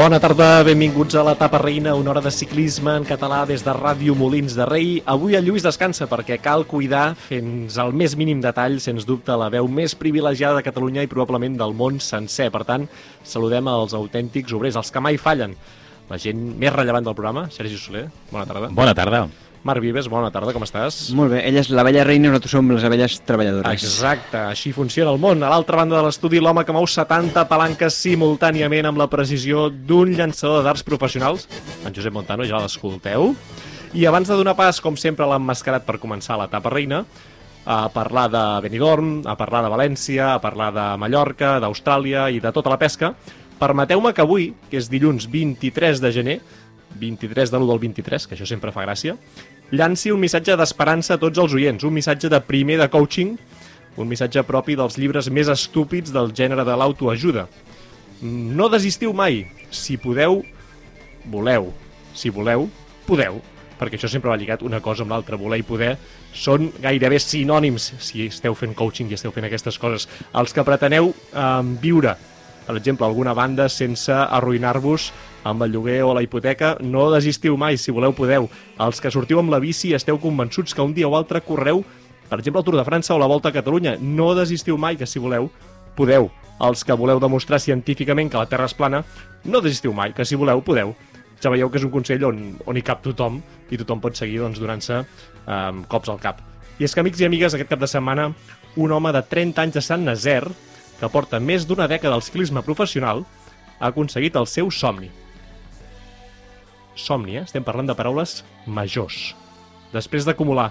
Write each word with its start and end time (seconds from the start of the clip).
Bona 0.00 0.16
tarda, 0.16 0.62
benvinguts 0.64 1.12
a 1.12 1.22
l'etapa 1.26 1.58
reina, 1.60 1.92
una 1.92 2.14
hora 2.14 2.22
de 2.24 2.30
ciclisme 2.32 2.94
en 2.96 3.04
català 3.04 3.42
des 3.44 3.60
de 3.60 3.72
Ràdio 3.76 4.14
Molins 4.16 4.54
de 4.56 4.64
Rei. 4.64 4.94
Avui 5.04 5.36
el 5.36 5.44
Lluís 5.44 5.66
descansa 5.66 6.08
perquè 6.08 6.38
cal 6.40 6.64
cuidar 6.70 7.10
fins 7.26 7.76
al 7.76 7.92
més 7.92 8.14
mínim 8.16 8.40
detall, 8.40 8.78
sens 8.80 9.04
dubte, 9.04 9.36
la 9.36 9.50
veu 9.52 9.68
més 9.68 9.92
privilegiada 9.92 10.56
de 10.56 10.64
Catalunya 10.64 11.04
i 11.04 11.10
probablement 11.10 11.60
del 11.60 11.76
món 11.76 12.00
sencer. 12.00 12.48
Per 12.48 12.64
tant, 12.64 12.88
saludem 13.28 13.68
els 13.68 13.92
autèntics 14.00 14.56
obrers, 14.56 14.80
els 14.80 14.88
que 14.88 15.04
mai 15.04 15.20
fallen. 15.20 15.52
La 16.08 16.16
gent 16.16 16.48
més 16.56 16.72
rellevant 16.72 17.04
del 17.04 17.20
programa, 17.20 17.50
Sergi 17.52 17.76
Soler, 17.76 18.06
bona 18.32 18.48
tarda. 18.48 18.72
Bona 18.72 18.96
tarda. 18.96 19.26
Marc 19.62 19.82
Vives, 19.84 20.06
bona 20.08 20.30
tarda, 20.32 20.54
com 20.56 20.64
estàs? 20.64 21.10
Molt 21.16 21.34
bé, 21.34 21.42
ella 21.44 21.60
és 21.60 21.68
la 21.68 21.82
vella 21.84 22.04
reina 22.06 22.24
i 22.24 22.30
nosaltres 22.30 22.54
som 22.56 22.70
les 22.72 22.84
abelles 22.86 23.18
treballadores. 23.28 23.82
Exacte, 23.84 24.38
així 24.48 24.72
funciona 24.72 25.12
el 25.12 25.20
món. 25.20 25.42
A 25.44 25.50
l'altra 25.52 25.82
banda 25.82 25.98
de 25.98 26.04
l'estudi, 26.06 26.40
l'home 26.40 26.64
que 26.64 26.72
mou 26.72 26.86
70 26.88 27.44
palanques 27.50 27.98
simultàniament 28.06 28.88
amb 28.88 29.00
la 29.02 29.10
precisió 29.12 29.66
d'un 29.68 30.14
llançador 30.16 30.62
de 30.62 30.68
darts 30.70 30.84
professionals, 30.86 31.44
en 31.84 31.92
Josep 31.92 32.14
Montano, 32.16 32.46
ja 32.48 32.62
l'escolteu. 32.62 33.34
I 33.92 34.06
abans 34.08 34.30
de 34.32 34.38
donar 34.38 34.56
pas, 34.56 34.80
com 34.80 34.96
sempre, 34.96 35.26
a 35.26 35.34
l'emmascarat 35.34 35.84
per 35.84 35.98
començar 36.00 36.38
l'etapa 36.40 36.72
reina, 36.72 37.02
a 37.68 37.82
parlar 37.92 38.30
de 38.32 38.44
Benidorm, 38.64 39.20
a 39.28 39.36
parlar 39.36 39.60
de 39.66 39.74
València, 39.74 40.32
a 40.32 40.40
parlar 40.40 40.70
de 40.72 40.86
Mallorca, 40.96 41.58
d'Austràlia 41.60 42.30
i 42.32 42.40
de 42.40 42.54
tota 42.56 42.72
la 42.72 42.80
pesca, 42.80 43.12
permeteu-me 43.60 44.14
que 44.16 44.24
avui, 44.24 44.54
que 44.70 44.80
és 44.80 44.88
dilluns 44.88 45.28
23 45.28 46.00
de 46.00 46.12
gener, 46.16 46.38
23 46.98 47.52
de 47.52 47.58
l'1 47.58 47.70
del 47.70 47.82
23, 47.86 48.26
que 48.26 48.36
això 48.36 48.48
sempre 48.48 48.72
fa 48.74 48.84
gràcia, 48.86 49.16
llanci 49.70 50.10
un 50.10 50.20
missatge 50.20 50.56
d'esperança 50.58 51.14
a 51.14 51.22
tots 51.22 51.38
els 51.38 51.54
oients, 51.54 51.84
un 51.86 51.94
missatge 51.94 52.30
de 52.32 52.40
primer 52.42 52.80
de 52.80 52.88
coaching, 52.90 53.36
un 53.96 54.08
missatge 54.08 54.42
propi 54.46 54.76
dels 54.78 54.96
llibres 54.98 55.30
més 55.30 55.50
estúpids 55.50 56.12
del 56.14 56.32
gènere 56.36 56.64
de 56.66 56.76
l'autoajuda. 56.76 57.46
No 58.22 58.68
desistiu 58.68 59.14
mai. 59.16 59.44
Si 59.70 59.96
podeu, 59.96 60.42
voleu. 61.30 61.70
Si 62.14 62.30
voleu, 62.30 62.68
podeu. 63.06 63.40
Perquè 63.80 63.96
això 63.96 64.10
sempre 64.12 64.28
va 64.28 64.36
lligat 64.36 64.62
una 64.62 64.82
cosa 64.84 65.06
amb 65.06 65.14
l'altra. 65.14 65.38
Voler 65.40 65.62
i 65.62 65.64
poder 65.64 65.94
són 66.36 66.68
gairebé 66.82 67.18
sinònims 67.22 67.94
si 68.04 68.26
esteu 68.28 68.54
fent 68.54 68.74
coaching 68.76 69.08
i 69.08 69.16
esteu 69.16 69.32
fent 69.32 69.48
aquestes 69.48 69.78
coses. 69.80 70.06
Els 70.36 70.52
que 70.52 70.66
preteneu 70.66 71.14
eh, 71.14 71.46
viure, 71.80 72.14
per 72.66 72.76
exemple, 72.76 73.08
alguna 73.08 73.32
banda 73.34 73.70
sense 73.72 74.12
arruïnar-vos 74.12 75.10
amb 75.44 75.62
el 75.62 75.72
lloguer 75.72 76.02
o 76.04 76.12
la 76.14 76.22
hipoteca, 76.22 76.76
no 76.80 77.10
desistiu 77.12 77.56
mai, 77.56 77.78
si 77.78 77.92
voleu 77.92 78.12
podeu. 78.16 78.48
Els 78.80 79.00
que 79.00 79.12
sortiu 79.12 79.40
amb 79.40 79.52
la 79.52 79.60
bici 79.62 79.94
esteu 79.96 80.18
convençuts 80.20 80.74
que 80.74 80.84
un 80.84 80.94
dia 80.94 81.08
o 81.08 81.16
altre 81.16 81.40
correu, 81.44 81.84
per 82.30 82.38
exemple, 82.38 82.60
el 82.60 82.64
Tour 82.64 82.76
de 82.78 82.86
França 82.86 83.14
o 83.14 83.18
la 83.18 83.26
Volta 83.26 83.50
a 83.50 83.52
Catalunya. 83.52 83.96
No 84.00 84.34
desistiu 84.38 84.78
mai, 84.78 84.96
que 84.96 85.06
si 85.06 85.18
voleu, 85.18 85.50
podeu. 85.98 86.30
Els 86.62 86.84
que 86.84 86.94
voleu 86.94 87.18
demostrar 87.18 87.58
científicament 87.58 88.30
que 88.30 88.38
la 88.38 88.46
Terra 88.46 88.68
és 88.70 88.76
plana, 88.76 89.02
no 89.44 89.62
desistiu 89.64 89.92
mai, 89.96 90.12
que 90.14 90.24
si 90.24 90.38
voleu, 90.38 90.62
podeu. 90.62 90.94
Ja 91.42 91.50
veieu 91.50 91.70
que 91.72 91.80
és 91.80 91.86
un 91.88 91.90
consell 91.90 92.22
on, 92.28 92.38
on 92.68 92.76
hi 92.76 92.84
cap 92.86 93.00
tothom 93.02 93.40
i 93.72 93.78
tothom 93.80 94.02
pot 94.04 94.14
seguir 94.14 94.42
doncs, 94.44 94.60
donant-se 94.60 95.00
eh, 95.00 95.82
cops 95.88 96.12
al 96.12 96.20
cap. 96.22 96.44
I 96.78 96.86
és 96.86 96.94
que, 96.94 97.02
amics 97.02 97.24
i 97.24 97.26
amigues, 97.26 97.56
aquest 97.56 97.72
cap 97.72 97.80
de 97.80 97.88
setmana, 97.90 98.28
un 98.76 98.92
home 98.92 99.10
de 99.16 99.24
30 99.26 99.64
anys 99.64 99.80
de 99.80 99.82
Sant 99.82 100.04
Nazer, 100.04 100.44
que 101.00 101.10
porta 101.10 101.40
més 101.40 101.66
d'una 101.66 101.88
dècada 101.90 102.14
al 102.14 102.22
ciclisme 102.22 102.62
professional, 102.62 103.24
ha 103.80 103.90
aconseguit 103.90 104.36
el 104.36 104.46
seu 104.46 104.70
somni 104.70 105.10
somni, 106.94 107.36
eh? 107.38 107.44
estem 107.44 107.64
parlant 107.66 107.88
de 107.88 107.96
paraules 107.96 108.40
majors. 108.66 109.34
Després 109.94 110.26
d'acumular 110.26 110.70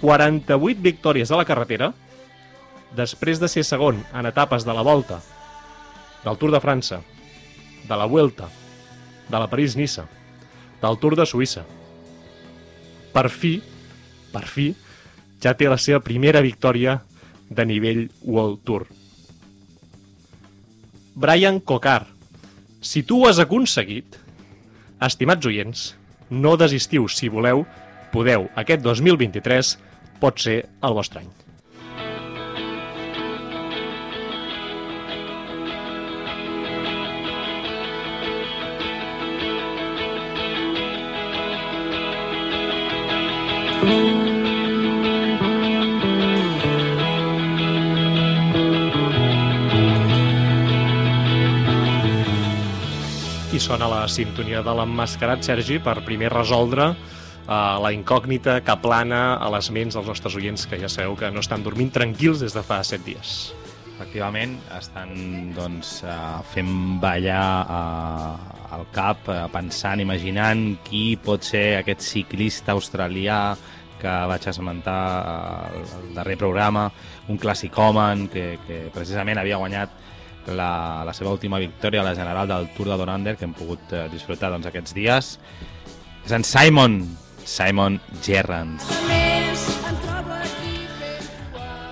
48 0.00 0.82
victòries 0.82 1.30
a 1.30 1.38
la 1.40 1.46
carretera, 1.48 1.92
després 2.96 3.40
de 3.40 3.48
ser 3.48 3.64
segon 3.64 4.02
en 4.14 4.28
etapes 4.28 4.66
de 4.66 4.74
la 4.74 4.84
Volta, 4.86 5.20
del 6.24 6.38
Tour 6.38 6.52
de 6.54 6.60
França, 6.60 7.00
de 7.86 7.96
la 7.96 8.06
Vuelta, 8.10 8.48
de 9.28 9.38
la 9.38 9.48
París-Niça, 9.50 10.06
del 10.82 10.98
Tour 11.02 11.16
de 11.18 11.26
Suïssa, 11.26 11.64
per 13.14 13.28
fi, 13.32 13.56
per 14.32 14.44
fi, 14.44 14.70
ja 15.40 15.54
té 15.56 15.68
la 15.70 15.78
seva 15.80 16.02
primera 16.04 16.42
victòria 16.44 17.00
de 17.48 17.64
nivell 17.64 18.06
World 18.24 18.62
Tour. 18.66 18.86
Brian 21.16 21.60
Cocar, 21.60 22.06
si 22.80 23.02
tu 23.02 23.22
ho 23.22 23.28
has 23.28 23.38
aconseguit, 23.40 24.18
Estimats 24.96 25.44
oients, 25.46 25.80
no 26.30 26.56
desistiu 26.56 27.04
si 27.12 27.28
voleu, 27.28 27.66
podeu, 28.14 28.48
aquest 28.56 28.80
2023 28.80 29.76
pot 30.22 30.40
ser 30.40 30.62
el 30.82 30.96
vostre 30.96 31.20
any. 31.20 31.32
I 43.86 44.25
sona 53.66 53.88
la 53.90 54.04
sintonia 54.06 54.60
de 54.62 54.72
l'emmascarat, 54.78 55.42
Sergi, 55.42 55.80
per 55.82 55.96
primer 56.06 56.28
resoldre 56.30 56.84
uh, 56.92 57.54
la 57.82 57.90
incògnita 57.90 58.60
que 58.62 58.76
plana 58.78 59.40
a 59.42 59.48
les 59.50 59.72
ments 59.74 59.96
dels 59.96 60.06
nostres 60.06 60.36
oients, 60.38 60.68
que 60.70 60.78
ja 60.78 60.90
sabeu 60.92 61.16
que 61.18 61.32
no 61.34 61.42
estan 61.42 61.64
dormint 61.66 61.90
tranquils 61.90 62.44
des 62.44 62.54
de 62.54 62.62
fa 62.62 62.78
set 62.86 63.02
dies. 63.02 63.32
Efectivament, 63.96 64.54
estan 64.76 65.10
doncs, 65.56 65.96
uh, 66.06 66.38
fent 66.52 66.70
ballar 67.02 67.42
uh, 67.66 68.78
el 68.78 68.86
cap, 68.94 69.26
uh, 69.26 69.48
pensant, 69.50 69.98
imaginant 70.04 70.68
qui 70.86 71.16
pot 71.18 71.42
ser 71.42 71.80
aquest 71.80 72.06
ciclista 72.06 72.76
australià 72.76 73.40
que 73.98 74.16
vaig 74.30 74.46
esmentar 74.46 75.00
al 75.72 76.12
darrer 76.14 76.38
programa, 76.38 76.86
un 77.26 77.40
clàssicòmen 77.40 78.28
que, 78.30 78.52
que 78.68 78.84
precisament 78.94 79.42
havia 79.42 79.58
guanyat 79.58 80.05
la, 80.54 81.04
la 81.06 81.14
seva 81.16 81.32
última 81.34 81.58
victòria 81.62 82.02
a 82.02 82.06
la 82.06 82.14
general 82.14 82.48
del 82.48 82.68
Tour 82.76 82.90
de 82.92 82.98
Donander 83.00 83.36
que 83.36 83.46
hem 83.48 83.54
pogut 83.56 83.92
eh, 83.92 84.06
disfrutar 84.12 84.52
doncs, 84.52 84.68
aquests 84.70 84.94
dies 84.96 85.36
és 86.26 86.34
en 86.34 86.46
Simon 86.46 87.00
Simon 87.46 88.00
Gerrans 88.22 88.86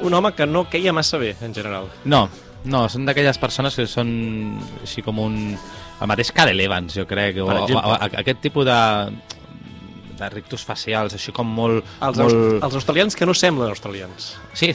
un 0.04 0.14
home 0.14 0.34
que 0.36 0.46
no 0.46 0.66
queia 0.70 0.92
massa 0.92 1.18
bé 1.18 1.34
en 1.40 1.54
general 1.54 1.88
no, 2.04 2.26
no, 2.64 2.86
són 2.88 3.06
d'aquelles 3.08 3.40
persones 3.40 3.78
que 3.78 3.88
són 3.90 4.10
així 4.82 5.02
com 5.06 5.22
un 5.22 5.38
el 5.54 6.10
mateix 6.10 6.32
Cadel 6.34 6.60
Evans 6.60 6.98
jo 6.98 7.06
crec 7.08 7.38
o, 7.42 7.48
o, 7.48 7.78
o, 7.78 7.94
aquest 8.10 8.42
tipus 8.44 8.68
de 8.68 8.80
de 10.14 10.28
rictus 10.30 10.62
facials, 10.62 11.16
així 11.16 11.32
com 11.34 11.48
molt... 11.56 11.82
Els, 12.04 12.20
molt... 12.22 12.62
els 12.62 12.76
australians 12.78 13.16
que 13.18 13.26
no 13.26 13.34
semblen 13.34 13.72
australians. 13.74 14.34
Sí, 14.54 14.70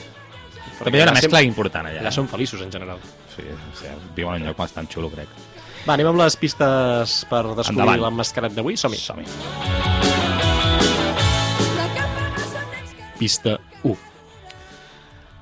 però 0.80 0.94
hi 0.96 1.02
ha 1.02 1.10
una 1.10 1.16
mescla 1.18 1.42
important 1.46 1.90
allà. 1.90 2.04
Allà 2.04 2.14
són 2.16 2.30
feliços, 2.32 2.64
en 2.66 2.72
general. 2.72 3.02
Sí, 3.40 3.86
sí 3.86 3.88
viuen 4.16 4.36
en 4.36 4.42
un 4.44 4.52
lloc 4.52 4.60
bastant 4.60 4.90
xulo, 4.92 5.10
crec. 5.14 5.32
Va, 5.86 5.96
anem 5.96 6.12
amb 6.12 6.20
les 6.20 6.36
pistes 6.40 7.22
per 7.30 7.44
descobrir 7.56 8.00
l'emmascarat 8.02 8.56
d'avui. 8.56 8.76
Som-hi. 8.78 9.00
Som, 9.00 9.20
-hi. 9.24 9.28
Pista 13.20 13.58
1. 13.84 13.98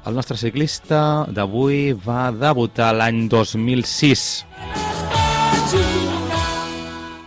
El 0.08 0.16
nostre 0.16 0.38
ciclista 0.38 1.28
d'avui 1.30 1.94
va 1.94 2.32
debutar 2.32 2.94
l'any 2.96 3.28
2006. 3.30 4.46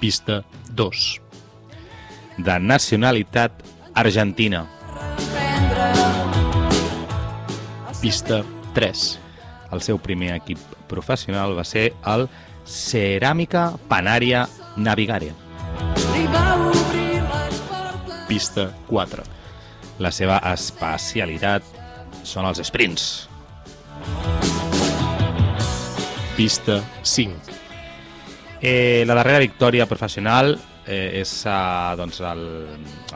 Pista 0.01 0.43
2. 0.73 1.21
De 2.39 2.59
nacionalitat 2.59 3.63
argentina. 3.95 4.67
Pista 8.01 8.43
3. 8.75 9.30
El 9.71 9.83
seu 9.85 10.01
primer 10.03 10.35
equip 10.37 10.59
professional 10.91 11.55
va 11.59 11.65
ser 11.65 11.91
el 12.13 12.27
Ceràmica 12.67 13.71
Panària 13.91 14.47
Navigària. 14.77 15.35
Pista 18.31 18.71
4. 18.89 19.25
La 20.01 20.13
seva 20.15 20.39
especialitat 20.53 21.67
són 22.23 22.47
els 22.49 22.63
sprints. 22.67 23.07
Pista 26.37 26.79
5. 27.03 27.59
Eh, 28.61 29.05
la 29.09 29.17
darrera 29.17 29.41
victòria 29.43 29.89
professional 29.89 30.55
eh, 30.87 31.21
és 31.23 31.33
eh, 31.49 31.57
doncs 32.01 32.21
el, 32.25 32.45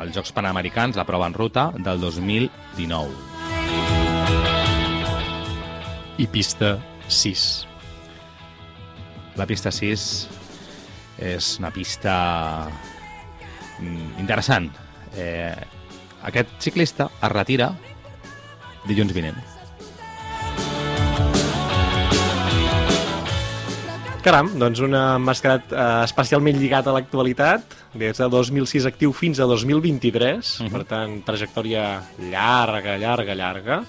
els 0.01 0.17
Jocs 0.17 0.35
Panamericans, 0.37 0.97
la 0.97 1.06
prova 1.09 1.29
en 1.31 1.37
ruta, 1.37 1.71
del 1.79 2.01
2019 2.01 3.33
i 6.19 6.26
pista 6.31 6.76
6. 7.08 7.66
La 9.34 9.46
pista 9.50 9.72
6 9.75 10.05
és 11.19 11.49
una 11.58 11.70
pista 11.75 12.14
mm, 13.81 14.20
interessant. 14.22 14.70
Eh, 15.19 15.55
aquest 16.25 16.55
ciclista 16.62 17.08
es 17.19 17.32
retira 17.34 17.72
dilluns 18.87 19.14
vinent. 19.16 19.43
Caram, 24.25 24.49
doncs 24.56 24.81
un 24.81 24.94
mascarat 25.20 25.75
eh, 25.75 25.82
especialment 26.06 26.56
lligat 26.56 26.87
a 26.88 26.94
l'actualitat, 26.96 27.75
des 27.93 28.17
de 28.22 28.28
2006 28.32 28.87
actiu 28.88 29.12
fins 29.12 29.37
a 29.37 29.44
2023, 29.50 30.60
uh 30.62 30.64
-huh. 30.64 30.70
per 30.72 30.84
tant, 30.88 31.19
trajectòria 31.26 32.00
llarga, 32.31 32.96
llarga, 32.96 33.34
llarga. 33.34 33.84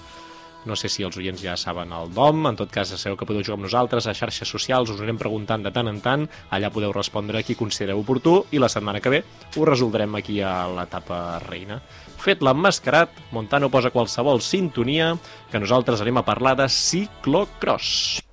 No 0.66 0.74
sé 0.74 0.90
si 0.90 1.04
els 1.06 1.14
oients 1.20 1.38
ja 1.38 1.54
saben 1.54 1.92
el 1.94 2.10
DOM, 2.14 2.48
en 2.50 2.56
tot 2.58 2.72
cas 2.74 2.90
sabeu 2.98 3.14
que 3.18 3.28
podeu 3.28 3.44
jugar 3.46 3.60
amb 3.60 3.68
nosaltres 3.68 4.08
a 4.10 4.14
xarxes 4.18 4.50
socials, 4.50 4.90
us 4.90 4.98
anirem 4.98 5.20
preguntant 5.20 5.62
de 5.62 5.70
tant 5.70 5.86
en 5.86 6.00
tant, 6.02 6.26
allà 6.50 6.72
podeu 6.74 6.94
respondre 6.94 7.44
qui 7.46 7.54
considereu 7.54 8.02
oportú 8.02 8.40
i 8.50 8.58
la 8.58 8.70
setmana 8.72 9.00
que 9.00 9.14
ve 9.14 9.22
ho 9.54 9.68
resoldrem 9.68 10.18
aquí 10.18 10.40
a 10.42 10.66
l'etapa 10.66 11.38
reina. 11.46 11.78
Fet 12.18 12.42
l'emmascarat, 12.42 13.14
Montano 13.30 13.70
posa 13.70 13.94
qualsevol 13.94 14.42
sintonia 14.42 15.12
que 15.52 15.62
nosaltres 15.62 16.02
anem 16.02 16.18
a 16.18 16.26
parlar 16.26 16.56
de 16.58 16.66
ciclocross. 16.66 18.26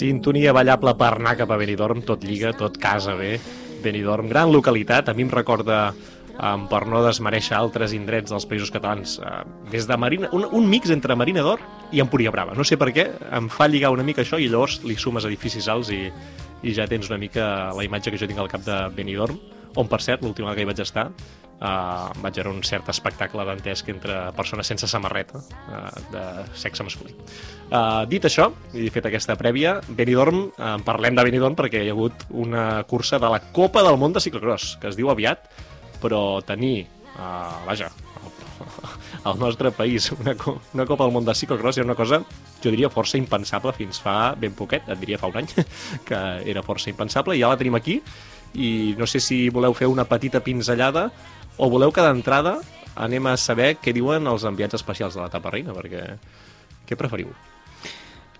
Sintonia 0.00 0.54
ballable 0.56 0.94
per 0.96 1.10
anar 1.18 1.34
cap 1.36 1.50
a 1.52 1.58
Benidorm, 1.60 2.00
tot 2.08 2.22
lliga, 2.24 2.54
tot 2.56 2.78
casa 2.80 3.12
bé. 3.18 3.34
Benidorm, 3.84 4.30
gran 4.32 4.48
localitat, 4.52 5.10
a 5.10 5.14
mi 5.16 5.26
em 5.26 5.32
recorda 5.32 5.90
um, 5.90 6.64
per 6.70 6.86
no 6.88 7.02
desmereixer 7.04 7.58
altres 7.58 7.92
indrets 7.96 8.32
dels 8.32 8.46
països 8.48 8.72
catalans, 8.72 9.18
uh, 9.20 9.42
des 9.72 9.84
de 9.88 9.98
Marina, 10.00 10.30
un, 10.36 10.46
un 10.56 10.68
mix 10.72 10.92
entre 10.94 11.16
Marina 11.20 11.44
d'Or 11.44 11.60
i 11.92 12.00
Empúria 12.00 12.32
Brava. 12.32 12.56
No 12.56 12.64
sé 12.64 12.80
per 12.80 12.88
què, 12.96 13.10
em 13.36 13.52
fa 13.52 13.68
lligar 13.68 13.92
una 13.92 14.06
mica 14.06 14.24
això 14.24 14.40
i 14.40 14.48
llavors 14.48 14.78
li 14.88 14.96
sumes 14.96 15.28
edificis 15.28 15.68
alts 15.68 15.92
i, 15.92 16.06
i 16.64 16.76
ja 16.76 16.88
tens 16.88 17.12
una 17.12 17.20
mica 17.20 17.46
la 17.76 17.84
imatge 17.84 18.12
que 18.12 18.20
jo 18.20 18.28
tinc 18.30 18.40
al 18.40 18.52
cap 18.52 18.64
de 18.64 18.80
Benidorm, 18.96 19.36
on, 19.76 19.86
per 19.90 20.00
cert, 20.02 20.24
l'última 20.24 20.54
que 20.56 20.64
hi 20.64 20.68
vaig 20.68 20.82
estar, 20.82 21.08
uh, 21.60 22.10
vaig 22.22 22.40
veure 22.40 22.52
un 22.52 22.62
cert 22.66 22.88
espectacle 22.92 23.44
dantesc 23.46 23.88
entre 23.92 24.18
persones 24.36 24.70
sense 24.72 24.88
samarreta 24.90 25.40
uh, 25.40 25.88
de 26.12 26.24
sexe 26.58 26.86
masculí. 26.86 27.14
Uh, 27.70 28.04
dit 28.10 28.24
això, 28.26 28.50
i 28.74 28.90
fet 28.92 29.10
aquesta 29.10 29.36
prèvia, 29.40 29.78
Benidorm, 29.88 30.46
uh, 30.56 30.76
parlem 30.86 31.18
de 31.18 31.26
Benidorm 31.28 31.58
perquè 31.58 31.84
hi 31.84 31.90
ha 31.92 31.96
hagut 31.96 32.26
una 32.30 32.68
cursa 32.90 33.20
de 33.22 33.32
la 33.32 33.42
Copa 33.52 33.84
del 33.86 33.98
Món 34.00 34.16
de 34.16 34.22
Ciclocross, 34.24 34.76
que 34.80 34.90
es 34.90 34.98
diu 34.98 35.12
aviat, 35.12 35.50
però 36.00 36.40
tenir, 36.46 36.88
uh, 37.16 37.60
vaja, 37.68 37.90
al 39.24 39.38
nostre 39.38 39.70
país 39.72 40.10
una, 40.12 40.34
una 40.74 40.86
Copa 40.86 41.04
del 41.04 41.12
Món 41.12 41.24
de 41.24 41.34
Ciclocross 41.34 41.78
era 41.78 41.86
una 41.86 41.98
cosa, 41.98 42.22
jo 42.62 42.72
diria, 42.72 42.90
força 42.92 43.18
impensable 43.20 43.72
fins 43.76 44.00
fa 44.02 44.34
ben 44.38 44.56
poquet, 44.56 44.88
et 44.88 45.00
diria 45.00 45.20
fa 45.20 45.30
un 45.30 45.40
any, 45.42 45.48
que 46.08 46.20
era 46.50 46.64
força 46.66 46.90
impensable, 46.92 47.36
i 47.36 47.44
ja 47.44 47.52
la 47.52 47.60
tenim 47.60 47.76
aquí, 47.78 48.00
i 48.54 48.94
no 48.98 49.06
sé 49.06 49.20
si 49.22 49.48
voleu 49.52 49.74
fer 49.76 49.88
una 49.90 50.06
petita 50.08 50.42
pinzellada 50.42 51.10
o 51.58 51.68
voleu 51.70 51.92
que 51.92 52.04
d'entrada 52.04 52.58
anem 53.00 53.30
a 53.30 53.36
saber 53.38 53.76
què 53.80 53.94
diuen 53.94 54.26
els 54.26 54.44
enviats 54.48 54.76
especials 54.78 55.14
de 55.16 55.22
la 55.22 55.30
tapa 55.32 55.52
reina, 55.54 55.74
perquè 55.76 56.02
què 56.88 56.98
preferiu? 56.98 57.30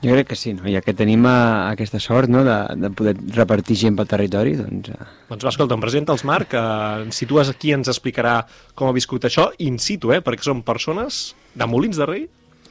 Jo 0.01 0.15
crec 0.17 0.31
que 0.31 0.37
sí, 0.37 0.55
no? 0.57 0.65
ja 0.73 0.81
que 0.81 0.95
tenim 0.97 1.27
uh, 1.29 1.69
aquesta 1.69 2.01
sort 2.01 2.31
no? 2.33 2.41
de, 2.47 2.57
de 2.81 2.89
poder 2.97 3.13
repartir 3.37 3.77
gent 3.77 3.99
pel 3.99 4.09
territori, 4.09 4.55
doncs... 4.57 4.89
Uh... 4.89 5.09
Doncs 5.29 5.45
va, 5.45 5.53
escolta, 5.53 5.77
em 5.77 5.85
presenta 5.85 6.17
els 6.17 6.25
Marc, 6.25 6.55
que 6.55 6.63
ens 7.05 7.21
situes 7.21 7.53
aquí, 7.53 7.75
ens 7.77 7.91
explicarà 7.93 8.39
com 8.75 8.89
ha 8.89 8.97
viscut 8.97 9.29
això, 9.29 9.51
in 9.61 9.77
situ, 9.79 10.15
eh? 10.17 10.23
perquè 10.25 10.49
són 10.49 10.65
persones 10.65 11.35
de 11.53 11.69
Molins 11.69 12.01
de 12.01 12.09
Rei 12.09 12.25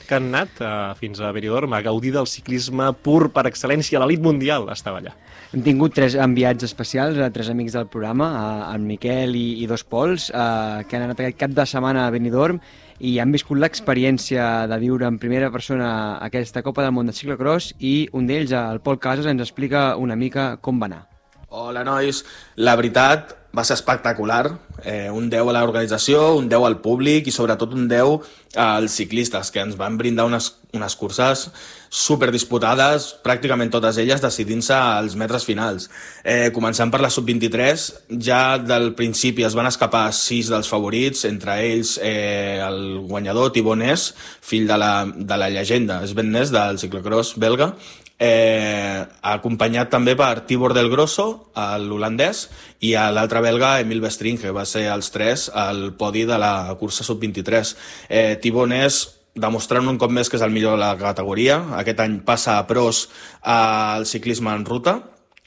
que 0.09 0.17
han 0.17 0.31
anat 0.33 0.61
uh, 0.65 0.95
fins 0.97 1.21
a 1.21 1.29
Benidorm 1.35 1.75
a 1.77 1.83
gaudir 1.85 2.11
del 2.15 2.27
ciclisme 2.27 2.89
pur 3.06 3.29
per 3.33 3.45
excel·lència, 3.45 4.01
l'elit 4.01 4.23
mundial 4.25 4.65
estava 4.73 5.00
allà. 5.03 5.13
Hem 5.53 5.63
tingut 5.65 5.95
tres 5.97 6.17
enviats 6.17 6.65
especials, 6.65 7.17
a 7.21 7.29
tres 7.33 7.50
amics 7.53 7.77
del 7.77 7.88
programa, 7.89 8.29
en 8.73 8.85
Miquel 8.89 9.38
i, 9.38 9.47
i 9.63 9.69
dos 9.69 9.85
Pols, 9.85 10.29
eh, 10.29 10.83
que 10.85 10.97
han 10.97 11.07
anat 11.07 11.21
aquest 11.23 11.39
cap 11.39 11.53
de 11.57 11.65
setmana 11.69 12.07
a 12.07 12.13
Benidorm 12.13 12.61
i 13.00 13.15
han 13.21 13.31
viscut 13.31 13.61
l'experiència 13.61 14.67
de 14.69 14.81
viure 14.81 15.07
en 15.07 15.21
primera 15.21 15.50
persona 15.53 15.91
aquesta 16.25 16.65
Copa 16.65 16.83
del 16.85 16.94
Món 16.97 17.09
de 17.09 17.15
Ciclocross 17.15 17.73
i 17.79 18.09
un 18.13 18.27
d'ells, 18.29 18.53
el 18.53 18.83
Pol 18.85 19.00
Casas, 19.00 19.29
ens 19.29 19.45
explica 19.45 19.94
una 19.97 20.19
mica 20.19 20.51
com 20.61 20.81
va 20.81 20.91
anar. 20.91 21.08
Hola, 21.50 21.81
nois. 21.81 22.19
La 22.62 22.75
veritat, 22.78 23.31
va 23.57 23.63
ser 23.66 23.74
espectacular. 23.74 24.44
Eh, 24.86 25.10
un 25.10 25.31
10 25.34 25.50
a 25.50 25.54
l'organització, 25.57 26.36
un 26.38 26.46
10 26.48 26.66
al 26.68 26.78
públic 26.84 27.25
i 27.28 27.34
sobretot 27.34 27.74
un 27.74 27.88
10 27.90 28.28
als 28.62 28.98
ciclistes, 29.00 29.50
que 29.50 29.63
ens 29.66 29.74
van 29.78 29.98
brindar 29.98 30.28
unes, 30.30 30.51
unes 30.78 30.96
curses 30.96 31.48
super 31.90 32.30
disputades, 32.30 33.07
pràcticament 33.25 33.72
totes 33.74 33.98
elles 33.98 34.22
decidint-se 34.22 34.75
als 34.78 35.16
metres 35.18 35.46
finals. 35.48 35.90
Eh, 36.24 36.51
començant 36.54 36.94
per 36.94 37.01
la 37.01 37.10
sub-23, 37.10 37.86
ja 38.22 38.60
del 38.62 38.94
principi 38.94 39.44
es 39.48 39.57
van 39.57 39.68
escapar 39.72 40.12
sis 40.13 40.52
dels 40.54 40.69
favorits, 40.69 41.25
entre 41.25 41.57
ells 41.66 41.95
eh, 41.98 42.62
el 42.62 43.02
guanyador 43.10 43.50
Tibonès, 43.56 44.12
fill 44.45 44.69
de 44.69 44.78
la, 44.78 44.94
de 45.10 45.42
la 45.42 45.50
llegenda, 45.50 46.04
és 46.06 46.13
ben 46.13 46.30
Ness 46.30 46.54
del 46.54 46.78
ciclocross 46.78 47.34
belga, 47.42 47.74
eh, 48.19 49.06
acompanyat 49.31 49.89
també 49.89 50.16
per 50.19 50.44
Tibor 50.45 50.75
del 50.75 50.92
Grosso, 50.92 51.51
l'holandès, 51.56 52.44
i 52.83 52.92
l'altre 52.94 53.42
belga, 53.42 53.78
Emil 53.80 54.04
Bestringe, 54.04 54.52
va 54.52 54.66
ser 54.68 54.90
els 54.92 55.09
tres 55.16 55.47
al 55.49 55.94
podi 55.97 56.26
de 56.28 56.38
la 56.38 56.76
cursa 56.80 57.07
sub-23. 57.07 57.76
Eh, 58.09 58.35
Tibor 58.44 58.68
Ness 58.69 59.16
demostrant 59.40 59.88
un 59.88 59.97
cop 59.97 60.11
més 60.11 60.28
que 60.28 60.35
és 60.35 60.44
el 60.44 60.52
millor 60.52 60.76
de 60.76 60.83
la 60.83 60.95
categoria. 60.99 61.61
Aquest 61.80 62.02
any 62.04 62.19
passa 62.28 62.57
a 62.59 62.66
pros 62.68 63.07
al 63.42 64.06
ciclisme 64.06 64.52
en 64.52 64.66
ruta, 64.68 64.99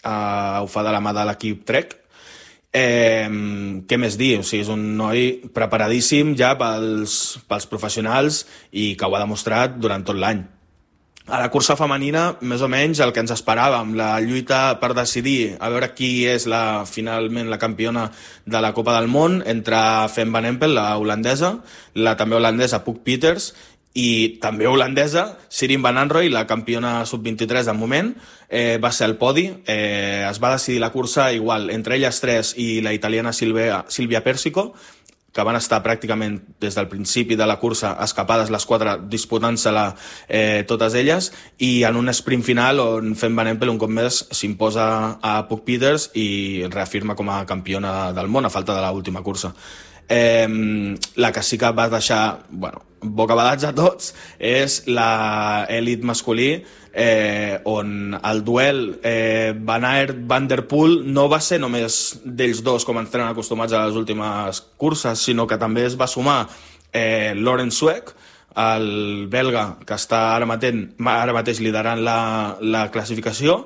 eh, 0.02 0.58
ho 0.62 0.66
fa 0.66 0.82
de 0.82 0.94
la 0.94 1.04
mà 1.04 1.12
de 1.12 1.26
l'equip 1.28 1.66
Trek, 1.68 1.98
Eh, 2.72 3.28
què 3.84 3.98
més 4.00 4.14
dir? 4.16 4.38
O 4.40 4.42
sigui, 4.48 4.62
és 4.64 4.70
un 4.72 4.96
noi 4.96 5.26
preparadíssim 5.52 6.32
ja 6.40 6.54
pels, 6.56 7.36
pels 7.44 7.68
professionals 7.68 8.46
i 8.72 8.94
que 8.96 9.04
ho 9.04 9.12
ha 9.12 9.20
demostrat 9.20 9.76
durant 9.76 10.00
tot 10.08 10.16
l'any. 10.16 10.40
A 11.30 11.38
la 11.38 11.50
cursa 11.54 11.76
femenina, 11.78 12.32
més 12.42 12.64
o 12.66 12.68
menys, 12.68 12.98
el 13.04 13.12
que 13.14 13.22
ens 13.22 13.30
esperàvem, 13.30 13.92
la 13.94 14.16
lluita 14.24 14.80
per 14.80 14.90
decidir 14.98 15.54
a 15.62 15.68
veure 15.70 15.92
qui 15.94 16.24
és 16.26 16.48
la, 16.50 16.82
finalment 16.82 17.46
la 17.46 17.60
campiona 17.62 18.08
de 18.44 18.62
la 18.64 18.72
Copa 18.74 18.96
del 18.96 19.06
Món 19.06 19.38
entre 19.46 19.78
Fem 20.10 20.34
Van 20.34 20.48
Empel, 20.50 20.74
la 20.74 20.96
holandesa, 20.98 21.54
la 21.94 22.16
també 22.18 22.40
holandesa 22.40 22.82
Puck 22.82 23.04
Peters, 23.06 23.52
i 23.94 24.40
també 24.40 24.66
holandesa, 24.66 25.36
Sirin 25.52 25.82
Van 25.84 25.98
Anroy, 26.00 26.30
la 26.32 26.46
campiona 26.48 27.04
sub-23 27.06 27.68
del 27.68 27.76
moment, 27.76 28.14
eh, 28.48 28.78
va 28.82 28.90
ser 28.90 29.10
el 29.10 29.16
podi. 29.20 29.46
Eh, 29.66 30.26
es 30.28 30.40
va 30.42 30.54
decidir 30.56 30.80
la 30.80 30.90
cursa 30.90 31.30
igual 31.32 31.70
entre 31.70 31.96
elles 31.96 32.20
tres 32.20 32.54
i 32.56 32.80
la 32.80 32.94
italiana 32.96 33.32
Silvia, 33.32 33.84
Silvia 33.88 34.24
Persico, 34.24 34.72
que 35.32 35.44
van 35.48 35.56
estar 35.56 35.80
pràcticament 35.84 36.38
des 36.60 36.76
del 36.76 36.88
principi 36.92 37.36
de 37.40 37.46
la 37.48 37.56
cursa 37.60 37.94
escapades 38.04 38.52
les 38.52 38.66
quatre 38.68 38.98
disputant-se-la 39.10 39.86
eh, 40.28 40.64
totes 40.68 40.94
elles 40.98 41.30
i 41.58 41.72
en 41.88 41.96
un 41.96 42.12
sprint 42.12 42.44
final 42.44 42.82
on 42.84 43.16
Fem 43.16 43.36
Van 43.36 43.50
Empel 43.54 43.72
un 43.72 43.80
cop 43.80 43.90
més 43.90 44.22
s'imposa 44.30 44.86
a 45.22 45.34
Puck 45.48 45.64
Peters 45.66 46.10
i 46.20 46.68
reafirma 46.68 47.16
com 47.16 47.32
a 47.32 47.42
campiona 47.48 48.12
del 48.12 48.28
món 48.28 48.46
a 48.46 48.52
falta 48.52 48.76
de 48.76 48.84
l'última 48.86 49.24
cursa. 49.24 49.54
Eh, 50.08 50.48
la 51.16 51.32
que 51.32 51.42
sí 51.42 51.56
que 51.58 51.70
va 51.72 51.88
deixar 51.88 52.44
bueno, 52.50 52.91
bocabadats 53.02 53.66
a 53.68 53.72
tots 53.76 54.12
és 54.38 54.82
la 54.86 55.66
elit 55.70 56.02
masculí 56.06 56.50
eh, 56.92 57.60
on 57.64 58.14
el 58.14 58.42
duel 58.44 58.82
eh, 59.02 59.54
Van 59.58 59.84
Aert 59.84 60.18
Van 60.28 60.48
Der 60.48 60.62
Poel 60.68 61.00
no 61.12 61.28
va 61.32 61.40
ser 61.40 61.60
només 61.62 62.18
d'ells 62.24 62.62
dos 62.62 62.86
com 62.88 63.00
ens 63.00 63.10
tenen 63.12 63.30
acostumats 63.30 63.72
a 63.72 63.86
les 63.86 63.96
últimes 63.98 64.62
curses, 64.76 65.24
sinó 65.24 65.46
que 65.46 65.58
també 65.58 65.86
es 65.86 65.98
va 65.98 66.10
sumar 66.10 66.44
eh, 66.92 67.32
Lorenz 67.36 67.80
Sueck, 67.80 68.14
el 68.52 69.26
belga 69.32 69.78
que 69.86 69.96
està 69.96 70.34
ara, 70.34 70.46
matent, 70.48 70.84
ara 71.08 71.32
mateix 71.32 71.62
liderant 71.64 72.02
la, 72.04 72.18
la 72.60 72.88
classificació 72.92 73.62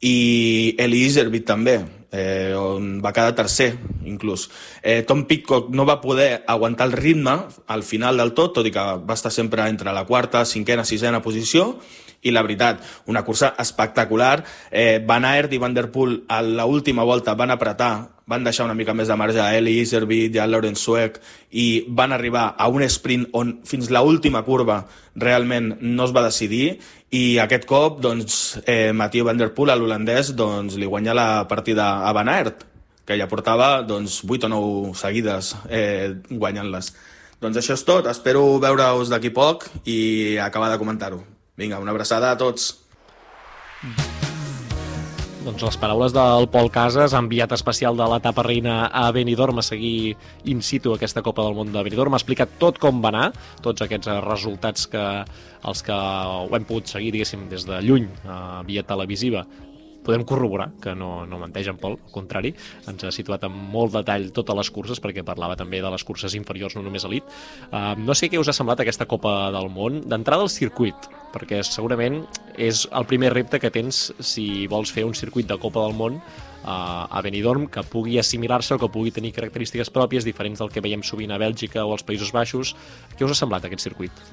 i 0.00 0.74
Eli 0.78 1.04
Iservit 1.06 1.44
també, 1.46 1.78
eh, 2.10 2.52
on 2.56 3.00
va 3.04 3.12
quedar 3.12 3.34
tercer, 3.36 3.74
inclús. 4.04 4.48
Eh, 4.82 5.02
Tom 5.06 5.26
Pitcock 5.28 5.70
no 5.70 5.84
va 5.86 6.00
poder 6.00 6.42
aguantar 6.46 6.88
el 6.88 6.92
ritme 6.92 7.36
al 7.66 7.82
final 7.82 8.16
del 8.16 8.32
tot, 8.32 8.54
tot 8.54 8.66
i 8.66 8.72
que 8.74 8.86
va 9.06 9.14
estar 9.14 9.32
sempre 9.32 9.68
entre 9.68 9.92
la 9.92 10.06
quarta, 10.06 10.44
cinquena, 10.44 10.84
sisena 10.84 11.22
posició, 11.22 11.78
i 12.22 12.30
la 12.30 12.42
veritat, 12.44 12.82
una 13.06 13.24
cursa 13.24 13.54
espectacular. 13.58 14.44
Eh, 14.70 15.02
Van 15.06 15.24
Aert 15.24 15.52
i 15.52 15.58
Van 15.58 15.74
Der 15.74 15.88
Poel 15.92 16.22
a 16.28 16.42
l'última 16.42 17.04
volta 17.04 17.34
van 17.34 17.50
apretar, 17.50 18.10
van 18.30 18.44
deixar 18.44 18.66
una 18.68 18.76
mica 18.78 18.94
més 18.94 19.08
de 19.08 19.16
marge 19.16 19.40
a 19.42 19.54
Eli 19.58 19.78
Iservit 19.80 20.36
i 20.36 20.38
a 20.38 20.46
Lorenz 20.46 20.84
Sueck 20.84 21.18
i 21.50 21.84
van 21.88 22.12
arribar 22.12 22.54
a 22.56 22.68
un 22.68 22.84
sprint 22.86 23.26
on 23.34 23.56
fins 23.66 23.90
la 23.90 24.04
última 24.06 24.44
curva 24.46 24.84
realment 25.16 25.72
no 25.80 26.06
es 26.06 26.14
va 26.14 26.22
decidir 26.28 26.76
i 27.10 27.40
aquest 27.42 27.66
cop 27.66 27.98
doncs, 28.04 28.60
eh, 28.66 28.92
Mathieu 28.92 29.26
Van 29.26 29.40
Der 29.40 29.50
Poel, 29.54 29.74
l'holandès, 29.78 30.34
doncs, 30.38 30.76
li 30.78 30.86
guanya 30.86 31.16
la 31.16 31.48
partida 31.50 32.06
a 32.06 32.12
Van 32.14 32.30
Aert, 32.30 32.62
que 33.04 33.18
ja 33.18 33.26
portava 33.26 33.80
doncs, 33.82 34.20
8 34.22 34.46
o 34.46 34.52
9 34.52 34.94
seguides 34.94 35.56
eh, 35.68 36.14
guanyant-les. 36.30 36.92
Doncs 37.40 37.58
això 37.58 37.74
és 37.74 37.84
tot, 37.88 38.06
espero 38.06 38.44
veure-us 38.62 39.10
d'aquí 39.10 39.34
poc 39.34 39.66
i 39.88 40.38
acabar 40.38 40.70
de 40.70 40.78
comentar-ho. 40.78 41.24
Vinga, 41.60 41.76
una 41.78 41.92
abraçada 41.92 42.30
a 42.32 42.38
tots. 42.40 42.72
Doncs 45.44 45.62
les 45.64 45.76
paraules 45.80 46.12
del 46.12 46.46
Pol 46.52 46.70
Casas, 46.72 47.12
enviat 47.16 47.52
especial 47.52 47.96
de 47.96 48.06
l'etapa 48.12 48.44
reina 48.46 48.86
a 48.88 49.06
Benidorm 49.12 49.60
a 49.60 49.64
seguir 49.64 50.14
in 50.48 50.60
situ 50.64 50.94
aquesta 50.94 51.20
Copa 51.24 51.44
del 51.44 51.56
Món 51.56 51.72
de 51.72 51.82
Benidorm. 51.84 52.16
Ha 52.16 52.20
explicat 52.20 52.56
tot 52.60 52.80
com 52.80 53.00
va 53.04 53.12
anar, 53.12 53.26
tots 53.64 53.84
aquests 53.84 54.08
eh, 54.08 54.18
resultats 54.24 54.88
que 54.92 55.04
els 55.68 55.84
que 55.84 55.96
ho 55.96 56.48
hem 56.56 56.64
pogut 56.68 56.92
seguir, 56.92 57.12
diguéssim, 57.16 57.48
des 57.52 57.68
de 57.68 57.80
lluny, 57.84 58.08
a 58.24 58.60
via 58.68 58.84
televisiva, 58.84 59.44
podem 60.04 60.24
corroborar 60.24 60.70
que 60.82 60.94
no, 60.96 61.26
no 61.28 61.38
menteix 61.40 61.70
en 61.70 61.78
Pol, 61.80 61.96
al 61.98 62.12
contrari, 62.14 62.52
ens 62.90 63.04
ha 63.04 63.12
situat 63.14 63.44
amb 63.46 63.56
molt 63.72 63.94
detall 63.98 64.30
totes 64.36 64.58
les 64.58 64.70
curses, 64.74 65.00
perquè 65.02 65.24
parlava 65.26 65.58
també 65.60 65.82
de 65.82 65.92
les 65.92 66.04
curses 66.06 66.34
inferiors, 66.38 66.76
no 66.76 66.84
només 66.86 67.06
elit. 67.08 67.26
Uh, 67.70 67.94
no 68.00 68.16
sé 68.16 68.30
què 68.30 68.40
us 68.40 68.50
ha 68.50 68.56
semblat 68.56 68.82
aquesta 68.82 69.08
Copa 69.10 69.50
del 69.54 69.70
Món. 69.72 70.00
D'entrada 70.08 70.46
al 70.46 70.52
circuit, 70.52 71.10
perquè 71.34 71.62
segurament 71.66 72.22
és 72.58 72.86
el 72.90 73.08
primer 73.10 73.32
repte 73.34 73.60
que 73.62 73.72
tens 73.72 74.08
si 74.18 74.66
vols 74.70 74.92
fer 74.92 75.06
un 75.08 75.16
circuit 75.16 75.48
de 75.48 75.58
Copa 75.60 75.84
del 75.86 75.96
Món 75.98 76.20
uh, 76.20 76.70
a 77.06 77.22
Benidorm 77.24 77.68
que 77.72 77.84
pugui 77.86 78.18
assimilar-se 78.20 78.76
o 78.76 78.80
que 78.80 78.90
pugui 78.92 79.14
tenir 79.14 79.34
característiques 79.36 79.92
pròpies 79.92 80.26
diferents 80.28 80.60
del 80.60 80.72
que 80.72 80.84
veiem 80.84 81.04
sovint 81.06 81.32
a 81.32 81.40
Bèlgica 81.40 81.84
o 81.84 81.94
als 81.94 82.06
Països 82.06 82.32
Baixos. 82.34 82.74
Què 83.16 83.26
us 83.26 83.36
ha 83.36 83.40
semblat 83.42 83.68
aquest 83.68 83.88
circuit? 83.88 84.24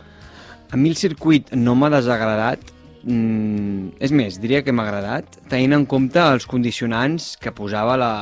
A 0.67 0.75
mi 0.75 0.89
el 0.91 0.97
circuit 0.99 1.53
no 1.55 1.77
m'ha 1.79 1.87
desagradat, 1.93 2.73
Mm, 3.03 3.93
és 4.03 4.11
més, 4.15 4.39
diria 4.41 4.63
que 4.65 4.73
m'ha 4.73 4.85
agradat, 4.87 5.37
tenint 5.51 5.75
en 5.77 5.85
compte 5.89 6.21
els 6.21 6.47
condicionants 6.49 7.35
que 7.41 7.53
posava 7.55 7.95
la, 7.99 8.13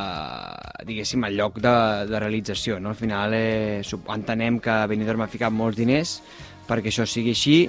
diguéssim, 0.85 1.23
el 1.27 1.37
lloc 1.39 1.61
de, 1.63 1.75
de 2.09 2.21
realització. 2.21 2.79
No? 2.79 2.91
Al 2.93 2.99
final 2.99 3.35
eh, 3.37 3.81
entenem 4.13 4.59
que 4.63 4.77
Benidorm 4.91 5.25
ha 5.25 5.31
ficat 5.31 5.53
molts 5.55 5.79
diners 5.79 6.19
perquè 6.65 6.89
això 6.89 7.05
sigui 7.05 7.35
així 7.35 7.59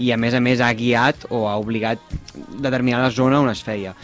i 0.00 0.10
a 0.12 0.18
més 0.20 0.34
a 0.36 0.40
més 0.40 0.60
ha 0.60 0.72
guiat 0.76 1.26
o 1.32 1.46
ha 1.48 1.58
obligat 1.60 2.00
determinar 2.60 3.02
la 3.02 3.12
zona 3.12 3.40
on 3.42 3.50
es 3.52 3.62
feia. 3.64 3.94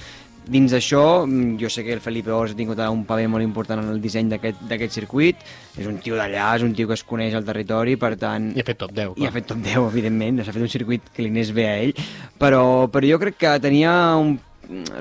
Dins 0.48 0.72
d'això, 0.72 1.26
mm, 1.26 1.58
jo 1.60 1.68
sé 1.68 1.84
que 1.84 1.92
el 1.92 2.00
Felipe 2.00 2.32
Ors 2.32 2.54
ha 2.54 2.56
tingut 2.56 2.78
un 2.80 3.04
paper 3.04 3.28
molt 3.28 3.44
important 3.44 3.82
en 3.82 3.90
el 3.92 4.00
disseny 4.00 4.30
d'aquest 4.32 4.94
circuit, 4.94 5.36
és 5.76 5.86
un 5.86 5.98
tio 6.00 6.16
d'allà, 6.16 6.54
és 6.56 6.62
un 6.64 6.72
tio 6.72 6.88
que 6.88 6.96
es 6.96 7.04
coneix 7.04 7.34
al 7.34 7.44
territori, 7.44 7.96
per 7.96 8.16
tant... 8.16 8.54
I 8.56 8.62
ha 8.62 8.64
fet 8.64 8.78
top 8.80 8.94
10. 8.96 9.12
Clar. 9.12 9.24
I 9.24 9.28
ha 9.28 9.32
fet 9.34 9.46
top 9.50 9.60
10, 9.60 9.88
evidentment, 9.92 10.40
s'ha 10.40 10.54
fet 10.56 10.64
un 10.64 10.72
circuit 10.72 11.10
que 11.12 11.22
li 11.22 11.28
anés 11.28 11.52
bé 11.52 11.66
a 11.68 11.76
ell, 11.82 11.92
però, 12.40 12.88
però 12.88 13.10
jo 13.10 13.20
crec 13.20 13.36
que 13.44 13.58
tenia 13.60 13.92
un... 14.16 14.38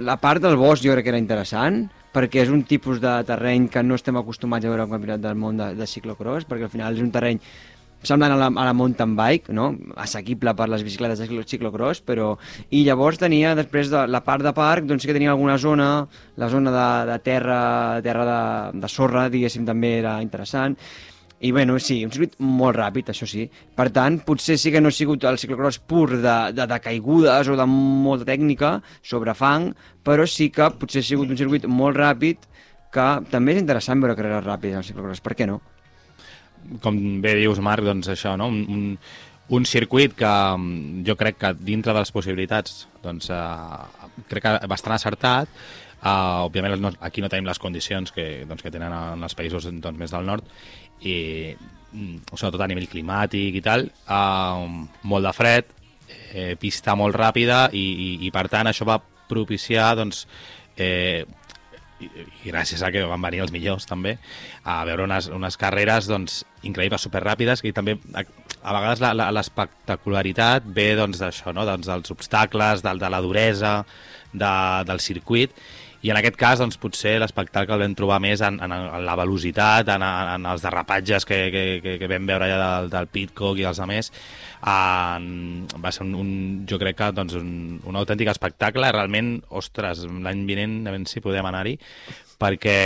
la 0.03 0.17
part 0.19 0.43
del 0.43 0.59
bosc 0.59 0.83
jo 0.83 0.91
crec 0.95 1.07
que 1.07 1.15
era 1.15 1.23
interessant, 1.23 1.85
perquè 2.11 2.43
és 2.43 2.51
un 2.51 2.63
tipus 2.67 2.99
de 2.99 3.13
terreny 3.27 3.69
que 3.71 3.83
no 3.83 3.95
estem 3.95 4.19
acostumats 4.19 4.65
a 4.65 4.71
veure 4.71 4.83
al 4.83 4.91
Campionat 4.91 5.23
del 5.23 5.39
Món 5.39 5.59
de, 5.59 5.73
de 5.77 5.87
ciclocross, 5.87 6.47
perquè 6.49 6.67
al 6.67 6.73
final 6.73 6.95
és 6.97 7.03
un 7.03 7.11
terreny 7.13 7.39
semblant 8.05 8.35
a 8.35 8.37
la, 8.39 8.47
a 8.47 8.65
la 8.67 8.75
mountain 8.77 9.15
bike, 9.17 9.53
no? 9.55 9.71
assequible 9.97 10.53
per 10.55 10.69
les 10.69 10.85
bicicletes 10.85 11.19
de 11.19 11.43
ciclocross, 11.47 12.03
però... 12.05 12.35
I 12.69 12.83
llavors 12.85 13.19
tenia, 13.19 13.55
després 13.57 13.91
de 13.91 14.05
la 14.07 14.21
part 14.25 14.45
de 14.45 14.53
parc, 14.55 14.85
doncs 14.87 15.03
sí 15.03 15.09
que 15.09 15.15
tenia 15.17 15.33
alguna 15.33 15.57
zona, 15.57 16.07
la 16.37 16.49
zona 16.49 16.73
de, 16.73 16.87
de 17.11 17.19
terra, 17.25 17.59
terra 18.05 18.25
de, 18.27 18.81
de 18.81 18.89
sorra, 18.91 19.27
diguéssim, 19.33 19.65
també 19.67 19.97
era 19.99 20.17
interessant, 20.21 20.77
i 21.39 21.51
bueno, 21.51 21.77
sí, 21.77 21.99
un 22.05 22.09
circuit 22.09 22.33
molt 22.41 22.77
ràpid, 22.79 23.11
això 23.13 23.27
sí. 23.29 23.43
Per 23.77 23.91
tant, 23.93 24.17
potser 24.25 24.57
sí 24.57 24.71
que 24.73 24.81
no 24.81 24.89
ha 24.89 24.95
sigut 24.95 25.25
el 25.29 25.37
ciclocross 25.37 25.77
pur 25.85 26.09
de, 26.15 26.37
de, 26.57 26.65
de 26.65 26.79
caigudes 26.81 27.51
o 27.53 27.57
de 27.59 27.67
molta 27.69 28.25
tècnica 28.31 28.79
sobre 29.05 29.35
fang, 29.37 29.69
però 30.03 30.25
sí 30.25 30.49
que 30.53 30.71
potser 30.81 31.05
ha 31.05 31.09
sigut 31.11 31.29
un 31.29 31.37
circuit 31.37 31.67
molt 31.69 31.99
ràpid 31.99 32.49
que 32.93 33.07
també 33.29 33.53
és 33.53 33.61
interessant 33.61 34.01
veure 34.01 34.17
carreres 34.17 34.47
ràpides 34.47 34.81
al 34.81 34.87
ciclocross, 34.87 35.21
per 35.21 35.37
què 35.37 35.45
no? 35.49 35.61
Com 36.83 36.99
bé 37.23 37.35
dius, 37.39 37.61
Marc, 37.63 37.85
doncs 37.85 38.09
això, 38.13 38.35
no? 38.39 38.49
un, 38.51 38.63
un, 38.67 38.97
un 39.57 39.65
circuit 39.65 40.15
que 40.17 40.27
mm, 40.29 41.03
jo 41.07 41.15
crec 41.19 41.39
que 41.41 41.53
dintre 41.59 41.93
de 41.93 42.03
les 42.03 42.13
possibilitats 42.13 42.85
doncs, 43.03 43.29
uh, 43.31 43.85
crec 44.27 44.43
que 44.43 44.69
bastant 44.69 44.97
acertat 44.97 45.51
uh, 46.01 46.43
òbviament 46.47 46.77
no, 46.83 46.91
aquí 46.99 47.23
no 47.23 47.31
tenim 47.31 47.47
les 47.47 47.61
condicions 47.63 48.11
que, 48.11 48.45
doncs, 48.49 48.65
que 48.65 48.73
tenen 48.73 48.93
en 48.93 49.23
els 49.23 49.37
països 49.37 49.69
doncs, 49.69 49.97
més 49.99 50.11
del 50.11 50.27
nord 50.27 50.45
i 51.07 51.17
mm, 51.55 52.27
sobretot 52.33 52.65
a 52.65 52.69
nivell 52.69 52.89
climàtic 52.91 53.61
i 53.61 53.63
tal 53.63 53.87
uh, 53.87 54.67
molt 55.07 55.29
de 55.29 55.35
fred 55.37 55.73
eh, 56.31 56.55
pista 56.59 56.95
molt 56.95 57.15
ràpida 57.15 57.67
i, 57.75 57.83
i, 57.83 58.09
i 58.27 58.31
per 58.33 58.47
tant 58.51 58.69
això 58.69 58.87
va 58.87 58.99
propiciar 59.27 59.93
doncs, 59.99 60.25
eh, 60.77 61.25
i, 61.99 62.09
i 62.45 62.51
gràcies 62.51 62.83
a 62.83 62.91
que 62.93 63.03
van 63.09 63.23
venir 63.23 63.41
els 63.45 63.53
millors 63.53 63.87
també, 63.89 64.17
a 64.63 64.79
veure 64.87 65.07
unes, 65.07 65.29
unes 65.33 65.57
carreres 65.59 66.09
doncs, 66.09 66.43
increïbles, 66.67 67.03
superràpides, 67.07 67.63
que 67.63 67.73
també 67.75 67.97
a, 68.13 68.23
a 68.63 68.75
vegades 68.77 69.03
l'espectacularitat 69.37 70.67
ve 70.77 70.91
doncs, 70.99 71.21
d'això, 71.23 71.53
no? 71.55 71.65
doncs, 71.67 71.89
dels 71.89 72.13
obstacles, 72.13 72.85
de, 72.85 72.95
de 73.01 73.11
la 73.13 73.21
duresa 73.25 73.73
de, 74.33 74.53
del 74.87 75.03
circuit, 75.03 75.53
i 76.07 76.11
en 76.13 76.17
aquest 76.21 76.37
cas 76.39 76.61
doncs, 76.61 76.77
potser 76.79 77.17
l'espectacle 77.19 77.75
el 77.75 77.81
vam 77.83 77.95
trobar 77.97 78.21
més 78.23 78.39
en, 78.45 78.61
en, 78.63 78.71
en 78.71 79.01
la 79.03 79.15
velocitat, 79.19 79.89
en, 79.91 80.03
en 80.07 80.45
els 80.47 80.63
derrapatges 80.63 81.27
que, 81.27 81.39
que, 81.51 81.63
que, 81.83 81.95
que 81.99 82.07
vam 82.07 82.29
veure 82.29 82.47
allà 82.47 82.59
del, 82.61 82.87
del 82.93 83.09
Pitcock 83.11 83.59
i 83.59 83.65
els 83.67 83.81
altres. 83.83 84.13
Uh, 84.57 85.67
va 85.83 85.91
ser 85.91 86.05
un, 86.05 86.15
un, 86.17 86.29
jo 86.69 86.79
crec 86.79 86.97
que 87.01 87.09
doncs, 87.17 87.35
un, 87.35 87.49
un 87.83 87.99
autèntic 87.99 88.31
espectacle. 88.31 88.93
Realment, 88.95 89.35
ostres, 89.59 90.05
l'any 90.07 90.47
vinent 90.47 90.79
a 90.87 90.95
veure 90.95 91.11
si 91.11 91.23
podem 91.25 91.51
anar-hi, 91.51 91.75
perquè 92.39 92.77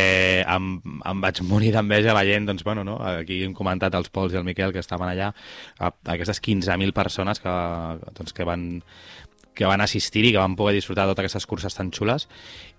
em, 0.42 0.74
em 0.82 1.24
vaig 1.24 1.44
morir 1.46 1.76
d'enveja 1.76 2.18
veient, 2.18 2.50
doncs, 2.50 2.66
bueno, 2.66 2.88
no? 2.88 2.98
aquí 3.06 3.44
hem 3.46 3.54
comentat 3.54 3.96
els 4.00 4.10
Pols 4.10 4.34
i 4.34 4.42
el 4.42 4.48
Miquel 4.48 4.74
que 4.74 4.82
estaven 4.82 5.12
allà, 5.12 5.30
aquestes 5.78 6.42
15.000 6.42 6.96
persones 6.98 7.44
que, 7.44 7.58
doncs, 8.18 8.34
que 8.34 8.48
van 8.48 8.70
que 9.56 9.68
van 9.68 9.84
assistir 9.84 10.24
i 10.26 10.32
que 10.32 10.40
van 10.40 10.56
poder 10.56 10.76
disfrutar 10.78 11.06
de 11.06 11.12
totes 11.12 11.26
aquestes 11.26 11.48
curses 11.50 11.76
tan 11.76 11.92
xules 11.92 12.28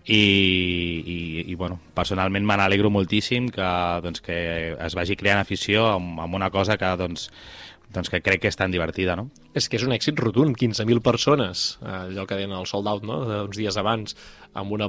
i, 0.05 0.17
i, 0.17 1.19
i 1.53 1.55
bueno, 1.55 1.79
personalment 1.95 2.47
me 2.49 2.57
n'alegro 2.59 2.91
moltíssim 2.91 3.51
que, 3.53 3.69
doncs, 4.03 4.25
que 4.25 4.39
es 4.75 4.97
vagi 4.99 5.19
creant 5.21 5.43
afició 5.43 5.87
amb, 5.93 6.19
amb 6.25 6.41
una 6.41 6.51
cosa 6.51 6.79
que, 6.81 6.91
doncs, 6.99 7.29
doncs 7.93 8.11
que 8.11 8.23
crec 8.25 8.43
que 8.43 8.51
és 8.51 8.59
tan 8.59 8.73
divertida, 8.73 9.17
no? 9.19 9.29
És 9.55 9.69
que 9.69 9.77
és 9.77 9.85
un 9.87 9.93
èxit 9.95 10.19
rotund, 10.19 10.57
15.000 10.59 11.05
persones, 11.05 11.77
allò 11.85 12.25
que 12.27 12.39
deien 12.39 12.55
el 12.57 12.67
sold 12.67 12.89
out, 12.89 13.05
no?, 13.07 13.21
uns 13.45 13.59
dies 13.59 13.77
abans, 13.77 14.17
amb 14.57 14.73
una 14.73 14.89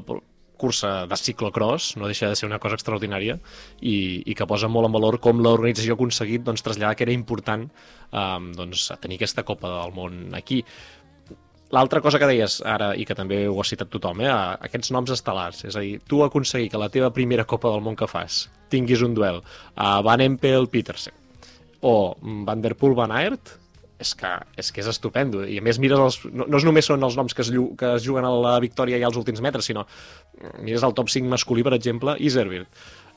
cursa 0.63 1.06
de 1.10 1.18
ciclocross, 1.18 1.98
no 1.98 2.08
deixa 2.08 2.30
de 2.30 2.38
ser 2.40 2.48
una 2.48 2.60
cosa 2.63 2.78
extraordinària 2.78 3.36
i, 3.82 4.24
i 4.24 4.36
que 4.38 4.48
posa 4.48 4.70
molt 4.72 4.88
en 4.88 4.96
valor 4.96 5.20
com 5.24 5.42
l'organització 5.44 5.98
ha 5.98 6.00
aconseguit 6.00 6.46
doncs, 6.46 6.63
traslladar 6.63 6.96
que 6.96 7.04
era 7.08 7.16
important 7.16 7.66
um, 7.68 8.52
doncs, 8.56 8.86
tenir 9.04 9.20
aquesta 9.20 9.44
Copa 9.44 9.72
del 9.74 9.96
Món 9.98 10.38
aquí. 10.40 10.62
L'altra 11.74 12.03
cosa 12.06 12.20
que 12.22 12.30
deies 12.30 12.60
ara, 12.70 12.92
i 12.94 13.06
que 13.08 13.15
també 13.18 13.48
ho 13.50 13.56
ha 13.58 13.65
citat 13.65 13.89
tothom, 13.89 14.22
eh, 14.22 14.30
aquests 14.68 14.92
noms 14.94 15.10
estel·lars, 15.15 15.63
és 15.65 15.75
a 15.75 15.82
dir, 15.82 15.98
tu 16.06 16.22
aconseguir 16.22 16.70
que 16.70 16.82
la 16.82 16.92
teva 16.94 17.10
primera 17.15 17.48
Copa 17.50 17.72
del 17.74 17.82
Món 17.82 17.98
que 17.98 18.10
fas 18.10 18.44
tinguis 18.70 19.01
un 19.06 19.15
duel 19.18 19.42
a 19.75 19.96
Van 20.06 20.22
Empel 20.22 20.70
Petersen 20.70 21.13
o 21.82 22.15
Van 22.48 22.62
Der 22.62 22.75
Poel 22.80 22.96
Van 22.96 23.12
Aert, 23.12 23.58
és 24.03 24.13
que, 24.20 24.30
és 24.60 24.70
que 24.74 24.82
és 24.84 24.89
estupendo. 24.92 25.44
I 25.48 25.58
a 25.60 25.63
més 25.65 25.80
mires 25.82 26.00
els, 26.00 26.20
no, 26.32 26.46
no 26.50 26.60
és 26.60 26.65
només 26.68 26.88
són 26.89 27.03
els 27.06 27.18
noms 27.20 27.36
que 27.36 27.44
es, 27.46 27.51
que 27.80 27.89
es 27.98 28.06
juguen 28.06 28.27
a 28.27 28.32
la 28.46 28.53
victòria 28.63 29.00
ja 29.01 29.10
als 29.10 29.20
últims 29.20 29.42
metres, 29.44 29.70
sinó 29.70 29.86
mires 30.60 30.84
el 30.84 30.96
top 30.98 31.12
5 31.13 31.30
masculí, 31.32 31.65
per 31.65 31.75
exemple, 31.77 32.15
Iservirt. 32.20 32.70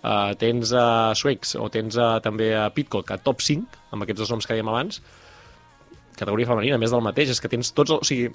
Uh, 0.06 0.32
tens 0.38 0.70
a 0.76 0.86
uh, 1.10 1.14
Swex 1.18 1.56
o 1.58 1.68
tens 1.72 1.96
uh, 1.98 2.16
també 2.22 2.52
a 2.54 2.68
Pitcock, 2.74 3.10
a 3.10 3.18
top 3.18 3.40
5, 3.42 3.80
amb 3.96 4.04
aquests 4.04 4.22
dos 4.22 4.34
noms 4.34 4.46
que 4.46 4.54
dèiem 4.54 4.68
abans, 4.70 5.00
categoria 6.16 6.48
femenina, 6.50 6.78
més 6.80 6.94
del 6.94 7.04
mateix, 7.04 7.32
és 7.34 7.42
que 7.42 7.52
tens 7.52 7.72
tots... 7.76 7.94
O 7.96 8.04
sigui, 8.06 8.30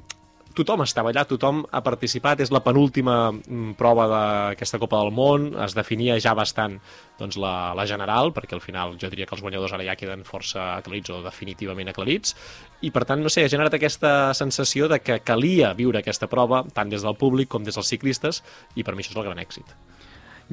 tothom 0.55 0.83
estava 0.83 1.11
allà, 1.11 1.23
tothom 1.27 1.61
ha 1.71 1.81
participat, 1.83 2.41
és 2.43 2.51
la 2.51 2.61
penúltima 2.63 3.15
mm, 3.31 3.75
prova 3.79 4.07
d'aquesta 4.11 4.79
Copa 4.81 5.00
del 5.01 5.13
Món, 5.15 5.51
es 5.63 5.75
definia 5.77 6.17
ja 6.23 6.33
bastant 6.38 6.77
doncs, 7.19 7.38
la, 7.41 7.71
la 7.77 7.85
general, 7.88 8.33
perquè 8.35 8.57
al 8.57 8.63
final 8.63 8.97
jo 9.01 9.09
diria 9.11 9.27
que 9.29 9.35
els 9.38 9.43
guanyadors 9.43 9.75
ara 9.77 9.85
ja 9.88 9.95
queden 10.00 10.25
força 10.27 10.73
aclarits 10.77 11.13
o 11.13 11.21
definitivament 11.25 11.91
aclarits, 11.91 12.35
i 12.81 12.91
per 12.91 13.05
tant, 13.07 13.23
no 13.23 13.31
sé, 13.31 13.45
ha 13.45 13.53
generat 13.53 13.77
aquesta 13.77 14.33
sensació 14.38 14.89
de 14.91 15.01
que 15.03 15.21
calia 15.25 15.73
viure 15.77 16.01
aquesta 16.01 16.29
prova, 16.31 16.65
tant 16.75 16.91
des 16.91 17.05
del 17.05 17.17
públic 17.19 17.51
com 17.51 17.63
des 17.63 17.77
dels 17.77 17.95
ciclistes, 17.95 18.43
i 18.75 18.83
per 18.83 18.95
mi 18.95 19.05
això 19.05 19.15
és 19.15 19.21
el 19.23 19.29
gran 19.29 19.41
èxit. 19.41 19.75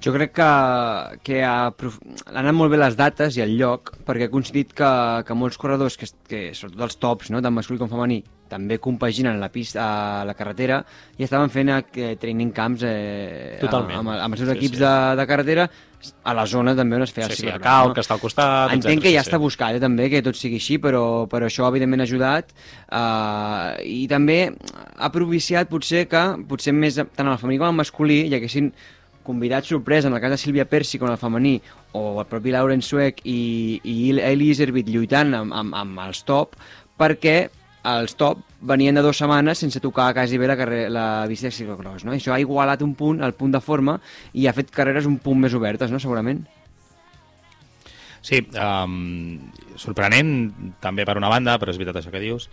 Jo 0.05 0.15
crec 0.15 0.35
que, 0.39 0.49
que 1.27 1.43
ha, 1.43 1.69
han 1.75 2.41
anat 2.43 2.55
molt 2.55 2.71
bé 2.73 2.79
les 2.79 2.97
dates 2.99 3.39
i 3.39 3.43
el 3.45 3.57
lloc, 3.59 3.97
perquè 4.07 4.29
ha 4.29 4.33
coincidit 4.33 4.75
que, 4.77 4.91
que 5.27 5.39
molts 5.39 5.59
corredors, 5.61 5.99
que, 5.99 6.07
que 6.29 6.43
sobretot 6.55 6.87
els 6.87 6.99
tops, 7.03 7.33
no, 7.35 7.43
tant 7.43 7.57
masculí 7.57 7.81
com 7.81 7.91
femení, 7.91 8.23
també 8.49 8.79
compaginen 8.81 9.39
la 9.41 9.51
pista 9.53 9.85
a 9.85 10.25
la 10.27 10.35
carretera 10.35 10.81
i 11.19 11.27
estaven 11.27 11.53
fent 11.53 11.71
eh, 11.75 12.15
training 12.21 12.55
camps 12.57 12.85
eh, 12.87 13.59
Totalment. 13.61 14.01
amb, 14.01 14.15
amb 14.17 14.35
els 14.35 14.43
seus 14.43 14.51
sí, 14.51 14.57
equips 14.57 14.79
sí. 14.79 14.83
De, 14.83 14.95
de 15.21 15.29
carretera 15.29 15.69
a 16.25 16.33
la 16.37 16.45
zona 16.47 16.77
també 16.79 16.97
on 16.97 17.05
es 17.05 17.13
feia 17.13 17.27
sí, 17.27 17.35
el 17.35 17.39
sí, 17.41 17.49
a 17.51 17.59
Cal, 17.61 17.91
no? 17.91 17.95
que 17.97 18.03
està 18.05 18.15
al 18.15 18.23
costat... 18.23 18.71
Entenc 18.71 18.85
etcètera, 18.85 19.05
que 19.05 19.15
ja 19.17 19.25
sí, 19.25 19.29
està 19.29 19.41
buscat 19.43 19.77
eh, 19.77 19.83
també 19.83 20.09
que 20.13 20.23
tot 20.25 20.39
sigui 20.39 20.61
així, 20.63 20.79
però, 20.83 21.03
però 21.31 21.49
això 21.49 21.67
evidentment 21.69 22.05
ha 22.05 22.09
ajudat 22.09 22.55
eh, 22.55 23.89
i 23.91 24.05
també 24.11 24.39
ha 24.97 25.11
propiciat 25.15 25.71
potser 25.71 26.07
que 26.11 26.25
potser 26.49 26.77
més 26.77 27.01
tant 27.03 27.27
en 27.27 27.35
el 27.35 27.43
femení 27.43 27.61
com 27.61 27.69
en 27.69 27.77
el 27.77 27.83
masculí 27.83 28.23
hi 28.29 28.39
haguessin 28.39 28.73
convidat 29.29 29.69
sorpresa, 29.69 30.09
en 30.09 30.17
el 30.17 30.23
cas 30.25 30.33
de 30.35 30.41
Sílvia 30.41 30.67
Persi 30.69 30.99
com 30.99 31.13
el 31.13 31.21
femení, 31.21 31.59
o 31.93 32.19
el 32.23 32.27
propi 32.31 32.55
Lauren 32.55 32.83
Suec 32.83 33.21
i, 33.29 33.79
i 33.85 33.97
Eli 34.17 34.51
Iservit 34.55 34.89
lluitant 34.89 35.37
amb, 35.37 35.55
amb, 35.55 35.77
amb 35.77 36.05
els 36.09 36.25
top, 36.29 36.57
perquè 36.99 37.39
els 37.89 38.17
top 38.19 38.41
venien 38.69 38.97
de 38.97 39.03
dues 39.05 39.21
setmanes 39.21 39.61
sense 39.63 39.81
tocar 39.81 40.11
quasi 40.17 40.39
bé 40.41 40.49
la, 40.51 40.57
carrer, 40.59 40.89
la 40.93 41.27
bici 41.31 41.47
de 41.47 41.55
ciclocross, 41.55 42.05
no? 42.05 42.13
Això 42.17 42.35
ha 42.35 42.41
igualat 42.43 42.83
un 42.85 42.95
punt, 42.99 43.23
el 43.25 43.37
punt 43.39 43.55
de 43.55 43.63
forma, 43.65 44.01
i 44.35 44.49
ha 44.49 44.57
fet 44.57 44.73
carreres 44.75 45.07
un 45.07 45.21
punt 45.23 45.45
més 45.45 45.55
obertes, 45.55 45.93
no?, 45.95 46.03
segurament. 46.03 46.43
Sí, 48.25 48.41
um, 48.59 49.51
sorprenent 49.79 50.33
també 50.83 51.05
per 51.07 51.17
una 51.21 51.31
banda, 51.31 51.55
però 51.59 51.73
és 51.73 51.79
veritat 51.79 52.01
això 52.01 52.13
que 52.13 52.23
dius. 52.23 52.49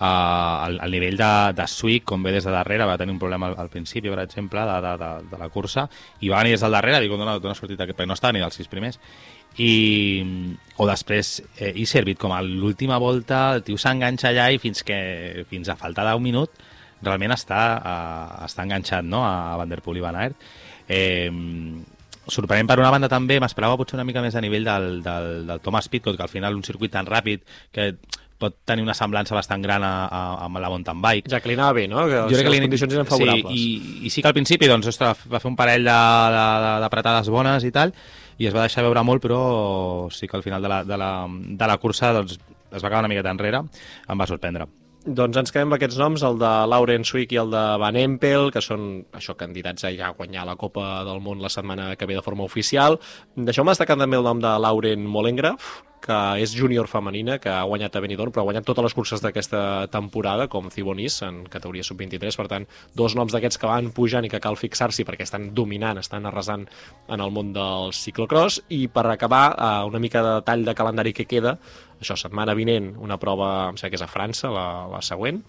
Uh, 0.00 0.66
el, 0.66 0.78
el 0.86 0.96
nivell 0.96 1.18
de, 1.20 1.32
de 1.56 1.66
Swick, 1.68 2.06
com 2.08 2.24
ve 2.24 2.32
des 2.34 2.46
de 2.46 2.54
darrere, 2.54 2.88
va 2.88 2.96
tenir 2.98 3.14
un 3.14 3.20
problema 3.20 3.50
al, 3.50 3.58
al 3.60 3.68
principi, 3.72 4.08
per 4.08 4.22
exemple, 4.24 4.64
de, 4.64 4.78
de, 4.86 4.94
de, 5.02 5.10
de 5.34 5.42
la 5.42 5.50
cursa, 5.52 5.86
i 6.20 6.32
va 6.32 6.40
venir 6.40 6.56
des 6.56 6.64
del 6.64 6.78
darrere, 6.78 7.02
dic, 7.04 7.12
dona, 7.12 7.36
dona 7.38 7.54
aquest, 7.54 7.76
perquè 7.76 8.08
no 8.08 8.16
estava 8.16 8.32
ni 8.36 8.42
dels 8.42 8.56
sis 8.56 8.70
primers. 8.70 9.00
I, 9.60 9.70
o 10.78 10.86
després, 10.88 11.36
eh, 11.58 11.72
i 11.74 11.84
servit 11.86 12.18
com 12.18 12.32
a 12.32 12.40
l'última 12.42 12.98
volta, 13.02 13.50
el 13.56 13.64
tio 13.66 13.78
s'enganxa 13.78 14.30
allà 14.30 14.50
i 14.54 14.60
fins, 14.62 14.84
que, 14.86 15.44
fins 15.50 15.68
a 15.68 15.76
falta 15.76 16.06
d'un 16.06 16.22
minut 16.22 16.54
realment 17.02 17.32
està, 17.34 17.60
uh, 17.80 18.44
està 18.44 18.66
enganxat 18.66 19.06
no? 19.08 19.22
a 19.24 19.56
Van 19.60 19.70
Der 19.70 19.80
Poel 19.84 20.00
i 20.00 20.04
Van 20.04 20.18
Aert. 20.20 20.50
Eh, 20.90 21.30
sorprenent 22.30 22.68
per 22.70 22.78
una 22.78 22.90
banda 22.90 23.08
també, 23.08 23.40
m'esperava 23.40 23.76
potser 23.76 23.96
una 23.98 24.04
mica 24.08 24.22
més 24.22 24.34
a 24.34 24.40
nivell 24.40 24.64
del, 24.64 25.02
del, 25.02 25.46
del 25.48 25.60
Thomas 25.60 25.88
Pitcock, 25.88 26.16
que 26.16 26.22
al 26.22 26.32
final 26.32 26.56
un 26.56 26.64
circuit 26.64 26.92
tan 26.92 27.06
ràpid 27.06 27.42
que 27.72 27.94
pot 28.40 28.54
tenir 28.64 28.80
una 28.82 28.94
semblança 28.96 29.34
bastant 29.36 29.60
gran 29.60 29.82
a, 29.84 30.06
a, 30.08 30.20
amb 30.46 30.56
la 30.62 30.70
mountain 30.72 30.96
bike. 31.04 31.28
Ja 31.28 31.42
que 31.44 31.50
li 31.50 31.58
anava 31.58 31.74
bé, 31.76 31.86
no? 31.92 32.06
Que 32.08 32.22
Jo 32.22 32.28
crec 32.38 32.46
que 32.46 32.54
les 32.54 32.60
condicions 32.64 32.94
eren 32.96 33.04
favorables. 33.10 33.52
Sí, 33.52 33.66
i, 34.00 34.06
i 34.08 34.10
sí 34.14 34.22
que 34.24 34.28
al 34.30 34.36
principi 34.38 34.66
doncs, 34.70 34.88
ostres, 34.88 35.26
va 35.28 35.40
fer 35.42 35.50
un 35.50 35.56
parell 35.58 35.84
de- 35.84 35.92
de- 35.92 36.46
de- 36.64 36.78
d'apretades 36.86 37.28
bones 37.28 37.64
i 37.68 37.70
tal, 37.70 37.92
i 38.40 38.46
es 38.48 38.54
va 38.56 38.62
deixar 38.64 38.82
veure 38.86 39.02
molt, 39.04 39.20
però 39.20 40.08
sí 40.10 40.26
que 40.26 40.38
al 40.38 40.42
final 40.42 40.62
de 40.64 40.68
la, 40.72 40.82
de 40.88 40.96
la, 40.96 41.10
de 41.28 41.66
la 41.68 41.76
cursa 41.76 42.14
doncs, 42.16 42.38
es 42.72 42.80
va 42.82 42.88
quedar 42.88 43.00
una 43.04 43.08
miqueta 43.12 43.30
enrere, 43.30 43.60
em 44.08 44.18
va 44.18 44.26
sorprendre. 44.26 44.64
Doncs 45.00 45.38
ens 45.40 45.48
quedem 45.48 45.70
amb 45.70 45.78
aquests 45.78 45.96
noms, 45.96 46.20
el 46.28 46.36
de 46.36 46.48
Lauren 46.68 47.06
Swick 47.08 47.30
i 47.32 47.38
el 47.40 47.48
de 47.48 47.60
Van 47.80 47.96
Empel, 47.96 48.50
que 48.52 48.60
són 48.60 49.06
això 49.16 49.32
candidats 49.32 49.86
a 49.88 49.94
ja 49.96 50.10
guanyar 50.12 50.44
la 50.44 50.58
Copa 50.60 51.00
del 51.08 51.22
Món 51.24 51.40
la 51.40 51.48
setmana 51.48 51.94
que 51.96 52.04
ve 52.04 52.18
de 52.18 52.24
forma 52.26 52.44
oficial. 52.44 52.98
Deixeu-me 53.32 53.72
destacar 53.72 53.96
també 53.96 54.20
el 54.20 54.28
nom 54.28 54.42
de 54.44 54.52
Lauren 54.60 55.06
Molengraf, 55.08 55.78
que 56.04 56.18
és 56.42 56.52
júnior 56.56 56.88
femenina, 56.88 57.38
que 57.40 57.48
ha 57.48 57.64
guanyat 57.64 57.96
a 57.96 58.04
Benidorm, 58.04 58.32
però 58.32 58.44
ha 58.44 58.48
guanyat 58.50 58.68
totes 58.68 58.90
les 58.90 58.96
curses 58.96 59.24
d'aquesta 59.24 59.88
temporada, 59.92 60.48
com 60.52 60.68
Cibonís, 60.72 61.20
en 61.24 61.46
categoria 61.48 61.84
sub-23, 61.86 62.36
per 62.36 62.48
tant, 62.52 62.68
dos 62.96 63.16
noms 63.16 63.32
d'aquests 63.32 63.60
que 63.60 63.68
van 63.72 63.92
pujant 63.96 64.28
i 64.28 64.32
que 64.32 64.40
cal 64.40 64.60
fixar-s'hi 64.60 65.08
perquè 65.08 65.24
estan 65.24 65.50
dominant, 65.56 66.00
estan 66.00 66.28
arrasant 66.28 66.66
en 67.08 67.20
el 67.20 67.32
món 67.32 67.54
del 67.56 67.94
ciclocross, 67.96 68.62
i 68.68 68.86
per 68.92 69.06
acabar, 69.08 69.44
eh, 69.56 69.76
una 69.88 70.00
mica 70.00 70.24
de 70.24 70.40
tall 70.44 70.64
de 70.68 70.76
calendari 70.76 71.16
que 71.16 71.28
queda, 71.28 71.56
això, 72.00 72.16
setmana 72.16 72.56
vinent, 72.58 72.94
una 72.98 73.20
prova, 73.20 73.50
em 73.70 73.78
sembla 73.78 73.92
que 73.92 74.00
és 74.00 74.06
a 74.06 74.10
França, 74.10 74.50
la, 74.54 74.66
la 74.90 75.02
següent, 75.04 75.42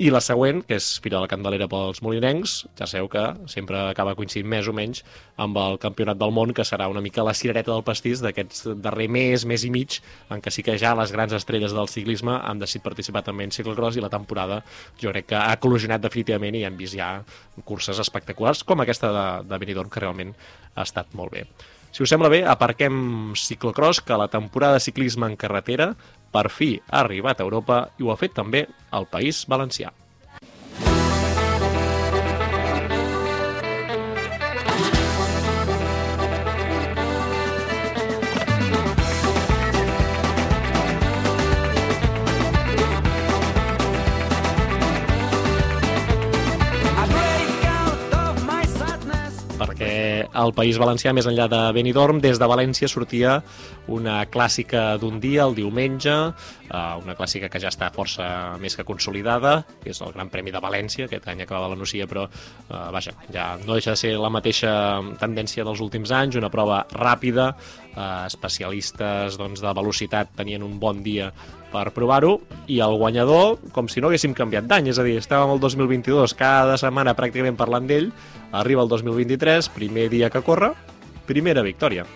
i 0.00 0.08
la 0.08 0.22
següent, 0.24 0.62
que 0.64 0.78
és 0.80 0.86
Fira 1.04 1.18
de 1.18 1.26
la 1.26 1.28
Candelera 1.28 1.66
pels 1.68 1.98
molinencs, 2.00 2.54
ja 2.78 2.86
sabeu 2.88 3.08
que 3.12 3.20
sempre 3.52 3.76
acaba 3.82 4.14
coincidint 4.16 4.48
més 4.48 4.68
o 4.70 4.72
menys 4.72 5.02
amb 5.44 5.58
el 5.60 5.74
Campionat 5.82 6.16
del 6.16 6.32
Món, 6.32 6.54
que 6.56 6.64
serà 6.64 6.86
una 6.88 7.02
mica 7.04 7.24
la 7.26 7.34
cirereta 7.36 7.74
del 7.74 7.84
pastís 7.84 8.22
d'aquests 8.24 8.70
darrer 8.80 9.10
mes, 9.12 9.44
mes 9.44 9.66
i 9.68 9.70
mig, 9.74 9.98
en 10.32 10.40
què 10.40 10.52
sí 10.56 10.64
que 10.64 10.78
ja 10.80 10.94
les 10.96 11.12
grans 11.12 11.34
estrelles 11.36 11.74
del 11.76 11.90
ciclisme 11.92 12.38
han 12.38 12.62
decidit 12.62 12.86
participar 12.86 13.20
també 13.26 13.44
en 13.44 13.52
ciclocross 13.52 13.98
i 14.00 14.04
la 14.04 14.12
temporada 14.14 14.62
jo 15.02 15.12
crec 15.12 15.28
que 15.34 15.36
ha 15.36 15.58
eclosionat 15.58 16.00
definitivament 16.06 16.56
i 16.56 16.64
hem 16.64 16.80
vist 16.80 16.96
ja 16.96 17.10
curses 17.68 18.00
espectaculars 18.00 18.64
com 18.64 18.80
aquesta 18.80 19.12
de, 19.12 19.26
de 19.52 19.60
Benidorm, 19.60 19.92
que 19.92 20.00
realment 20.00 20.32
ha 20.72 20.88
estat 20.88 21.12
molt 21.12 21.36
bé. 21.36 21.44
Si 21.90 22.04
us 22.04 22.10
sembla 22.12 22.30
bé, 22.30 22.44
aparquem 22.46 23.32
ciclocross, 23.34 24.00
que 24.00 24.18
la 24.18 24.30
temporada 24.30 24.78
de 24.78 24.84
ciclisme 24.84 25.26
en 25.26 25.36
carretera 25.36 25.90
per 26.30 26.46
fi 26.50 26.76
ha 26.88 27.00
arribat 27.02 27.40
a 27.40 27.46
Europa 27.48 27.80
i 27.98 28.06
ho 28.06 28.12
ha 28.12 28.20
fet 28.20 28.36
també 28.36 28.66
al 28.94 29.08
País 29.10 29.42
Valencià. 29.50 29.90
Al 50.40 50.54
País 50.56 50.78
Valencià, 50.80 51.12
més 51.16 51.28
enllà 51.28 51.46
de 51.50 51.60
Benidorm, 51.76 52.20
des 52.22 52.38
de 52.40 52.48
València 52.48 52.88
sortia 52.88 53.38
una 53.92 54.22
clàssica 54.32 54.96
d'un 55.00 55.18
dia, 55.20 55.44
el 55.44 55.56
diumenge, 55.58 56.14
eh, 56.70 56.80
una 57.02 57.16
clàssica 57.18 57.50
que 57.52 57.60
ja 57.60 57.68
està 57.72 57.90
força 57.94 58.56
més 58.62 58.76
que 58.76 58.86
consolidada, 58.88 59.60
que 59.82 59.92
és 59.92 60.00
el 60.00 60.14
Gran 60.16 60.32
Premi 60.32 60.54
de 60.54 60.62
València, 60.62 61.06
aquest 61.06 61.28
any 61.28 61.44
acabava 61.44 61.70
la 61.74 61.78
Nucia, 61.78 62.08
però 62.10 62.26
eh, 62.26 62.82
vaja, 62.94 63.14
ja 63.34 63.52
no 63.66 63.76
deixa 63.76 63.94
de 63.96 64.00
ser 64.00 64.14
la 64.18 64.32
mateixa 64.32 64.72
tendència 65.20 65.66
dels 65.66 65.84
últims 65.84 66.12
anys, 66.16 66.40
una 66.40 66.52
prova 66.52 66.82
ràpida, 66.96 67.52
eh, 67.94 68.10
especialistes 68.26 69.38
doncs, 69.40 69.60
de 69.60 69.74
velocitat 69.76 70.36
tenien 70.40 70.64
un 70.64 70.78
bon 70.80 71.04
dia 71.04 71.32
per 71.70 71.90
provar-ho, 71.96 72.38
i 72.70 72.80
el 72.84 72.96
guanyador, 72.98 73.58
com 73.74 73.88
si 73.88 74.02
no 74.02 74.10
haguéssim 74.10 74.34
canviat 74.36 74.66
d'any, 74.70 74.90
és 74.92 74.98
a 74.98 75.06
dir, 75.06 75.16
estàvem 75.20 75.54
al 75.54 75.62
2022, 75.62 76.34
cada 76.38 76.76
setmana 76.80 77.14
pràcticament 77.18 77.58
parlant 77.58 77.86
d'ell, 77.86 78.10
arriba 78.52 78.84
el 78.84 78.90
2023, 78.90 79.70
primer 79.74 80.08
dia 80.12 80.30
que 80.30 80.42
corre, 80.46 80.72
primera 81.30 81.62
victòria. 81.66 82.06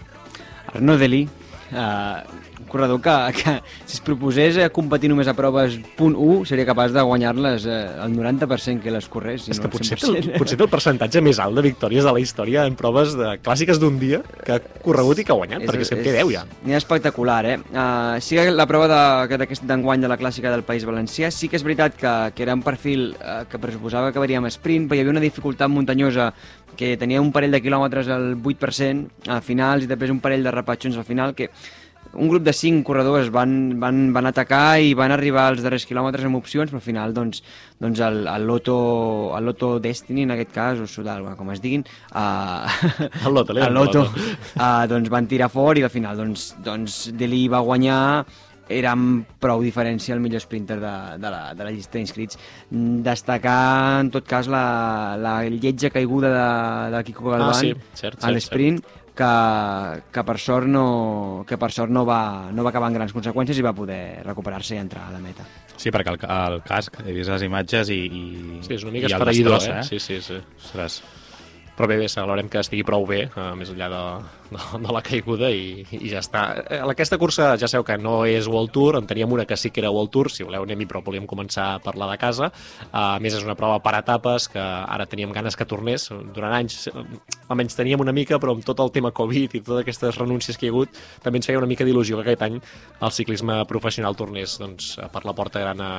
Arnaud 0.75 0.99
Delí, 0.99 1.23
eh, 1.71 2.45
corredor 2.75 2.99
que, 3.01 3.15
que 3.39 3.55
si 3.87 3.95
es 3.97 4.03
proposés 4.05 4.57
eh, 4.59 4.69
competir 4.75 5.09
només 5.13 5.31
a 5.31 5.35
proves 5.39 5.79
punt 5.97 6.17
1 6.19 6.45
seria 6.51 6.67
capaç 6.67 6.91
de 6.97 7.03
guanyar-les 7.07 7.65
eh, 7.71 7.79
el 8.05 8.17
90% 8.19 8.83
que 8.83 8.91
les 8.91 9.07
corrés. 9.09 9.47
si 9.47 9.53
és 9.55 9.61
no 9.63 9.69
que 9.69 9.73
potser 9.77 9.99
té, 10.01 10.07
el, 10.11 10.17
100%. 10.35 10.39
potser 10.43 10.59
té 10.59 10.67
el 10.67 10.73
percentatge 10.73 11.23
més 11.25 11.39
alt 11.39 11.55
de 11.55 11.63
victòries 11.69 12.05
de 12.05 12.13
la 12.17 12.21
història 12.21 12.67
en 12.67 12.75
proves 12.77 13.15
de 13.17 13.37
clàssiques 13.45 13.79
d'un 13.79 13.99
dia 14.03 14.21
que 14.45 14.57
ha 14.57 14.61
corregut 14.83 15.23
i 15.23 15.25
que 15.25 15.33
ha 15.33 15.39
guanyat, 15.39 15.63
És- 15.63 15.71
perquè 15.71 15.85
se'n 15.87 16.03
té 16.03 16.11
és- 16.11 16.19
10 16.27 16.33
ja. 16.35 16.45
Ha 16.75 16.77
espectacular, 16.81 17.41
eh? 17.47 17.59
Uh, 17.71 18.21
sí 18.21 18.35
que 18.37 18.51
la 18.51 18.67
prova 18.67 18.89
de- 18.91 19.29
que 19.31 19.39
d'aquest 19.39 19.63
d'enguany 19.69 20.01
de 20.03 20.09
la 20.11 20.19
clàssica 20.19 20.51
del 20.51 20.65
País 20.67 20.85
Valencià 20.85 21.31
sí 21.31 21.49
que 21.49 21.57
és 21.57 21.63
veritat 21.63 21.95
que, 21.95 22.13
que 22.35 22.43
era 22.43 22.55
un 22.59 22.63
perfil 22.67 23.15
uh, 23.21 23.45
que 23.49 23.59
pressuposava 23.63 24.11
que 24.13 24.19
veríem 24.19 24.47
sprint, 24.51 24.89
però 24.89 24.97
hi 24.99 25.05
havia 25.05 25.15
una 25.15 25.23
dificultat 25.23 25.71
muntanyosa 25.71 26.33
que 26.75 26.97
tenia 26.99 27.21
un 27.23 27.31
parell 27.31 27.53
de 27.55 27.61
quilòmetres 27.63 28.09
al 28.11 28.33
8% 28.43 29.29
a 29.31 29.41
finals 29.41 29.85
i 29.85 29.87
després 29.87 30.11
un 30.11 30.19
parell 30.21 30.43
de 30.43 30.51
repatxons 30.51 30.97
al 30.99 31.05
final 31.07 31.35
que 31.39 31.51
un 32.17 32.29
grup 32.29 32.45
de 32.47 32.53
cinc 32.55 32.85
corredors 32.87 33.31
van, 33.35 33.79
van, 33.81 34.13
van 34.15 34.29
atacar 34.31 34.79
i 34.81 34.95
van 34.99 35.13
arribar 35.15 35.49
als 35.51 35.63
darrers 35.65 35.87
quilòmetres 35.89 36.27
amb 36.29 36.39
opcions, 36.39 36.71
però 36.71 36.81
al 36.81 36.87
final 36.87 37.15
doncs, 37.17 37.43
doncs 37.83 38.01
el, 38.05 38.23
el, 38.31 38.47
Loto, 38.49 38.77
el 39.37 39.45
Loto 39.51 39.75
Destiny, 39.83 40.23
en 40.25 40.35
aquest 40.37 40.55
cas, 40.55 40.81
o 40.81 40.89
Sudal, 40.91 41.27
com 41.39 41.53
es 41.55 41.63
diguin, 41.65 41.85
uh, 42.15 42.65
El 43.25 43.35
Loto, 43.35 43.57
el 43.57 43.75
Loto, 43.75 44.07
uh, 44.07 44.87
doncs 44.91 45.13
van 45.13 45.29
tirar 45.31 45.51
fort 45.53 45.81
i 45.81 45.87
al 45.87 45.93
final 45.93 46.19
doncs, 46.21 46.53
doncs 46.65 47.05
Deli 47.19 47.47
va 47.53 47.65
guanyar. 47.65 48.03
Era 48.73 48.95
amb 48.97 49.29
prou 49.45 49.61
diferència 49.61 50.15
el 50.15 50.23
millor 50.25 50.41
sprinter 50.41 50.79
de, 50.81 50.93
de, 51.21 51.29
la, 51.29 51.41
de 51.53 51.67
la 51.67 51.73
llista 51.75 51.99
d'inscrits. 51.99 52.39
Destacar, 53.05 54.01
en 54.01 54.09
tot 54.15 54.25
cas, 54.25 54.49
la, 54.49 54.65
la 55.21 55.35
lletja 55.53 55.91
caiguda 55.93 56.31
de, 56.33 56.47
de 56.97 57.03
Kiko 57.11 57.29
Galván 57.29 57.53
Ah, 57.53 57.59
sí, 57.61 57.75
cert, 57.93 58.17
a 58.17 58.23
cert, 58.23 58.33
l'esprint, 58.33 58.81
que, 59.15 59.33
que, 60.13 60.25
per 60.27 60.37
sort 60.43 60.71
no, 60.71 61.45
que 61.49 61.59
per 61.61 61.71
sort 61.75 61.93
no 61.95 62.05
va, 62.09 62.51
no 62.53 62.67
va 62.67 62.73
acabar 62.75 62.91
en 62.91 62.99
grans 62.99 63.15
conseqüències 63.15 63.61
i 63.61 63.67
va 63.67 63.75
poder 63.77 64.23
recuperar-se 64.27 64.77
i 64.77 64.83
entrar 64.83 65.09
a 65.09 65.15
la 65.15 65.23
meta. 65.23 65.47
Sí, 65.77 65.91
perquè 65.95 66.15
el, 66.15 66.21
el 66.25 66.63
casc, 66.67 67.01
he 67.05 67.15
vist 67.17 67.33
les 67.33 67.47
imatges 67.47 67.93
i... 67.95 68.01
i 68.07 68.25
Sí, 68.67 68.75
és 68.79 68.87
una 68.87 68.95
mica 68.97 69.13
esfereïdor, 69.13 69.59
destrossa, 69.59 69.83
eh? 69.83 69.87
Sí, 69.91 70.03
sí, 70.03 70.21
sí. 70.23 70.41
Ostres, 70.63 71.03
Però 71.75 71.89
bé, 71.91 71.97
bé, 71.99 72.07
celebrem 72.07 72.47
que 72.47 72.61
estigui 72.63 72.85
prou 72.87 73.03
bé, 73.07 73.25
eh, 73.27 73.45
més 73.59 73.73
enllà 73.73 73.89
de, 73.91 74.03
de, 74.51 74.61
de 74.81 74.93
la 74.93 75.03
caiguda, 75.05 75.51
i, 75.51 75.85
i 75.97 76.11
ja 76.13 76.21
està. 76.23 76.45
Eh, 76.69 76.81
Aquesta 76.95 77.19
cursa, 77.21 77.55
ja 77.61 77.69
sabeu 77.71 77.85
que 77.87 77.97
no 78.01 78.17
és 78.29 78.49
World 78.51 78.73
Tour, 78.75 78.99
en 78.99 79.09
teníem 79.11 79.33
una 79.33 79.47
que 79.49 79.57
sí 79.57 79.71
que 79.71 79.83
era 79.83 79.93
World 79.95 80.13
Tour, 80.15 80.31
si 80.33 80.47
voleu 80.47 80.67
anem-hi, 80.67 80.87
però 80.91 81.03
volíem 81.05 81.27
començar 81.31 81.75
a 81.75 81.81
parlar 81.85 82.11
de 82.13 82.19
casa. 82.21 82.51
A 82.93 83.19
més, 83.23 83.37
és 83.37 83.45
una 83.47 83.57
prova 83.59 83.81
per 83.85 83.95
etapes, 83.99 84.49
que 84.53 84.63
ara 84.63 85.07
teníem 85.11 85.33
ganes 85.35 85.57
que 85.57 85.67
tornés. 85.69 86.09
Durant 86.35 86.55
anys, 86.61 86.89
eh, 86.89 87.05
almenys 87.49 87.79
teníem 87.79 88.03
una 88.05 88.15
mica, 88.17 88.39
però 88.43 88.55
amb 88.55 88.65
tot 88.67 88.81
el 88.85 88.93
tema 88.95 89.13
Covid 89.15 89.55
i 89.55 89.63
totes 89.63 89.85
aquestes 89.85 90.21
renúncies 90.21 90.59
que 90.59 90.69
hi 90.69 90.73
ha 90.73 90.75
hagut, 90.75 91.01
també 91.25 91.41
ens 91.41 91.51
feia 91.51 91.61
una 91.61 91.71
mica 91.71 91.87
d'il·lusió 91.87 92.21
que 92.21 92.29
aquest 92.29 92.47
any 92.47 92.61
el 93.01 93.15
ciclisme 93.15 93.61
professional 93.71 94.17
tornés 94.17 94.59
doncs, 94.61 94.95
per 95.13 95.25
la 95.25 95.35
porta 95.37 95.63
gran 95.63 95.81
a 95.81 95.93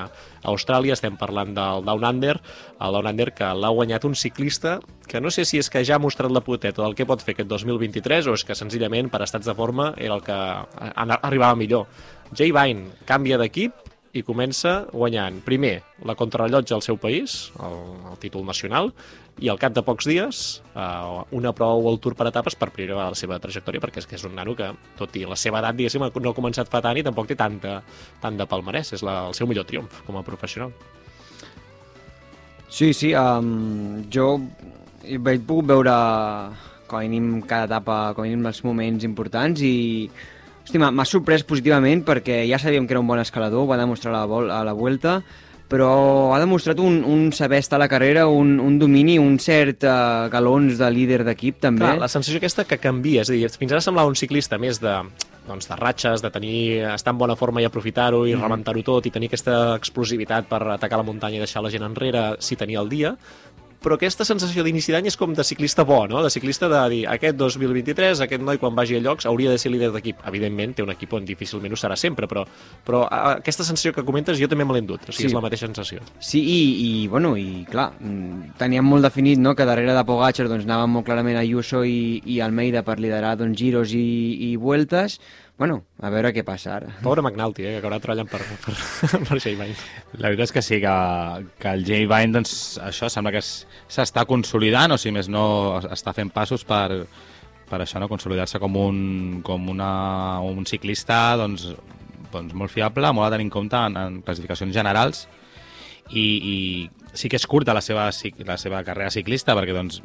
Austràlia. 0.52 0.96
Estem 0.96 1.18
parlant 1.20 1.54
del 1.56 1.86
Down 1.86 2.06
Under, 2.06 2.38
el 2.80 3.00
Down 3.00 3.12
Under 3.12 3.32
que 3.36 3.52
l'ha 3.54 3.74
guanyat 3.74 4.06
un 4.06 4.16
ciclista 4.16 4.80
que 5.06 5.22
no 5.22 5.30
sé 5.30 5.46
si 5.46 5.60
és 5.62 5.70
que 5.70 5.84
ja 5.86 5.96
ha 5.96 6.02
mostrat 6.02 6.32
la 6.34 6.42
poteta 6.42 6.82
del 6.82 6.96
que 6.98 7.06
pot 7.06 7.22
fer 7.22 7.36
aquest 7.36 7.50
2023 7.52 8.28
o 8.32 8.34
és 8.36 8.45
que 8.46 8.58
senzillament 8.58 9.10
per 9.14 9.24
estats 9.26 9.48
de 9.50 9.56
forma 9.58 9.92
era 9.98 10.16
el 10.16 10.24
que 10.26 10.36
arribava 10.36 11.56
millor. 11.60 11.90
Jay 12.34 12.54
Vine 12.56 13.06
canvia 13.06 13.38
d'equip 13.42 13.86
i 14.16 14.24
comença 14.24 14.86
guanyant, 14.94 15.42
primer, 15.44 15.82
la 16.08 16.16
contrarrellotge 16.16 16.74
al 16.74 16.84
seu 16.86 16.96
país, 16.96 17.52
el, 17.60 17.80
el 18.14 18.20
títol 18.22 18.46
nacional, 18.48 18.94
i 19.44 19.50
al 19.52 19.60
cap 19.60 19.74
de 19.76 19.84
pocs 19.84 20.08
dies 20.08 20.42
uh, 20.72 21.26
una 21.36 21.52
prova 21.52 21.76
World 21.84 22.00
Tour 22.04 22.16
per 22.16 22.30
etapes 22.30 22.56
per 22.56 22.70
primera 22.72 22.96
vegada 22.96 23.12
la 23.12 23.20
seva 23.20 23.40
trajectòria, 23.44 23.82
perquè 23.84 24.00
és 24.00 24.08
que 24.08 24.16
és 24.16 24.24
un 24.24 24.38
nano 24.38 24.56
que, 24.56 24.70
tot 24.96 25.18
i 25.20 25.26
la 25.28 25.36
seva 25.36 25.60
edat, 25.60 25.76
diguéssim, 25.76 26.06
no 26.08 26.32
ha 26.32 26.38
començat 26.38 26.72
fa 26.72 26.80
tant 26.86 26.96
i 26.96 27.04
tampoc 27.04 27.28
té 27.28 27.36
tanta, 27.40 27.82
tant 28.24 28.40
de 28.40 28.48
palmarès. 28.48 28.94
És 28.96 29.04
la, 29.04 29.26
el 29.28 29.36
seu 29.36 29.50
millor 29.52 29.68
triomf 29.68 30.00
com 30.08 30.16
a 30.16 30.24
professional. 30.24 30.72
Sí, 32.72 32.94
sí, 32.96 33.12
um, 33.16 34.06
jo 34.12 34.38
vaig 35.24 35.44
pogut 35.48 35.68
veure 35.74 35.98
com 36.88 37.00
a 37.00 37.04
mínim 37.04 37.42
cada 37.48 37.70
etapa, 37.70 38.14
com 38.16 38.26
a 38.26 38.30
mínim 38.30 38.46
els 38.50 38.64
moments 38.66 39.06
importants 39.08 39.62
i 39.66 39.76
Hosti, 40.66 40.80
m'ha 40.82 41.06
sorprès 41.06 41.44
positivament 41.46 42.02
perquè 42.06 42.40
ja 42.50 42.58
sabíem 42.58 42.88
que 42.88 42.96
era 42.96 43.02
un 43.04 43.10
bon 43.10 43.20
escalador, 43.22 43.62
ho 43.62 43.70
va 43.70 43.78
demostrar 43.78 44.16
a 44.16 44.18
la, 44.18 44.24
vol 44.26 44.50
a 44.50 44.64
la 44.66 44.74
Vuelta, 44.74 45.20
però 45.70 46.34
ha 46.34 46.40
demostrat 46.42 46.80
un, 46.82 47.04
un 47.06 47.32
saber 47.34 47.60
estar 47.62 47.78
a 47.78 47.84
la 47.84 47.90
carrera, 47.90 48.26
un, 48.28 48.60
un 48.62 48.80
domini, 48.82 49.20
un 49.22 49.38
cert 49.42 49.86
uh, 49.86 50.26
galons 50.34 50.80
de 50.82 50.90
líder 50.90 51.24
d'equip 51.26 51.62
també. 51.62 51.86
Clar, 51.86 52.00
la 52.02 52.10
sensació 52.10 52.42
aquesta 52.42 52.66
que 52.70 52.80
canvia, 52.82 53.22
és 53.22 53.30
a 53.30 53.38
dir, 53.38 53.50
fins 53.62 53.74
ara 53.74 53.82
semblava 53.86 54.10
un 54.10 54.18
ciclista 54.18 54.58
més 54.62 54.82
de, 54.82 54.94
doncs, 55.48 55.70
de 55.70 55.78
ratxes, 55.80 56.22
de 56.26 56.34
tenir, 56.34 56.60
estar 56.94 57.14
en 57.14 57.22
bona 57.22 57.38
forma 57.38 57.62
i 57.62 57.70
aprofitar-ho 57.70 58.26
i 58.26 58.36
mm. 58.36 58.46
rebentar-ho 58.46 58.86
tot 58.86 59.06
i 59.06 59.14
tenir 59.14 59.30
aquesta 59.30 59.76
explosivitat 59.78 60.50
per 60.50 60.62
atacar 60.78 61.02
la 61.02 61.08
muntanya 61.08 61.42
i 61.42 61.46
deixar 61.46 61.66
la 61.66 61.74
gent 61.74 61.86
enrere 61.86 62.28
si 62.46 62.58
tenia 62.60 62.82
el 62.82 62.90
dia, 62.90 63.16
però 63.86 64.00
aquesta 64.00 64.26
sensació 64.26 64.64
d'inici 64.66 64.94
d'any 64.96 65.12
és 65.12 65.18
com 65.20 65.36
de 65.38 65.44
ciclista 65.46 65.86
bo, 65.86 66.00
no? 66.10 66.24
de 66.26 66.32
ciclista 66.34 66.70
de 66.72 66.82
dir 66.90 67.02
aquest 67.12 67.38
2023, 67.38 68.24
aquest 68.26 68.42
noi 68.42 68.58
quan 68.62 68.74
vagi 68.78 68.98
a 68.98 69.02
llocs 69.04 69.28
hauria 69.30 69.54
de 69.54 69.60
ser 69.62 69.70
líder 69.74 69.92
d'equip. 69.94 70.24
Evidentment 70.26 70.74
té 70.74 70.86
un 70.86 70.90
equip 70.94 71.14
on 71.14 71.28
difícilment 71.28 71.76
ho 71.76 71.80
serà 71.80 71.98
sempre, 72.00 72.26
però, 72.32 72.46
però 72.88 73.04
aquesta 73.36 73.68
sensació 73.68 73.94
que 73.94 74.06
comentes 74.08 74.42
jo 74.42 74.50
també 74.50 74.66
me 74.66 74.74
l'he 74.74 74.82
endut, 74.82 75.06
o 75.06 75.14
sigui, 75.14 75.28
sí. 75.28 75.30
és 75.30 75.38
la 75.38 75.44
mateixa 75.46 75.70
sensació. 75.70 76.02
Sí, 76.18 76.42
i, 76.42 76.60
i, 76.88 76.92
bueno, 77.12 77.36
i 77.38 77.64
clar, 77.70 77.92
mm, 78.00 78.56
teníem 78.60 78.90
molt 78.90 79.06
definit 79.06 79.42
no, 79.42 79.54
que 79.56 79.70
darrere 79.70 79.94
de 79.94 80.06
Pogacar 80.08 80.50
doncs, 80.50 80.66
anàvem 80.66 80.98
molt 80.98 81.06
clarament 81.06 81.38
a 81.38 81.46
Ayuso 81.46 81.84
i, 81.86 82.22
i 82.26 82.42
Almeida 82.42 82.82
per 82.88 82.98
liderar 83.00 83.36
doncs, 83.38 83.60
giros 83.62 83.94
i, 83.94 84.06
i 84.50 84.56
vueltes, 84.58 85.20
Bueno, 85.58 85.78
a 86.04 86.10
veure 86.12 86.34
què 86.36 86.44
passa 86.44 86.74
ara. 86.76 86.90
Pobre 87.00 87.22
McNulty, 87.24 87.64
eh, 87.64 87.70
que 87.76 87.80
acabarà 87.80 88.02
treballant 88.04 88.28
per, 88.28 88.42
per, 88.66 88.74
per 89.30 89.38
Jay 89.40 89.56
Vine. 89.56 89.76
La 90.20 90.28
veritat 90.28 90.50
és 90.50 90.54
que 90.58 90.64
sí, 90.66 90.82
que, 90.84 90.96
que 91.64 91.72
el 91.72 91.86
Jay 91.88 92.10
Vine, 92.12 92.34
doncs, 92.36 92.56
això 92.84 93.08
sembla 93.12 93.32
que 93.38 93.44
s'està 93.44 94.26
consolidant, 94.28 94.92
o 94.92 95.00
si 95.00 95.14
més 95.16 95.32
no, 95.32 95.46
està 95.96 96.12
fent 96.18 96.34
passos 96.36 96.68
per, 96.68 97.06
per 97.70 97.80
això, 97.80 98.02
no? 98.04 98.12
consolidar-se 98.12 98.60
com, 98.60 98.76
un, 98.76 99.00
com 99.48 99.72
una, 99.72 99.90
un 100.44 100.68
ciclista 100.68 101.38
doncs, 101.40 101.70
doncs 102.36 102.52
molt 102.58 102.76
fiable, 102.76 103.14
molt 103.16 103.30
a 103.30 103.34
tenir 103.38 103.48
en 103.48 103.56
compte 103.56 103.80
en, 103.80 103.96
en 103.96 104.20
classificacions 104.28 104.76
generals, 104.76 105.24
i, 106.12 106.26
i 106.26 106.58
sí 107.16 107.32
que 107.32 107.40
és 107.40 107.48
curta 107.48 107.74
la 107.74 107.82
seva, 107.82 108.10
la 108.12 108.60
seva 108.60 108.84
carrera 108.84 109.14
ciclista, 109.14 109.56
perquè 109.56 109.74
doncs, 109.78 110.04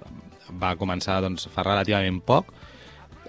va 0.62 0.76
començar 0.78 1.18
doncs, 1.26 1.50
fa 1.50 1.66
relativament 1.66 2.22
poc, 2.22 2.54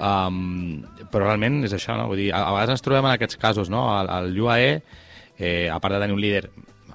Um, 0.01 0.81
però 1.13 1.27
realment 1.27 1.59
és 1.67 1.75
això, 1.77 1.93
no? 1.93 2.07
Vull 2.09 2.23
dir, 2.23 2.31
a, 2.33 2.41
a 2.47 2.53
vegades 2.55 2.79
ens 2.79 2.85
trobem 2.85 3.05
en 3.05 3.13
aquests 3.13 3.37
casos, 3.37 3.69
no? 3.69 3.83
El, 3.99 4.09
el 4.15 4.39
UAE, 4.41 4.71
eh, 5.37 5.67
a 5.69 5.77
part 5.83 5.93
de 5.93 5.99
tenir 6.01 6.15
un 6.15 6.23
líder 6.23 6.47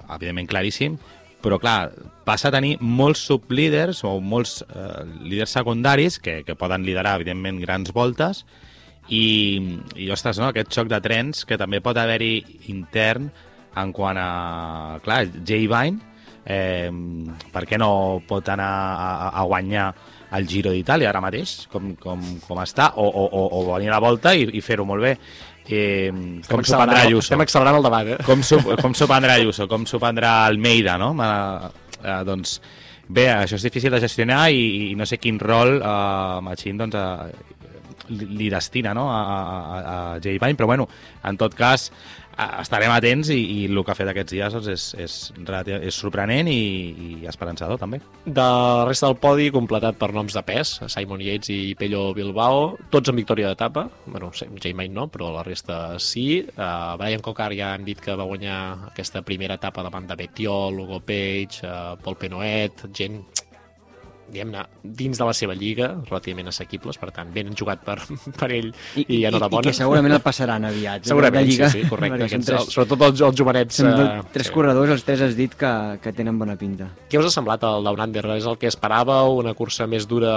evidentment 0.07 0.49
claríssim, 0.51 0.97
però 1.43 1.59
clar, 1.61 1.91
passa 2.27 2.49
a 2.49 2.55
tenir 2.55 2.75
molts 2.83 3.21
sublíders 3.29 4.03
o 4.07 4.17
molts 4.19 4.59
eh, 4.67 5.05
líders 5.23 5.53
secundaris 5.55 6.19
que, 6.19 6.41
que 6.43 6.57
poden 6.59 6.83
liderar, 6.87 7.15
evidentment, 7.21 7.61
grans 7.63 7.93
voltes 7.95 8.43
i, 9.07 9.79
i 9.95 10.09
ostres, 10.11 10.41
no? 10.41 10.49
aquest 10.51 10.73
xoc 10.75 10.91
de 10.91 10.99
trens 11.03 11.45
que 11.47 11.59
també 11.59 11.79
pot 11.83 11.97
haver-hi 11.99 12.41
intern 12.73 13.29
en 13.77 13.93
quant 13.95 14.19
a, 14.19 14.99
clar, 15.05 15.21
Jay 15.47 15.69
Vine, 15.71 16.01
eh, 16.43 16.91
per 17.53 17.63
què 17.69 17.79
no 17.79 18.19
pot 18.27 18.49
anar 18.51 18.71
a, 18.97 19.09
a 19.29 19.47
guanyar 19.47 19.91
el 20.35 20.47
Giro 20.49 20.73
d'Itàlia 20.75 21.11
ara 21.11 21.21
mateix, 21.23 21.67
com, 21.71 21.93
com, 22.01 22.23
com 22.43 22.63
està, 22.63 22.91
o, 22.99 23.05
o, 23.07 23.27
o, 23.27 23.43
o 23.61 23.61
venir 23.73 23.91
a 23.91 23.95
la 23.95 24.01
volta 24.03 24.33
i, 24.35 24.47
i 24.57 24.63
fer-ho 24.63 24.85
molt 24.87 25.05
bé. 25.05 25.13
Eh, 25.67 26.11
com 26.47 26.63
s'ho 26.63 26.79
prendrà 26.79 27.03
Ayuso. 27.05 27.25
Estem 27.25 27.43
accelerant 27.43 27.79
el 27.79 27.87
debat, 27.87 28.11
eh? 28.13 28.19
Com 28.27 28.43
s'ho 28.43 29.07
prendrà 29.09 29.35
Ayuso, 29.35 29.67
com 29.67 29.83
s'ho 29.87 29.99
prendrà 29.99 30.45
Almeida, 30.47 30.95
no? 30.99 31.11
Eh, 31.19 31.97
eh, 32.03 32.21
doncs, 32.27 32.57
bé, 33.07 33.27
això 33.33 33.59
és 33.59 33.67
difícil 33.67 33.91
de 33.91 33.99
gestionar 34.03 34.45
i, 34.51 34.91
i 34.91 34.95
no 34.99 35.07
sé 35.07 35.19
quin 35.19 35.39
rol 35.39 35.77
eh, 35.81 36.39
Machín 36.43 36.79
doncs, 36.79 36.95
eh, 36.95 37.55
li 38.07 38.47
destina 38.49 38.93
no? 38.95 39.09
a, 39.11 39.19
a, 39.19 39.79
a 39.79 40.19
Jay 40.23 40.39
Vine, 40.39 40.55
però 40.55 40.67
bueno, 40.71 40.87
en 41.27 41.37
tot 41.39 41.55
cas 41.55 41.89
estarem 42.37 42.91
atents 42.93 43.31
i, 43.33 43.39
i 43.39 43.57
el 43.67 43.81
que 43.83 43.93
ha 43.93 43.97
fet 43.97 44.11
aquests 44.11 44.35
dies 44.35 44.53
doncs, 44.53 44.69
és, 44.69 44.85
és, 45.01 45.15
és 45.77 45.97
sorprenent 45.97 46.49
i, 46.51 46.59
i 46.93 47.29
esperançador 47.29 47.79
també. 47.81 47.99
De 48.25 48.43
la 48.43 48.85
resta 48.87 49.09
del 49.09 49.17
podi 49.21 49.49
completat 49.53 49.97
per 49.97 50.11
noms 50.15 50.35
de 50.37 50.43
pes, 50.45 50.75
Simon 50.93 51.23
Yates 51.25 51.51
i 51.53 51.75
Pello 51.79 52.11
Bilbao, 52.17 52.75
tots 52.93 53.09
en 53.09 53.17
victòria 53.17 53.51
d'etapa, 53.51 53.87
bueno, 54.05 54.31
Jaime 54.35 54.87
no, 54.93 55.07
però 55.11 55.31
la 55.33 55.43
resta 55.45 55.97
sí. 55.99 56.43
Uh, 56.55 56.95
Brian 56.99 57.23
Cocar 57.25 57.49
ja 57.57 57.73
hem 57.75 57.85
dit 57.87 57.99
que 58.03 58.15
va 58.17 58.27
guanyar 58.29 58.59
aquesta 58.91 59.23
primera 59.25 59.57
etapa 59.57 59.83
davant 59.85 60.07
de 60.07 60.17
Betiol, 60.19 60.79
Hugo 60.79 61.01
Page, 61.01 61.65
uh, 61.65 61.97
Paul 62.03 62.17
Penoet, 62.21 62.87
gent 62.93 63.21
diguem-ne, 64.31 64.63
dins 64.83 65.19
de 65.19 65.25
la 65.27 65.33
seva 65.35 65.55
lliga, 65.57 65.89
relativament 66.09 66.51
assequibles, 66.51 66.99
per 66.99 67.11
tant, 67.15 67.31
ben 67.33 67.53
jugat 67.57 67.83
per, 67.85 67.97
per 68.39 68.49
ell 68.53 68.69
i, 68.95 69.05
i 69.05 69.19
enhorabona. 69.29 69.63
I, 69.63 69.69
I 69.69 69.71
que 69.71 69.77
segurament 69.77 70.17
el 70.17 70.23
passaran 70.25 70.67
aviat. 70.67 71.05
Eh, 71.05 71.09
segurament, 71.11 71.47
lliga. 71.47 71.69
sí, 71.71 71.83
sí, 71.83 71.91
correcte. 71.91 72.27
Aquests, 72.27 72.49
tres, 72.49 72.69
sobretot 72.73 73.05
els, 73.09 73.23
els 73.29 73.39
jovenets. 73.39 73.79
Són 73.81 73.91
uh, 73.93 74.25
tres 74.33 74.49
sí. 74.49 74.55
corredors, 74.55 74.93
els 74.97 75.05
tres 75.07 75.23
has 75.25 75.37
dit 75.37 75.55
que, 75.59 75.71
que 76.03 76.13
tenen 76.15 76.39
bona 76.39 76.57
pinta. 76.59 76.89
Què 77.07 77.21
us 77.21 77.29
ha 77.29 77.33
semblat 77.33 77.63
el 77.67 77.87
Down 77.87 78.03
Under? 78.07 78.25
És 78.37 78.49
el 78.49 78.59
que 78.59 78.69
esperàveu? 78.71 79.37
Una 79.41 79.55
cursa 79.57 79.87
més 79.89 80.07
dura 80.09 80.33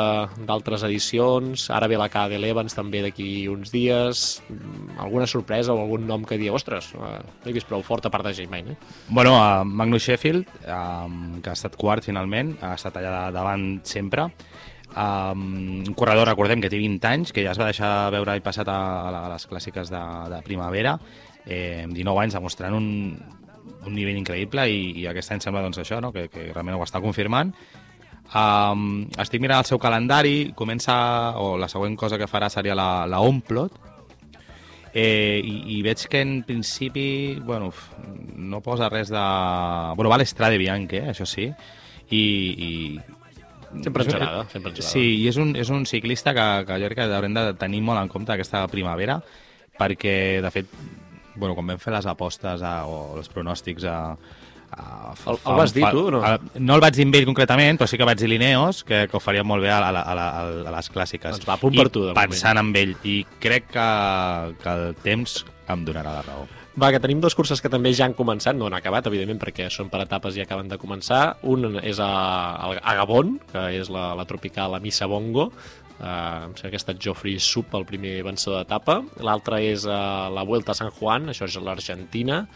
d'altres 0.47 0.85
edicions? 0.87 1.69
Ara 1.75 1.91
ve 1.91 1.99
la 2.01 2.11
K 2.13 2.29
de 2.31 2.41
l'Evans 2.41 2.77
també 2.77 3.03
d'aquí 3.05 3.49
uns 3.51 3.75
dies. 3.75 4.41
Alguna 5.01 5.27
sorpresa 5.31 5.75
o 5.75 5.83
algun 5.83 6.07
nom 6.09 6.25
que 6.29 6.39
diu, 6.41 6.55
ostres, 6.57 6.93
uh, 6.99 7.19
l'he 7.45 7.57
vist 7.57 7.69
prou 7.71 7.83
fort 7.87 8.07
a 8.07 8.13
part 8.13 8.27
de 8.29 8.35
Jaime, 8.37 8.63
eh? 8.75 8.79
Bueno, 9.09 9.35
uh, 9.39 9.65
Magnus 9.65 10.07
Sheffield, 10.07 10.49
uh, 10.67 11.41
que 11.43 11.53
ha 11.53 11.57
estat 11.57 11.77
quart 11.81 12.07
finalment, 12.07 12.55
ha 12.63 12.75
estat 12.79 13.01
allà 13.01 13.31
davant 13.35 13.80
sempre. 13.89 14.29
Um, 14.91 15.85
un 15.87 15.95
corredor, 15.95 16.27
recordem, 16.27 16.61
que 16.61 16.71
té 16.71 16.79
20 16.81 17.07
anys, 17.07 17.33
que 17.33 17.45
ja 17.45 17.53
es 17.55 17.61
va 17.61 17.69
deixar 17.71 18.11
veure 18.11 18.33
l'any 18.33 18.43
passat 18.43 18.69
a, 18.69 18.79
a 19.09 19.29
les 19.31 19.47
clàssiques 19.47 19.93
de, 19.93 20.01
de 20.33 20.41
primavera, 20.47 20.97
eh, 21.47 21.85
amb 21.85 21.95
19 21.95 22.25
anys 22.25 22.39
demostrant 22.39 22.75
un, 22.75 22.89
un 23.87 23.95
nivell 23.95 24.19
increïble 24.19 24.67
i, 24.71 24.81
i 25.03 25.07
aquest 25.11 25.33
any 25.33 25.45
sembla 25.45 25.63
doncs, 25.63 25.79
això, 25.83 26.01
no? 26.03 26.11
que, 26.13 26.27
que 26.33 26.51
realment 26.51 26.79
ho 26.79 26.83
està 26.87 27.03
confirmant. 27.03 27.55
Um, 28.31 29.09
estic 29.19 29.43
mirant 29.43 29.63
el 29.63 29.71
seu 29.71 29.79
calendari, 29.83 30.53
comença, 30.59 30.95
o 31.39 31.57
la 31.59 31.71
següent 31.71 31.97
cosa 31.99 32.19
que 32.19 32.31
farà 32.31 32.51
seria 32.51 32.77
la, 32.79 33.07
la 33.11 33.23
Omplot, 33.27 33.79
eh, 34.93 35.41
i, 35.43 35.77
i 35.77 35.81
veig 35.87 36.07
que 36.11 36.21
en 36.23 36.41
principi 36.47 37.39
bueno, 37.47 37.73
no 38.37 38.61
posa 38.63 38.91
res 38.91 39.11
de... 39.11 39.25
Bueno, 39.97 40.11
va 40.11 40.19
l'Estrade 40.19 40.59
Bianche, 40.59 41.03
eh, 41.03 41.11
això 41.15 41.27
sí, 41.27 41.49
i, 42.11 42.21
i, 42.21 42.71
Sempre 43.83 44.05
engelada, 44.05 44.45
sempre 44.51 44.73
engelada. 44.73 44.93
Sí, 44.93 45.05
i 45.23 45.29
és 45.31 45.39
un, 45.41 45.55
és 45.59 45.71
un 45.71 45.87
ciclista 45.87 46.35
que, 46.37 46.49
que 46.67 46.79
jo 46.83 46.91
crec 46.91 47.03
que 47.03 47.09
haurem 47.17 47.37
de 47.37 47.47
tenir 47.61 47.83
molt 47.87 48.03
en 48.03 48.11
compte 48.11 48.35
aquesta 48.35 48.65
primavera, 48.73 49.21
perquè, 49.79 50.15
de 50.43 50.53
fet, 50.55 50.77
bueno, 51.37 51.55
quan 51.55 51.73
vam 51.73 51.81
fer 51.81 51.95
les 51.95 52.09
apostes 52.11 52.63
a, 52.67 52.75
o 52.91 53.19
els 53.21 53.31
pronòstics 53.33 53.87
a, 53.89 53.99
a, 54.71 55.15
el, 55.15 55.39
el 55.39 55.59
vas 55.63 55.75
dir 55.75 55.87
tu, 55.91 56.05
no? 56.15 56.23
A, 56.27 56.37
no 56.59 56.77
el 56.77 56.85
vaig 56.85 56.99
dir 56.99 57.07
amb 57.09 57.19
ell 57.21 57.29
concretament, 57.31 57.81
però 57.81 57.91
sí 57.91 57.99
que 58.01 58.09
vaig 58.09 58.21
dir 58.21 58.31
l'Ineos, 58.31 58.83
que, 58.87 59.05
que 59.11 59.19
ho 59.19 59.23
faria 59.23 59.47
molt 59.47 59.65
bé 59.65 59.73
a, 59.73 59.81
a, 59.87 59.91
a, 59.91 60.15
a, 60.15 60.47
a 60.67 60.77
les 60.77 60.91
clàssiques. 60.93 61.39
Doncs 61.39 61.49
va, 61.49 61.59
punt 61.63 61.79
per 61.79 61.89
tu, 61.95 62.09
de 62.11 62.17
pensant 62.19 62.59
moment. 62.61 62.75
amb 62.75 62.81
ell. 62.83 62.97
I 63.07 63.21
crec 63.43 63.71
que, 63.75 63.91
que 64.63 64.75
el 64.79 64.99
temps 65.07 65.45
em 65.71 65.87
donarà 65.87 66.19
la 66.19 66.27
raó. 66.27 66.49
Va, 66.79 66.93
que 66.95 67.01
tenim 67.03 67.19
dues 67.19 67.35
curses 67.35 67.59
que 67.59 67.71
també 67.73 67.91
ja 67.97 68.07
han 68.07 68.15
començat, 68.15 68.55
no 68.55 68.69
han 68.69 68.77
acabat, 68.79 69.09
evidentment, 69.11 69.41
perquè 69.43 69.67
són 69.75 69.89
per 69.91 70.05
etapes 70.05 70.37
i 70.39 70.45
acaben 70.45 70.69
de 70.71 70.79
començar. 70.79 71.37
Un 71.43 71.81
és 71.83 71.99
a, 71.99 72.11
a 72.63 72.95
Gabon, 73.01 73.39
que 73.51 73.65
és 73.81 73.91
la, 73.91 74.13
la 74.15 74.27
tropical 74.29 74.79
a 74.79 74.83
Missa 74.83 75.11
Bongo, 75.11 75.51
Uh, 76.01 76.47
em 76.49 76.53
sembla 76.57 76.71
que 76.73 76.79
ha 76.79 76.81
estat 76.81 77.01
Geoffrey 77.05 77.35
Sup 77.45 77.75
el 77.77 77.83
primer 77.85 78.15
vencedor 78.25 78.63
d'etapa. 78.63 79.03
L'altre 79.21 79.59
és 79.69 79.83
uh, 79.85 80.31
la 80.33 80.47
Vuelta 80.49 80.73
a 80.73 80.79
San 80.79 80.89
Juan, 80.97 81.29
això 81.29 81.45
és 81.45 81.59
l'Argentina. 81.61 82.47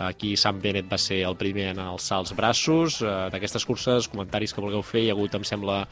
Aquí 0.00 0.30
Sam 0.40 0.62
Bennett 0.62 0.88
va 0.88 0.96
ser 1.00 1.18
el 1.28 1.36
primer 1.36 1.70
en 1.74 1.82
alçar 1.84 2.22
els 2.22 2.32
braços. 2.36 3.02
Uh, 3.04 3.28
D'aquestes 3.32 3.68
curses, 3.68 4.08
comentaris 4.08 4.56
que 4.56 4.64
vulgueu 4.64 4.80
fer, 4.80 5.04
hi 5.04 5.10
ha 5.12 5.16
hagut, 5.16 5.36
em 5.36 5.44
sembla, 5.44 5.82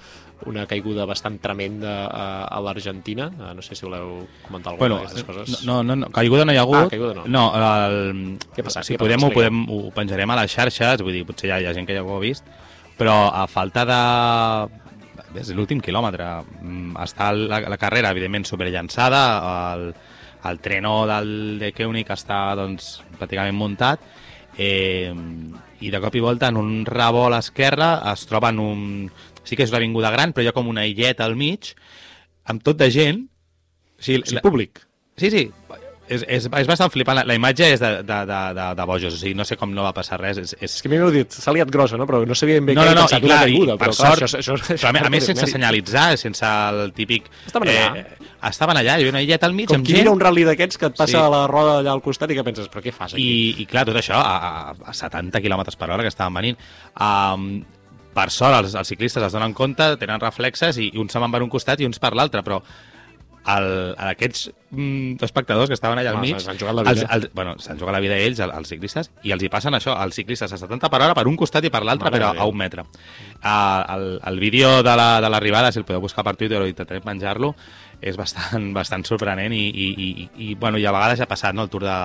una 0.47 0.67
caiguda 0.69 1.07
bastant 1.09 1.39
tremenda 1.41 1.95
a, 2.07 2.25
a 2.53 2.61
l'Argentina. 2.61 3.31
Uh, 3.33 3.53
no 3.57 3.63
sé 3.65 3.79
si 3.79 3.87
voleu 3.87 4.27
comentar 4.45 4.75
alguna 4.75 4.83
bueno, 4.83 5.01
d'aquestes 5.03 5.25
coses. 5.25 5.65
No, 5.65 5.83
no, 5.87 5.97
no, 5.97 6.11
caiguda 6.13 6.45
no 6.45 6.53
hi 6.53 6.61
ha 6.61 6.67
hagut. 6.67 6.83
Ah, 6.83 6.93
caiguda 6.93 7.15
no. 7.21 7.27
No, 7.31 7.45
el, 7.57 8.39
Què 8.55 8.67
passa? 8.67 8.85
si 8.85 8.95
Què 8.95 9.01
podem, 9.01 9.23
passa? 9.23 9.33
ho, 9.33 9.37
podem, 9.39 9.65
ho 9.71 9.83
penjarem 9.97 10.35
a 10.35 10.41
les 10.43 10.55
xarxes, 10.55 11.05
vull 11.07 11.17
dir, 11.17 11.25
potser 11.29 11.49
hi 11.49 11.55
ha, 11.55 11.61
hi 11.63 11.69
ha 11.71 11.77
gent 11.77 11.89
que 11.89 11.97
ja 11.97 12.05
ho 12.05 12.17
ha 12.17 12.23
vist, 12.23 12.49
però 12.99 13.19
a 13.33 13.47
falta 13.51 13.87
de 13.89 14.01
de 15.35 15.55
l'últim 15.55 15.81
quilòmetre. 15.83 16.29
Mm, 16.63 16.95
està 17.03 17.33
la, 17.35 17.61
la 17.67 17.79
carrera, 17.81 18.13
evidentment, 18.15 18.47
superllançada, 18.47 19.23
el, 19.75 19.89
el 20.51 20.61
treno 20.63 21.05
del 21.11 21.59
de 21.59 21.73
Koenig 21.75 22.11
està 22.15 22.41
doncs, 22.59 22.99
pràcticament 23.19 23.59
muntat, 23.59 24.05
eh, 24.57 25.13
i 25.81 25.91
de 25.91 26.01
cop 26.01 26.15
i 26.15 26.23
volta 26.23 26.51
en 26.53 26.61
un 26.61 26.75
revolt 26.87 27.33
a 27.33 27.39
l'esquerra 27.39 27.95
es 28.13 28.27
troben 28.31 28.61
un... 28.63 28.85
Sí 29.45 29.57
que 29.57 29.67
és 29.67 29.73
una 29.73 29.81
avinguda 29.83 30.11
gran, 30.15 30.33
però 30.33 30.45
hi 30.45 30.51
ha 30.51 30.57
com 30.57 30.69
una 30.73 30.87
illeta 30.89 31.25
al 31.29 31.37
mig, 31.37 31.75
amb 32.45 32.63
tot 32.65 32.77
de 32.81 32.91
gent. 32.91 33.25
O 33.99 34.03
sigui, 34.05 34.23
sí, 34.29 34.41
públic. 34.45 34.81
Sí, 35.21 35.31
sí, 35.31 35.49
és, 36.09 36.25
és, 36.29 36.45
és 36.45 36.67
bastant 36.69 36.91
flipant. 36.93 37.17
La, 37.17 37.23
la 37.25 37.37
imatge 37.39 37.65
és 37.73 37.81
de, 37.81 37.91
de, 38.05 38.17
de, 38.29 38.39
de, 38.59 38.65
de 38.77 38.85
bojos, 38.89 39.15
o 39.15 39.21
sigui, 39.21 39.33
no 39.39 39.45
sé 39.49 39.57
com 39.57 39.71
no 39.73 39.85
va 39.87 39.93
passar 39.97 40.19
res. 40.21 40.41
És, 40.43 40.53
és... 40.59 40.75
És 40.75 40.83
que 40.85 40.91
a 40.91 40.93
mi 40.93 40.99
m'heu 41.01 41.13
dit, 41.15 41.33
s'ha 41.33 41.55
liat 41.57 41.71
grossa, 41.73 41.97
no? 42.01 42.05
Però 42.09 42.21
no 42.29 42.37
sabia 42.37 42.59
ben 42.59 42.67
bé 42.69 42.75
no, 42.77 42.83
què 42.85 42.91
no, 42.91 42.97
no, 42.99 43.05
pensat 43.07 43.23
i 43.25 43.29
clar, 43.29 43.39
caiguda. 43.47 43.77
per 43.81 43.87
però, 43.89 43.97
clar, 43.97 44.11
sort, 44.19 44.27
això, 44.27 44.41
això, 44.43 44.57
això, 44.75 44.91
però 44.93 45.05
a, 45.05 45.09
a 45.09 45.13
més 45.15 45.29
sense 45.31 45.49
senyalitzar, 45.49 46.07
sense 46.21 46.51
el 46.73 46.93
típic... 46.97 47.31
Estaven 47.49 47.73
allà. 47.73 47.87
Eh, 48.03 48.33
estaven 48.51 48.81
allà, 48.83 48.99
hi 48.99 49.05
havia 49.07 49.15
una 49.15 49.23
illeta 49.25 49.49
al 49.49 49.57
mig 49.57 49.71
Com 49.71 49.81
amb 49.81 49.89
gent... 49.89 50.03
mira 50.03 50.13
un 50.13 50.21
rally 50.21 50.45
d'aquests 50.51 50.81
que 50.83 50.91
et 50.93 50.99
passa 50.99 51.15
Sí. 51.15 51.21
a 51.23 51.31
la 51.33 51.45
roda 51.49 51.79
allà 51.81 51.95
al 51.95 52.03
costat 52.05 52.35
i 52.35 52.37
que 52.37 52.45
penses, 52.45 52.69
però 52.73 52.85
què 52.85 52.93
fas 52.93 53.15
aquí? 53.17 53.25
I, 53.25 53.63
i 53.65 53.69
clar, 53.71 53.87
tot 53.89 53.97
això 54.03 54.19
a, 54.21 54.35
a, 54.75 54.77
a 54.93 54.97
70 54.99 55.41
km 55.41 55.65
per 55.79 55.89
hora 55.89 56.05
que 56.05 56.13
estaven 56.13 56.37
venint. 56.37 56.61
Um, 57.01 57.63
per 58.15 58.31
sort, 58.31 58.57
els, 58.63 58.75
els 58.79 58.89
ciclistes 58.95 59.23
es 59.27 59.35
donen 59.37 59.55
compte, 59.55 59.93
tenen 60.01 60.23
reflexes 60.23 60.79
i, 60.79 60.91
i 60.95 60.99
uns 61.03 61.13
se'n 61.13 61.25
van 61.27 61.35
per 61.35 61.43
un 61.45 61.51
costat 61.53 61.81
i 61.83 61.89
uns 61.89 61.99
per 62.03 62.15
l'altre, 62.15 62.43
però 62.47 62.63
el, 63.45 63.67
aquests 64.01 64.47
mm, 64.71 65.19
espectadors 65.27 65.69
que 65.69 65.77
estaven 65.77 65.99
allà 66.01 66.15
al 66.15 66.21
mig... 66.23 66.39
s'han 66.41 66.57
jugat 66.57 66.79
la 66.79 66.85
vida. 66.87 66.95
Els, 66.95 67.11
els, 67.13 67.35
bueno, 67.37 67.53
s'han 67.61 67.77
jugat 67.77 67.93
la 67.93 68.01
vida 68.01 68.17
ells, 68.17 68.39
els, 68.41 68.55
els 68.57 68.71
ciclistes, 68.73 69.11
i 69.29 69.35
els 69.37 69.45
hi 69.45 69.51
passen 69.53 69.77
això, 69.77 69.93
els 70.01 70.17
ciclistes 70.17 70.55
a 70.55 70.57
70 70.57 70.89
per 70.89 71.01
hora 71.05 71.17
per 71.19 71.27
un 71.29 71.37
costat 71.37 71.67
i 71.69 71.73
per 71.75 71.83
l'altre, 71.85 72.09
però 72.15 72.31
a 72.41 72.47
un 72.49 72.57
metre. 72.57 72.87
Uh, 73.45 73.83
el, 73.99 74.07
el 74.33 74.41
vídeo 74.41 74.79
de 74.83 74.97
la- 74.97 75.21
de 75.21 75.29
l'arribada, 75.29 75.73
si 75.73 75.79
el 75.83 75.85
podeu 75.85 76.01
buscar 76.01 76.25
per 76.25 76.37
Twitter 76.41 76.63
o 76.63 76.67
intentaré 76.71 77.03
penjar-lo, 77.05 77.53
és 78.01 78.17
bastant, 78.17 78.71
bastant 78.73 79.05
sorprenent 79.05 79.53
i, 79.53 79.67
i, 79.69 79.91
i, 79.93 80.29
i, 80.49 80.55
bueno, 80.55 80.81
i 80.81 80.87
a 80.89 80.93
vegades 80.97 81.21
ja 81.21 81.29
ha 81.29 81.33
passat, 81.35 81.53
no?, 81.55 81.69
el 81.69 81.73
Tour 81.73 81.85
de, 81.85 81.99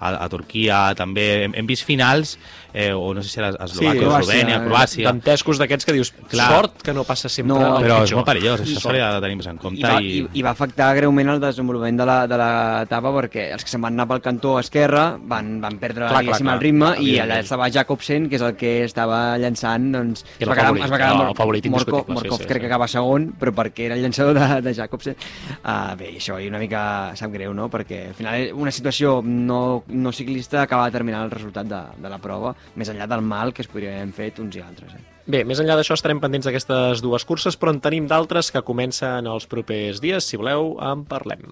a, 0.00 0.24
a 0.24 0.28
Turquia, 0.28 0.94
també 0.98 1.44
hem, 1.44 1.54
hem 1.54 1.66
vist 1.66 1.84
finals, 1.84 2.38
eh, 2.74 2.92
o 2.92 3.12
no 3.14 3.22
sé 3.22 3.28
si 3.30 3.38
era 3.40 3.50
Eslovàquia, 3.54 4.00
Croàcia, 4.02 4.20
Eslovènia, 4.24 4.58
Croàcia, 4.64 5.04
Dantescos 5.08 5.58
d'aquests 5.60 5.86
que 5.86 5.92
dius, 5.94 6.12
Clar. 6.30 6.48
sort 6.50 6.82
que 6.82 6.92
no 6.96 7.04
passa 7.04 7.28
sempre 7.28 7.54
No, 7.54 7.60
el 7.78 7.84
però 7.84 7.98
és 8.02 8.08
pitjor. 8.10 8.16
molt 8.18 8.26
perillós, 8.28 8.60
I 8.60 8.64
això 8.74 8.80
s'hauria 8.82 9.12
de 9.14 9.20
tenir 9.22 9.36
més 9.38 9.46
en 9.46 9.56
I 9.56 9.62
compte. 9.62 9.86
va, 9.86 10.00
I, 10.02 10.14
i, 10.18 10.26
I 10.40 10.42
va 10.42 10.50
afectar 10.50 10.88
greument 10.96 11.28
el 11.36 11.40
desenvolupament 11.40 12.00
de 12.00 12.06
la- 12.06 12.26
de 12.26 12.36
l'etapa 12.40 13.12
perquè 13.20 13.52
els 13.54 13.62
que 13.64 13.70
se'n 13.70 13.80
van 13.82 13.92
anar 13.94 14.08
pel 14.08 14.20
cantó 14.24 14.58
esquerre 14.58 15.04
van, 15.22 15.60
van 15.60 15.78
perdre 15.78 16.08
Clar, 16.08 16.22
diguéssim, 16.24 16.46
clar, 16.46 16.54
el 16.56 16.60
ritme 16.60 16.86
clar, 16.94 17.02
i 17.06 17.14
allà 17.22 17.38
estava 17.40 17.68
Jacobsen, 17.70 18.28
que 18.28 18.36
és 18.36 18.42
el 18.42 18.56
que 18.56 18.72
estava 18.84 19.38
llançant, 19.38 19.92
doncs 19.94 20.24
I 20.40 20.42
es 20.42 20.48
va 20.48 20.54
quedar, 20.54 20.66
favorit, 20.72 20.84
es 20.84 20.90
va 20.90 20.98
quedar 20.98 21.10
el 21.12 21.16
Mor- 21.18 21.36
favorit 21.36 21.66
Morkov, 21.66 21.80
indiscutible, 21.94 22.04
sí, 22.06 22.18
Morkov 22.24 22.38
sí, 22.42 22.44
crec 22.48 22.56
sí. 22.56 22.60
que 22.60 22.66
acaba 22.72 22.88
segon, 22.88 23.28
però 23.38 23.52
perquè 23.54 23.86
era 23.86 23.94
el 23.94 24.02
llançador 24.02 24.34
de, 24.34 24.60
de 24.62 24.74
Jacobsen. 24.74 25.16
Uh, 25.62 25.94
bé, 25.96 26.10
i 26.12 26.16
això 26.18 26.40
i 26.42 26.48
una 26.48 26.58
mica 26.58 27.12
sap 27.14 27.30
greu, 27.32 27.54
no? 27.54 27.68
Perquè 27.70 28.08
al 28.08 28.14
final 28.18 28.48
una 28.54 28.70
situació 28.74 29.20
no, 29.22 29.83
no 29.88 30.12
ciclista 30.12 30.62
acaba 30.62 30.86
determinant 30.90 31.26
el 31.26 31.34
resultat 31.34 31.68
de, 31.68 31.80
de 32.00 32.12
la 32.12 32.20
prova, 32.22 32.54
més 32.76 32.90
enllà 32.92 33.08
del 33.10 33.24
mal 33.24 33.52
que 33.52 33.64
es 33.64 33.70
podria 33.70 33.94
haver 33.96 34.14
fet 34.16 34.40
uns 34.42 34.56
i 34.56 34.64
altres. 34.64 34.94
Eh? 34.96 35.02
Bé, 35.26 35.44
més 35.48 35.60
enllà 35.60 35.78
d'això 35.78 35.96
estarem 35.96 36.20
pendents 36.20 36.48
d'aquestes 36.48 37.00
dues 37.04 37.24
curses, 37.24 37.56
però 37.56 37.72
en 37.72 37.80
tenim 37.84 38.08
d'altres 38.10 38.52
que 38.52 38.64
comencen 38.64 39.28
els 39.30 39.48
propers 39.48 40.02
dies. 40.04 40.28
Si 40.28 40.40
voleu, 40.40 40.74
en 40.84 41.06
parlem. 41.08 41.48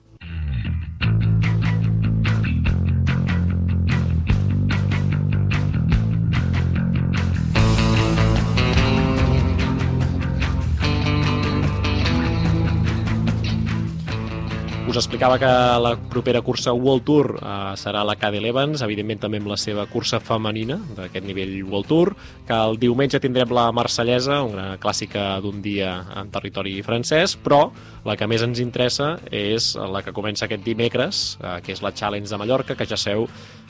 Us 14.92 14.98
explicava 14.98 15.38
que 15.40 15.46
la 15.46 15.94
propera 15.96 16.42
cursa 16.44 16.74
World 16.76 17.06
Tour 17.08 17.28
eh, 17.40 17.52
serà 17.80 18.02
la 18.04 18.12
Cadel 18.20 18.44
Evans, 18.50 18.82
evidentment 18.84 19.22
també 19.22 19.38
amb 19.40 19.48
la 19.48 19.56
seva 19.56 19.86
cursa 19.88 20.18
femenina 20.20 20.76
d'aquest 20.98 21.24
nivell 21.24 21.54
World 21.64 21.88
Tour, 21.88 22.12
que 22.44 22.58
el 22.66 22.76
diumenge 22.82 23.16
tindrem 23.24 23.54
la 23.56 23.70
Marsellesa, 23.72 24.42
una 24.44 24.66
clàssica 24.82 25.40
d'un 25.40 25.64
dia 25.64 25.94
en 26.20 26.28
territori 26.34 26.74
francès, 26.84 27.38
però 27.40 27.62
la 28.04 28.18
que 28.20 28.28
més 28.28 28.44
ens 28.44 28.60
interessa 28.60 29.14
és 29.32 29.70
la 29.80 30.04
que 30.04 30.12
comença 30.12 30.44
aquest 30.44 30.68
dimecres, 30.68 31.24
eh, 31.40 31.56
que 31.64 31.72
és 31.72 31.80
la 31.80 31.96
Challenge 31.96 32.28
de 32.28 32.42
Mallorca, 32.44 32.76
que 32.76 32.84
ja 32.92 33.00
seu 33.00 33.24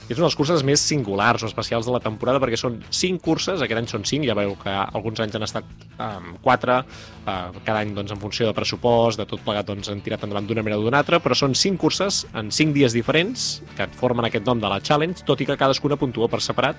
és 0.08 0.18
una 0.18 0.26
de 0.26 0.30
les 0.30 0.37
curses 0.37 0.62
més 0.66 0.82
singulars 0.82 1.44
o 1.44 1.48
especials 1.48 1.87
de 1.87 1.92
la 1.94 2.00
temporada 2.02 2.40
perquè 2.42 2.58
són 2.58 2.80
5 2.90 3.22
curses, 3.22 3.62
aquest 3.62 3.78
any 3.78 3.88
són 3.90 4.06
5, 4.08 4.26
ja 4.28 4.37
veieu 4.37 4.54
que 4.61 4.72
alguns 4.72 5.22
anys 5.22 5.37
han 5.38 5.46
estat 5.46 5.68
um, 5.94 6.32
4, 6.42 6.78
uh, 7.22 7.61
cada 7.62 7.78
any 7.80 7.92
doncs, 7.94 8.12
en 8.14 8.20
funció 8.22 8.48
de 8.48 8.56
pressupost, 8.56 9.20
de 9.20 9.26
tot 9.30 9.42
plegat 9.44 9.68
doncs, 9.70 9.90
han 9.92 10.02
tirat 10.04 10.24
endavant 10.26 10.48
d'una 10.48 10.64
manera 10.64 10.80
o 10.80 10.87
d'una 10.87 11.02
altra, 11.02 11.12
però 11.20 11.37
són 11.37 11.57
5 11.59 11.81
curses 11.81 12.22
en 12.38 12.48
5 12.55 12.72
dies 12.77 12.94
diferents 12.96 13.62
que 13.77 13.88
formen 13.98 14.25
aquest 14.29 14.46
nom 14.46 14.61
de 14.62 14.70
la 14.70 14.79
Challenge, 14.81 15.25
tot 15.29 15.40
i 15.42 15.46
que 15.48 15.57
cadascuna 15.59 15.98
puntua 16.01 16.29
per 16.33 16.40
separat, 16.44 16.79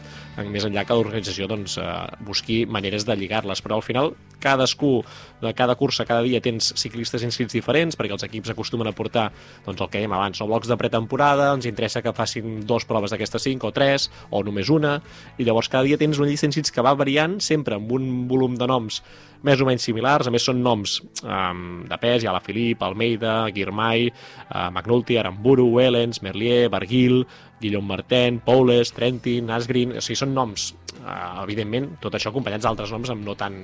més 0.49 0.65
enllà 0.65 0.85
que 0.87 0.97
l'organització 0.97 1.49
doncs, 1.51 1.75
uh, 1.77 2.07
busqui 2.25 2.63
maneres 2.65 3.05
de 3.05 3.17
lligar-les, 3.19 3.61
però 3.61 3.77
al 3.77 3.85
final 3.85 4.13
cadascú 4.43 5.03
de 5.41 5.53
cada 5.53 5.75
cursa, 5.79 6.07
cada 6.07 6.23
dia 6.25 6.41
tens 6.43 6.71
ciclistes 6.79 7.23
inscrits 7.23 7.53
diferents, 7.53 7.97
perquè 7.99 8.15
els 8.15 8.25
equips 8.25 8.53
acostumen 8.55 8.89
a 8.89 8.95
portar 8.95 9.29
doncs, 9.65 9.79
el 9.79 9.89
que 9.89 9.99
dèiem 9.99 10.15
abans, 10.15 10.41
o 10.41 10.47
blocs 10.47 10.71
de 10.71 10.79
pretemporada, 10.79 11.51
ens 11.53 11.67
interessa 11.69 12.01
que 12.01 12.15
facin 12.15 12.63
dos 12.67 12.87
proves 12.89 13.13
d'aquestes 13.13 13.45
cinc 13.45 13.67
o 13.67 13.73
tres, 13.75 14.09
o 14.31 14.43
només 14.43 14.71
una, 14.73 14.97
i 15.37 15.45
llavors 15.47 15.69
cada 15.69 15.85
dia 15.87 15.99
tens 15.99 16.19
una 16.19 16.31
llista 16.31 16.47
d'inscrits 16.47 16.73
que 16.73 16.85
va 16.85 16.95
variant, 16.97 17.39
sempre 17.43 17.77
amb 17.77 17.91
un 17.91 18.27
volum 18.31 18.57
de 18.57 18.67
noms 18.67 19.03
més 19.43 19.61
o 19.61 19.67
menys 19.67 19.85
similars, 19.87 20.27
a 20.27 20.33
més 20.33 20.45
són 20.47 20.61
noms 20.63 20.97
um, 21.23 21.83
de 21.89 21.97
pes, 22.01 22.23
hi 22.23 22.29
ha 22.29 22.35
la 22.35 22.43
Filip, 22.43 22.83
Almeida, 22.85 23.41
Guirmay, 23.53 24.07
uh, 24.09 24.69
McNulty, 24.69 25.19
Aramburu, 25.19 25.67
Wellens, 25.75 26.21
Merlier, 26.23 26.69
Barguil, 26.73 27.25
Guillaume 27.61 27.91
Martin, 27.91 28.39
Poules, 28.45 28.93
Trentin, 28.95 29.51
Asgreen, 29.51 29.97
o 29.99 30.03
sigui, 30.03 30.19
són 30.23 30.33
noms, 30.35 30.71
uh, 31.01 31.43
evidentment, 31.43 31.93
tot 32.03 32.15
això 32.15 32.31
acompanyats 32.31 32.67
d'altres 32.67 32.95
noms 32.95 33.11
amb 33.13 33.27
no 33.27 33.35
tant, 33.39 33.59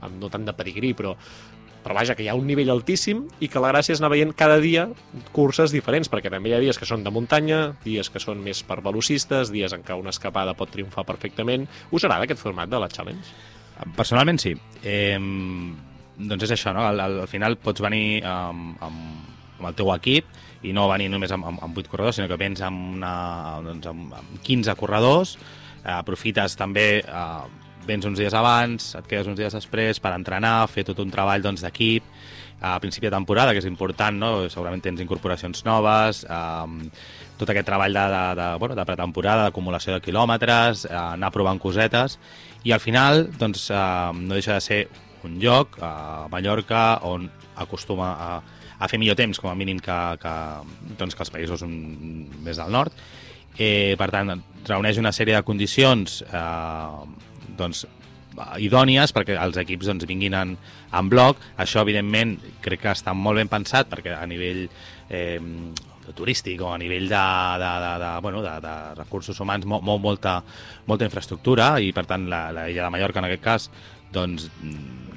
amb 0.00 0.20
no 0.22 0.32
tant 0.32 0.48
de 0.48 0.56
pedigrí, 0.56 0.96
però 0.96 1.14
però 1.78 1.94
vaja, 1.94 2.16
que 2.18 2.24
hi 2.24 2.28
ha 2.28 2.34
un 2.36 2.44
nivell 2.44 2.72
altíssim 2.72 3.22
i 3.40 3.48
que 3.48 3.60
la 3.62 3.70
gràcia 3.70 3.94
és 3.94 4.00
anar 4.02 4.10
veient 4.12 4.34
cada 4.36 4.58
dia 4.60 4.88
curses 5.32 5.72
diferents, 5.72 6.10
perquè 6.12 6.28
també 6.28 6.50
hi 6.50 6.56
ha 6.56 6.60
dies 6.60 6.76
que 6.76 6.88
són 6.88 7.04
de 7.06 7.12
muntanya, 7.14 7.60
dies 7.84 8.10
que 8.12 8.20
són 8.20 8.42
més 8.44 8.64
per 8.66 8.80
velocistes, 8.84 9.52
dies 9.54 9.72
en 9.72 9.86
què 9.86 9.96
una 9.96 10.12
escapada 10.12 10.56
pot 10.58 10.74
triomfar 10.74 11.06
perfectament. 11.08 11.68
Us 11.88 12.04
agrada 12.04 12.26
aquest 12.26 12.42
format 12.42 12.68
de 12.68 12.82
la 12.82 12.90
Challenge? 12.92 13.57
Personalment 13.96 14.40
sí. 14.42 14.54
Eh, 14.82 15.18
doncs 16.18 16.48
és 16.48 16.54
això, 16.54 16.74
no? 16.74 16.82
Al, 16.88 17.00
al, 17.00 17.20
al 17.24 17.30
final 17.30 17.58
pots 17.62 17.82
venir 17.84 18.20
amb, 18.26 18.74
amb, 18.82 19.28
amb 19.58 19.70
el 19.70 19.78
teu 19.78 19.92
equip 19.94 20.66
i 20.66 20.72
no 20.74 20.88
venir 20.90 21.06
només 21.12 21.32
amb, 21.34 21.46
amb, 21.46 21.62
amb 21.62 21.78
8 21.78 21.92
corredors, 21.92 22.18
sinó 22.18 22.28
que 22.30 22.40
vens 22.40 22.62
amb, 22.66 22.96
una, 22.98 23.12
doncs 23.62 23.86
amb, 23.90 24.12
amb 24.18 24.42
15 24.46 24.74
corredors, 24.78 25.36
eh, 25.84 25.94
aprofites 25.94 26.58
també, 26.58 26.88
eh, 27.04 27.68
vens 27.86 28.04
uns 28.04 28.18
dies 28.18 28.34
abans, 28.34 28.90
et 28.98 29.06
quedes 29.08 29.30
uns 29.30 29.38
dies 29.38 29.54
després 29.54 30.02
per 30.02 30.12
entrenar, 30.16 30.66
fer 30.68 30.84
tot 30.88 30.98
un 31.04 31.14
treball 31.14 31.44
doncs, 31.44 31.62
d'equip, 31.64 32.10
a 32.60 32.74
principi 32.82 33.06
de 33.06 33.14
temporada, 33.14 33.52
que 33.54 33.62
és 33.62 33.70
important, 33.70 34.18
no? 34.18 34.32
segurament 34.50 34.82
tens 34.82 35.00
incorporacions 35.00 35.62
noves, 35.68 36.24
eh, 36.26 36.90
tot 37.38 37.50
aquest 37.52 37.68
treball 37.68 37.94
de, 37.94 38.04
de, 38.12 38.22
de, 38.38 38.48
bueno, 38.58 38.76
de 38.78 38.84
pretemporada, 38.88 39.48
d'acumulació 39.48 39.94
de 39.94 40.02
quilòmetres, 40.04 40.84
eh, 40.88 40.94
anar 40.98 41.32
provant 41.34 41.60
cosetes, 41.62 42.18
i 42.66 42.74
al 42.74 42.82
final 42.82 43.28
doncs, 43.38 43.68
eh, 43.70 43.82
no 44.18 44.34
deixa 44.34 44.58
de 44.58 44.64
ser 44.64 44.80
un 45.26 45.38
lloc, 45.42 45.78
a 45.82 46.26
Mallorca, 46.30 47.00
on 47.06 47.28
acostuma 47.58 48.12
a, 48.14 48.30
a 48.78 48.88
fer 48.90 49.00
millor 49.00 49.18
temps, 49.18 49.38
com 49.42 49.50
a 49.50 49.56
mínim, 49.58 49.80
que, 49.82 49.98
que, 50.22 50.34
doncs, 50.98 51.16
que 51.16 51.24
els 51.26 51.34
països 51.34 51.64
més 51.66 52.58
del 52.58 52.74
nord. 52.74 52.94
Eh, 53.58 53.96
per 53.98 54.10
tant, 54.14 54.36
reuneix 54.68 55.00
una 55.00 55.14
sèrie 55.14 55.34
de 55.34 55.46
condicions 55.46 56.20
eh, 56.22 57.06
doncs, 57.58 57.86
idònies 58.62 59.10
perquè 59.14 59.34
els 59.42 59.58
equips 59.58 59.88
doncs, 59.90 60.06
vinguin 60.06 60.36
en, 60.38 60.54
en 60.94 61.10
bloc. 61.10 61.42
Això, 61.58 61.82
evidentment, 61.82 62.36
crec 62.62 62.84
que 62.84 62.94
està 62.94 63.14
molt 63.16 63.42
ben 63.42 63.50
pensat 63.50 63.90
perquè 63.90 64.14
a 64.14 64.26
nivell 64.30 64.66
eh, 65.10 65.40
turístic 66.16 66.62
o 66.64 66.72
a 66.72 66.78
nivell 66.80 67.08
de, 67.10 67.26
de, 67.62 67.72
de, 67.84 67.92
de, 68.04 68.10
bueno, 68.24 68.42
de, 68.44 68.54
de 68.64 68.74
recursos 68.98 69.38
humans 69.40 69.66
mou, 69.68 69.82
mou 69.84 70.00
molta, 70.02 70.38
molta 70.86 71.08
infraestructura 71.08 71.74
i, 71.80 71.92
per 71.96 72.06
tant, 72.08 72.28
la, 72.30 72.48
la 72.54 72.68
illa 72.70 72.86
de 72.86 72.94
Mallorca, 72.94 73.22
en 73.22 73.28
aquest 73.28 73.44
cas, 73.44 73.70
doncs... 74.12 74.48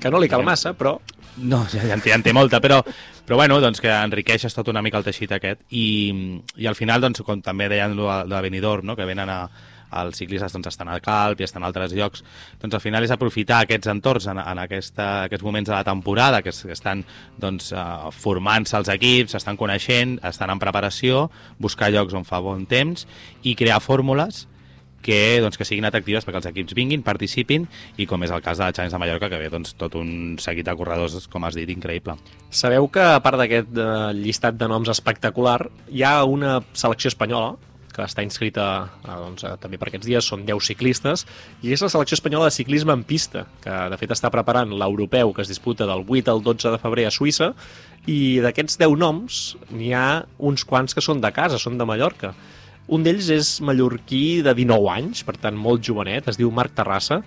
Que 0.01 0.09
no 0.09 0.19
li 0.19 0.29
cal 0.29 0.43
massa, 0.43 0.73
però 0.77 0.97
No, 1.37 1.65
ja, 1.71 1.83
ja, 1.85 1.95
en 1.95 2.01
té, 2.03 2.11
ja 2.11 2.17
en 2.19 2.23
té 2.25 2.33
molta, 2.35 2.59
però, 2.59 2.81
però 3.25 3.37
bueno, 3.39 3.59
doncs 3.63 3.79
que 3.81 3.91
enriqueixes 3.91 4.55
tot 4.55 4.67
una 4.67 4.81
mica 4.83 4.99
el 4.99 5.05
teixit 5.07 5.31
aquest 5.31 5.63
i, 5.69 5.85
i 6.59 6.67
al 6.67 6.75
final, 6.75 7.01
doncs, 7.01 7.23
com 7.25 7.41
també 7.41 7.69
deien 7.71 7.95
de 7.95 8.41
Benidorm, 8.43 8.85
no? 8.89 8.97
que 8.99 9.07
venen 9.07 9.31
a, 9.31 9.45
els 10.01 10.21
ciclistes 10.21 10.53
doncs, 10.55 10.69
estan 10.71 10.91
al 10.91 11.01
Calp 11.03 11.41
i 11.41 11.47
estan 11.47 11.63
a 11.63 11.69
altres 11.71 11.95
llocs, 11.97 12.23
doncs 12.61 12.77
al 12.77 12.83
final 12.83 13.03
és 13.03 13.13
aprofitar 13.13 13.61
aquests 13.65 13.91
entorns 13.91 14.29
en, 14.31 14.39
en 14.41 14.63
aquesta, 14.63 15.09
aquests 15.27 15.45
moments 15.45 15.69
de 15.69 15.75
la 15.75 15.83
temporada 15.87 16.41
que, 16.45 16.53
que 16.53 16.75
estan 16.75 17.03
doncs, 17.41 17.71
uh, 17.75 18.11
formant-se 18.15 18.77
els 18.79 18.91
equips, 18.93 19.35
estan 19.39 19.59
coneixent, 19.59 20.17
estan 20.27 20.53
en 20.53 20.61
preparació, 20.61 21.27
buscar 21.59 21.91
llocs 21.91 22.15
on 22.17 22.27
fa 22.27 22.41
bon 22.43 22.65
temps 22.69 23.07
i 23.43 23.55
crear 23.59 23.81
fórmules 23.83 24.45
que, 25.01 25.41
doncs, 25.41 25.57
que 25.57 25.65
siguin 25.67 25.85
atractives 25.89 26.25
perquè 26.25 26.39
els 26.39 26.49
equips 26.51 26.75
vinguin, 26.77 27.03
participin 27.03 27.65
i 27.99 28.07
com 28.09 28.23
és 28.23 28.31
el 28.31 28.43
cas 28.45 28.61
de 28.61 28.67
la 28.67 28.75
Challenge 28.75 28.93
de 28.95 29.01
Mallorca 29.01 29.31
que 29.31 29.41
ve 29.41 29.49
doncs, 29.51 29.73
tot 29.79 29.97
un 29.99 30.37
seguit 30.41 30.67
de 30.67 30.75
corredors, 30.77 31.27
com 31.31 31.47
has 31.47 31.57
dit, 31.57 31.69
increïble. 31.73 32.15
sabeu 32.49 32.87
que 32.87 33.01
a 33.01 33.19
part 33.23 33.41
d'aquest 33.41 33.75
eh, 33.75 34.13
llistat 34.13 34.57
de 34.59 34.69
noms 34.69 34.89
espectacular, 34.93 35.59
hi 35.89 36.05
ha 36.05 36.21
una 36.23 36.59
selecció 36.73 37.09
espanyola 37.09 37.55
que 37.95 38.03
està 38.05 38.23
inscrita 38.25 38.65
eh, 39.03 39.11
doncs, 39.11 39.45
eh, 39.47 39.53
també 39.61 39.79
per 39.81 39.89
aquests 39.89 40.07
dies, 40.07 40.27
són 40.27 40.45
10 40.47 40.71
ciclistes, 40.71 41.25
i 41.61 41.73
és 41.75 41.83
la 41.83 41.91
selecció 41.93 42.17
espanyola 42.19 42.49
de 42.49 42.55
ciclisme 42.55 42.95
en 42.95 43.05
pista, 43.07 43.45
que 43.63 43.77
de 43.91 43.99
fet 44.01 44.15
està 44.15 44.31
preparant 44.33 44.71
l'europeu 44.71 45.33
que 45.35 45.45
es 45.45 45.51
disputa 45.51 45.87
del 45.89 46.05
8 46.07 46.33
al 46.33 46.43
12 46.45 46.73
de 46.73 46.81
febrer 46.81 47.07
a 47.07 47.13
Suïssa, 47.13 47.51
i 48.09 48.39
d'aquests 48.41 48.79
10 48.81 48.97
noms 48.97 49.41
n'hi 49.69 49.93
ha 49.93 50.23
uns 50.39 50.65
quants 50.65 50.97
que 50.97 51.03
són 51.05 51.21
de 51.21 51.31
casa, 51.35 51.61
són 51.61 51.77
de 51.77 51.85
Mallorca. 51.85 52.33
Un 52.91 53.05
d'ells 53.05 53.29
és 53.31 53.49
mallorquí 53.63 54.41
de 54.43 54.55
19 54.57 54.89
anys, 54.91 55.21
per 55.23 55.37
tant 55.39 55.55
molt 55.55 55.83
jovenet, 55.85 56.27
es 56.27 56.39
diu 56.39 56.49
Marc 56.51 56.73
Terrassa, 56.75 57.21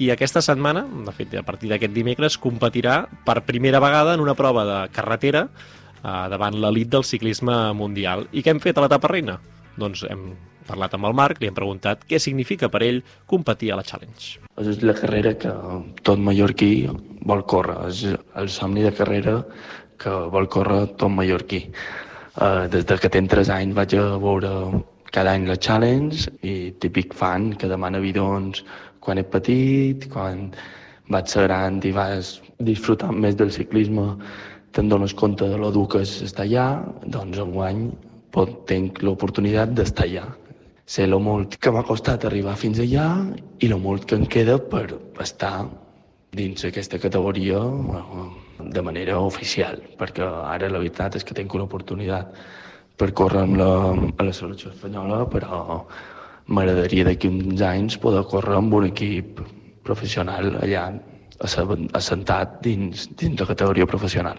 i 0.00 0.08
aquesta 0.08 0.40
setmana, 0.40 0.86
de 1.04 1.12
fet 1.12 1.34
a 1.36 1.44
partir 1.44 1.68
d'aquest 1.68 1.92
dimecres, 1.92 2.38
competirà 2.40 3.02
per 3.26 3.42
primera 3.44 3.80
vegada 3.82 4.14
en 4.16 4.22
una 4.24 4.36
prova 4.38 4.64
de 4.64 4.78
carretera 4.94 5.48
eh, 5.48 6.26
davant 6.32 6.56
l'elit 6.56 6.88
del 6.92 7.04
ciclisme 7.04 7.56
mundial. 7.76 8.26
I 8.32 8.42
què 8.44 8.54
hem 8.54 8.62
fet 8.62 8.78
a 8.78 8.86
l'etapa 8.86 9.10
reina? 9.12 9.38
Doncs 9.80 10.04
hem 10.08 10.32
parlat 10.68 10.94
amb 10.94 11.08
el 11.08 11.16
Marc, 11.18 11.40
li 11.40 11.48
hem 11.50 11.56
preguntat 11.56 12.04
què 12.08 12.20
significa 12.22 12.68
per 12.72 12.82
ell 12.86 13.00
competir 13.30 13.72
a 13.72 13.78
la 13.80 13.86
Challenge. 13.86 14.38
És 14.62 14.82
la 14.84 14.94
carrera 14.98 15.34
que 15.34 15.52
tot 16.06 16.22
mallorquí 16.22 16.72
vol 17.28 17.44
córrer, 17.50 17.78
és 17.88 18.04
el 18.38 18.50
somni 18.52 18.84
de 18.86 18.92
carrera 18.94 19.40
que 20.02 20.12
vol 20.34 20.48
córrer 20.50 20.84
tot 21.00 21.10
mallorquí. 21.14 21.64
Uh, 22.32 22.68
des 22.72 22.86
de 22.88 22.96
que 22.96 23.10
tenc 23.12 23.28
3 23.30 23.50
anys 23.52 23.76
vaig 23.76 23.94
a 23.98 24.04
veure 24.20 24.52
cada 25.12 25.34
any 25.36 25.44
la 25.48 25.58
Challenge 25.60 26.30
i 26.48 26.72
típic 26.80 27.12
fan 27.14 27.50
que 27.60 27.68
demana 27.68 28.00
bidons 28.00 28.62
quan 29.04 29.20
és 29.20 29.28
petit, 29.28 30.06
quan 30.12 30.48
vaig 31.12 31.28
ser 31.28 31.44
gran 31.48 31.82
i 31.84 31.92
vas 31.92 32.38
disfrutant 32.64 33.18
més 33.20 33.36
del 33.36 33.52
ciclisme, 33.52 34.06
te'n 34.72 34.88
dones 34.88 35.12
compte 35.12 35.48
de 35.50 35.58
lo 35.60 35.68
dur 35.74 35.84
que 35.92 36.00
és 36.06 36.14
estar 36.24 36.46
allà, 36.46 36.66
doncs 37.04 37.42
enguany 37.42 37.90
pot, 38.34 38.62
tenc 38.70 39.02
l'oportunitat 39.04 39.74
d'estar 39.76 40.08
allà. 40.08 40.24
Sé 40.92 41.06
lo 41.06 41.20
molt 41.22 41.56
que 41.62 41.70
m'ha 41.72 41.84
costat 41.86 42.26
arribar 42.28 42.56
fins 42.58 42.80
allà 42.82 43.06
i 43.62 43.68
lo 43.70 43.78
molt 43.78 44.08
que 44.08 44.18
em 44.18 44.26
queda 44.26 44.58
per 44.58 44.86
estar 45.22 45.68
dins 46.32 46.64
aquesta 46.64 46.98
categoria 46.98 47.60
de 48.72 48.82
manera 48.82 49.18
oficial, 49.20 49.80
perquè 50.00 50.24
ara 50.24 50.70
la 50.72 50.80
veritat 50.80 51.16
és 51.18 51.24
que 51.28 51.36
tinc 51.36 51.54
una 51.54 51.68
oportunitat 51.68 52.32
per 52.96 53.10
córrer 53.18 53.42
amb 53.46 53.58
la, 53.60 53.70
a 53.92 54.26
la 54.26 54.34
selecció 54.36 54.72
espanyola, 54.72 55.24
però 55.32 55.82
m'agradaria 56.48 57.06
d'aquí 57.08 57.28
uns 57.28 57.62
anys 57.66 57.98
poder 58.00 58.24
córrer 58.30 58.56
amb 58.58 58.74
un 58.80 58.88
equip 58.88 59.42
professional 59.86 60.56
allà 60.62 60.86
assentat 61.42 62.60
dins, 62.64 63.08
dins 63.18 63.40
la 63.40 63.48
categoria 63.48 63.88
professional. 63.90 64.38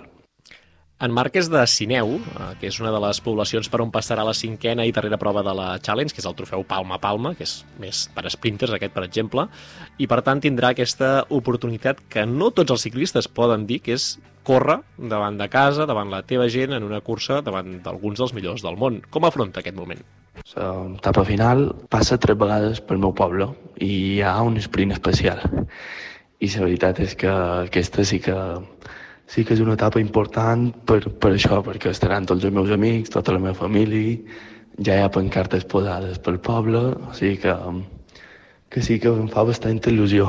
En 1.04 1.12
Marc 1.12 1.36
és 1.36 1.50
de 1.52 1.60
Sineu, 1.68 2.14
eh, 2.16 2.46
que 2.62 2.70
és 2.70 2.78
una 2.80 2.92
de 2.94 3.00
les 3.04 3.18
poblacions 3.20 3.68
per 3.68 3.82
on 3.84 3.90
passarà 3.92 4.24
la 4.24 4.36
cinquena 4.38 4.86
i 4.88 4.94
darrera 4.96 5.18
prova 5.20 5.42
de 5.44 5.52
la 5.52 5.66
Challenge, 5.84 6.14
que 6.16 6.22
és 6.24 6.28
el 6.30 6.36
trofeu 6.38 6.64
Palma 6.64 6.96
Palma, 7.04 7.34
que 7.36 7.44
és 7.44 7.66
més 7.82 8.06
per 8.16 8.24
sprinters 8.32 8.72
aquest, 8.72 8.94
per 8.96 9.04
exemple, 9.04 9.50
i 10.00 10.08
per 10.08 10.22
tant 10.24 10.40
tindrà 10.40 10.70
aquesta 10.72 11.26
oportunitat 11.30 12.00
que 12.08 12.24
no 12.26 12.52
tots 12.56 12.72
els 12.72 12.86
ciclistes 12.88 13.28
poden 13.28 13.66
dir, 13.68 13.82
que 13.84 13.98
és 13.98 14.06
córrer 14.48 14.78
davant 14.98 15.36
de 15.42 15.50
casa, 15.52 15.86
davant 15.90 16.08
la 16.12 16.22
teva 16.24 16.48
gent, 16.48 16.72
en 16.72 16.88
una 16.88 17.02
cursa 17.02 17.42
davant 17.42 17.82
d'alguns 17.84 18.24
dels 18.24 18.34
millors 18.38 18.64
del 18.64 18.80
món. 18.80 19.02
Com 19.12 19.28
afronta 19.28 19.60
aquest 19.60 19.76
moment? 19.76 20.00
L'etapa 20.56 21.26
final 21.28 21.66
passa 21.92 22.16
tres 22.18 22.40
vegades 22.40 22.80
pel 22.80 23.04
meu 23.04 23.12
poble 23.12 23.50
i 23.76 23.92
hi 23.92 24.22
ha 24.24 24.38
un 24.42 24.56
sprint 24.56 24.96
especial. 24.96 25.44
I 26.40 26.48
la 26.56 26.64
veritat 26.64 27.04
és 27.04 27.20
que 27.20 27.28
aquesta 27.68 28.08
sí 28.08 28.24
que 28.24 28.40
sí 29.28 29.44
que 29.46 29.56
és 29.56 29.62
una 29.64 29.76
etapa 29.78 30.02
important 30.02 30.70
per, 30.88 31.00
per 31.20 31.34
això, 31.34 31.62
perquè 31.66 31.92
estaran 31.92 32.28
tots 32.30 32.44
els 32.44 32.54
meus 32.54 32.72
amics, 32.74 33.14
tota 33.14 33.36
la 33.36 33.42
meva 33.44 33.58
família, 33.58 34.18
ja 34.82 34.98
hi 34.98 35.04
ha 35.04 35.12
pancartes 35.14 35.66
posades 35.70 36.20
pel 36.24 36.40
poble, 36.44 36.84
o 37.10 37.14
sigui 37.18 37.38
que, 37.44 37.56
que 38.70 38.82
sí 38.82 39.00
que 39.00 39.14
em 39.14 39.30
fa 39.32 39.46
bastanta 39.48 39.94
il·lusió. 39.94 40.28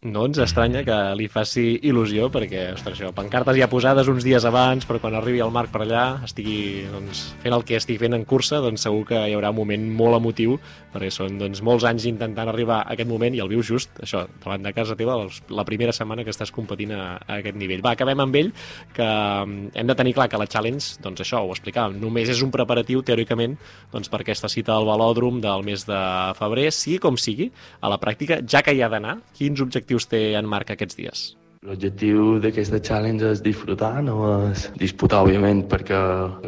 No 0.00 0.22
ens 0.24 0.38
estranya 0.40 0.80
que 0.80 0.94
li 1.12 1.26
faci 1.28 1.74
il·lusió, 1.84 2.30
perquè, 2.32 2.70
ostres, 2.72 2.94
això, 2.94 3.10
pancartes 3.12 3.58
ja 3.58 3.66
posades 3.68 4.08
uns 4.08 4.24
dies 4.24 4.46
abans, 4.48 4.86
però 4.88 4.96
quan 4.96 5.12
arribi 5.18 5.42
el 5.44 5.50
Marc 5.52 5.68
per 5.74 5.82
allà, 5.84 6.04
estigui 6.24 6.86
doncs, 6.88 7.18
fent 7.42 7.52
el 7.52 7.66
que 7.68 7.76
estigui 7.76 8.00
fent 8.00 8.16
en 8.16 8.22
cursa, 8.24 8.62
doncs 8.64 8.86
segur 8.86 9.02
que 9.10 9.18
hi 9.28 9.34
haurà 9.36 9.50
un 9.52 9.58
moment 9.58 9.84
molt 9.98 10.16
emotiu, 10.16 10.54
perquè 10.94 11.10
són 11.12 11.36
doncs, 11.42 11.60
molts 11.60 11.84
anys 11.84 12.06
intentant 12.08 12.48
arribar 12.48 12.78
a 12.78 12.94
aquest 12.94 13.10
moment 13.10 13.36
i 13.36 13.42
el 13.44 13.50
viu 13.52 13.60
just, 13.60 13.92
això, 14.00 14.22
davant 14.40 14.64
de 14.64 14.72
casa 14.72 14.96
teva, 14.96 15.18
la 15.52 15.66
primera 15.68 15.92
setmana 15.92 16.24
que 16.24 16.32
estàs 16.32 16.48
competint 16.48 16.96
a, 16.96 17.02
a 17.20 17.36
aquest 17.42 17.60
nivell. 17.60 17.84
Va, 17.84 17.92
acabem 17.92 18.24
amb 18.24 18.40
ell, 18.40 18.50
que 18.96 19.10
mm, 19.10 19.74
hem 19.84 19.92
de 19.92 19.98
tenir 20.00 20.16
clar 20.16 20.30
que 20.32 20.40
la 20.40 20.48
Challenge, 20.48 20.96
doncs 21.04 21.26
això, 21.26 21.44
ho 21.44 21.52
explicàvem, 21.52 22.00
només 22.00 22.32
és 22.32 22.40
un 22.40 22.56
preparatiu, 22.56 23.04
teòricament, 23.04 23.58
doncs, 23.92 24.08
per 24.08 24.22
aquesta 24.24 24.48
cita 24.48 24.78
al 24.80 24.88
velòdrom 24.88 25.44
del 25.44 25.68
mes 25.68 25.84
de 25.84 26.00
febrer, 26.40 26.70
sigui 26.72 27.04
com 27.04 27.20
sigui, 27.20 27.52
a 27.84 27.92
la 27.92 28.00
pràctica, 28.00 28.40
ja 28.48 28.64
que 28.64 28.72
hi 28.72 28.80
ha 28.80 28.88
d'anar, 28.88 29.18
quins 29.36 29.60
objectius 29.60 29.89
objectius 29.90 30.06
té 30.06 30.36
en 30.38 30.46
Marc 30.46 30.70
aquests 30.70 30.96
dies? 30.96 31.20
L'objectiu 31.66 32.38
d'aquesta 32.40 32.78
challenge 32.80 33.26
és 33.34 33.42
disfrutar, 33.42 34.02
no 34.02 34.48
és 34.48 34.70
disputar, 34.78 35.24
òbviament, 35.24 35.66
perquè 35.68 35.98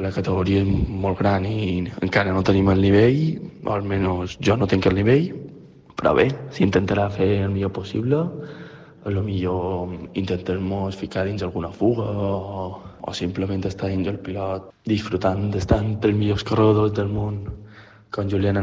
la 0.01 0.13
categoria 0.15 0.63
és 0.63 0.69
molt 0.89 1.19
gran 1.19 1.45
i 1.45 1.85
encara 2.01 2.33
no 2.33 2.43
tenim 2.43 2.71
el 2.71 2.81
nivell, 2.81 3.41
o 3.67 3.75
almenys 3.75 4.39
jo 4.41 4.57
no 4.57 4.67
tinc 4.67 4.87
el 4.87 4.97
nivell, 4.97 5.33
però 5.99 6.15
bé, 6.15 6.31
s'intentarà 6.55 7.11
fer 7.11 7.45
el 7.45 7.51
millor 7.51 7.73
possible, 7.73 8.23
a 9.05 9.11
lo 9.11 9.23
millor 9.27 9.91
intentar-nos 10.15 10.97
ficar 10.97 11.27
dins 11.27 11.43
alguna 11.43 11.73
fuga 11.75 12.07
o, 12.07 12.81
o 13.03 13.13
simplement 13.13 13.67
estar 13.67 13.91
dins 13.91 14.07
el 14.07 14.21
pilot 14.23 14.71
disfrutant 14.87 15.51
d'estar 15.51 15.83
entre 15.83 16.13
els 16.13 16.19
millors 16.19 16.47
corredors 16.47 16.95
del 16.95 17.11
món, 17.11 17.43
com 18.15 18.31
Julián 18.31 18.63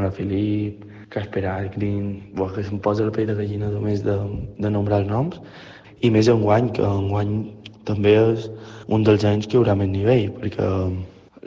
Alaphilippe, 1.10 1.42
Casper 1.42 1.46
Algrin, 1.46 2.34
bo, 2.36 2.48
que 2.48 2.64
se'm 2.64 2.80
posa 2.80 3.06
la 3.06 3.12
pell 3.12 3.28
de 3.28 3.36
gallina 3.36 3.70
només 3.70 4.04
de, 4.04 4.18
de 4.60 4.70
nombrar 4.70 5.02
els 5.02 5.10
noms, 5.10 5.40
i 6.02 6.10
més 6.10 6.28
enguany, 6.28 6.72
que 6.72 6.84
enguany 6.84 7.52
també 7.86 8.16
és 8.16 8.50
un 8.88 9.04
dels 9.04 9.24
anys 9.26 9.48
que 9.48 9.58
hi 9.58 9.60
haurà 9.60 9.76
més 9.76 9.90
nivell, 9.90 10.32
perquè 10.40 10.68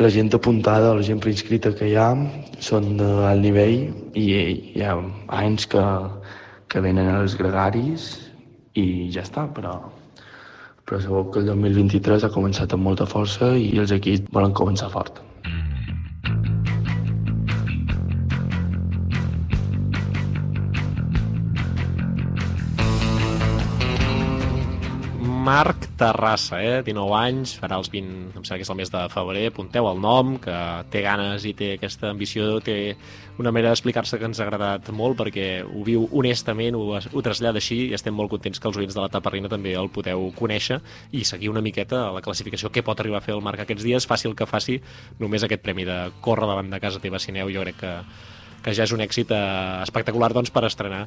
la 0.00 0.08
gent 0.08 0.32
apuntada, 0.34 0.94
la 0.94 1.02
gent 1.02 1.20
preinscrita 1.20 1.72
que 1.72 1.88
hi 1.88 1.96
ha, 1.96 2.16
són 2.60 2.96
d'alt 2.96 3.42
nivell 3.42 3.92
i 4.14 4.26
hi 4.74 4.82
ha 4.82 4.96
anys 5.28 5.66
que, 5.66 5.82
que 6.68 6.80
venen 6.80 7.08
els 7.14 7.36
gregaris 7.36 8.30
i 8.74 9.10
ja 9.12 9.22
està, 9.22 9.46
però, 9.54 9.78
però 10.84 11.00
segur 11.00 11.30
que 11.30 11.40
el 11.40 11.52
2023 11.52 12.24
ha 12.24 12.32
començat 12.32 12.72
amb 12.72 12.88
molta 12.88 13.06
força 13.06 13.54
i 13.56 13.78
els 13.78 13.92
equips 13.92 14.32
volen 14.32 14.52
començar 14.56 14.90
fort. 14.90 15.20
Marc 25.42 25.88
Terrassa, 25.98 26.60
eh? 26.62 26.82
19 26.86 27.14
anys, 27.18 27.56
farà 27.58 27.74
els 27.80 27.88
20, 27.90 28.10
em 28.38 28.44
sembla 28.46 28.58
que 28.60 28.62
és 28.62 28.70
el 28.70 28.76
mes 28.78 28.90
de 28.92 29.00
febrer, 29.10 29.40
apunteu 29.50 29.88
el 29.90 29.98
nom, 29.98 30.36
que 30.42 30.54
té 30.92 31.00
ganes 31.02 31.42
i 31.48 31.52
té 31.58 31.72
aquesta 31.74 32.12
ambició, 32.12 32.60
té 32.62 32.76
una 33.42 33.50
manera 33.50 33.72
d'explicar-se 33.72 34.20
que 34.20 34.28
ens 34.28 34.38
ha 34.38 34.44
agradat 34.46 34.92
molt 34.94 35.18
perquè 35.18 35.46
ho 35.66 35.82
viu 35.88 36.04
honestament, 36.14 36.78
ho, 36.78 36.94
ho 36.94 37.22
trasllada 37.26 37.58
així 37.58 37.80
i 37.88 37.96
estem 37.98 38.14
molt 38.14 38.30
contents 38.30 38.62
que 38.62 38.70
els 38.70 38.78
oients 38.78 38.94
de 38.94 39.02
la 39.02 39.10
Taparrina 39.10 39.50
també 39.50 39.72
el 39.78 39.90
podeu 39.90 40.28
conèixer 40.38 40.78
i 41.10 41.24
seguir 41.26 41.50
una 41.50 41.64
miqueta 41.64 42.04
la 42.14 42.22
classificació 42.22 42.70
que 42.70 42.84
pot 42.86 43.02
arribar 43.02 43.18
a 43.18 43.26
fer 43.26 43.34
el 43.34 43.42
Marc 43.42 43.64
aquests 43.64 43.82
dies, 43.88 44.06
faci 44.06 44.30
el 44.30 44.38
que 44.38 44.46
faci, 44.46 44.78
només 45.18 45.42
aquest 45.42 45.66
premi 45.66 45.88
de 45.88 45.98
córrer 46.22 46.46
davant 46.52 46.70
de 46.70 46.80
casa 46.86 47.02
teva 47.02 47.18
Sineu, 47.18 47.50
jo 47.50 47.66
crec 47.66 47.82
que 47.82 47.96
que 48.62 48.74
ja 48.76 48.86
és 48.86 48.94
un 48.94 49.02
èxit 49.04 49.32
eh, 49.34 49.40
espectacular 49.82 50.30
doncs, 50.34 50.52
per 50.54 50.64
estrenar 50.68 51.02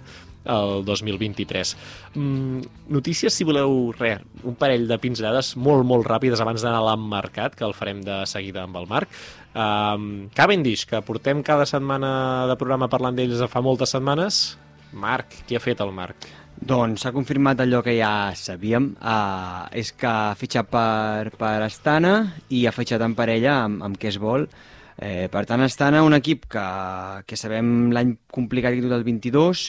el 0.52 0.84
2023. 0.86 1.74
Mm, 2.14 2.62
notícies, 2.94 3.34
si 3.34 3.48
voleu, 3.48 3.94
res, 3.98 4.22
un 4.44 4.58
parell 4.60 4.88
de 4.90 5.00
pinzellades 5.02 5.56
molt, 5.58 5.88
molt 5.88 6.08
ràpides 6.08 6.44
abans 6.44 6.64
d'anar 6.64 6.84
a 6.84 6.88
l'emmarcat, 6.92 7.56
que 7.58 7.66
el 7.68 7.76
farem 7.78 8.04
de 8.06 8.22
seguida 8.30 8.66
amb 8.66 8.78
el 8.82 8.90
Marc. 8.92 9.12
Um, 9.56 10.28
Cavendish, 10.36 10.86
que 10.90 11.02
portem 11.06 11.44
cada 11.44 11.66
setmana 11.70 12.46
de 12.50 12.58
programa 12.60 12.92
parlant 12.92 13.16
d'ells 13.16 13.46
fa 13.52 13.64
moltes 13.64 13.96
setmanes. 13.96 14.58
Marc, 14.96 15.42
què 15.48 15.58
ha 15.58 15.64
fet 15.64 15.82
el 15.84 15.96
Marc? 15.96 16.28
Doncs 16.56 17.04
s'ha 17.04 17.12
confirmat 17.12 17.60
allò 17.60 17.82
que 17.84 17.98
ja 17.98 18.32
sabíem, 18.40 18.94
uh, 19.04 19.66
és 19.76 19.92
que 19.92 20.08
ha 20.08 20.36
fitxat 20.40 20.70
per, 20.72 21.34
per 21.36 21.58
Astana 21.66 22.14
i 22.48 22.64
ha 22.66 22.74
fitxat 22.76 23.04
en 23.04 23.16
parella 23.16 23.58
amb, 23.66 23.84
amb 23.84 24.00
què 24.00 24.08
es 24.14 24.20
vol, 24.22 24.48
Eh, 24.98 25.28
per 25.32 25.44
tant, 25.50 25.64
estan 25.66 25.98
a 25.98 26.04
un 26.06 26.16
equip 26.16 26.46
que, 26.52 26.64
que 27.28 27.36
sabem 27.36 27.92
l'any 27.96 28.16
complicat 28.32 28.78
que 28.78 28.86
tot 28.86 28.96
el 28.96 29.04
22, 29.04 29.66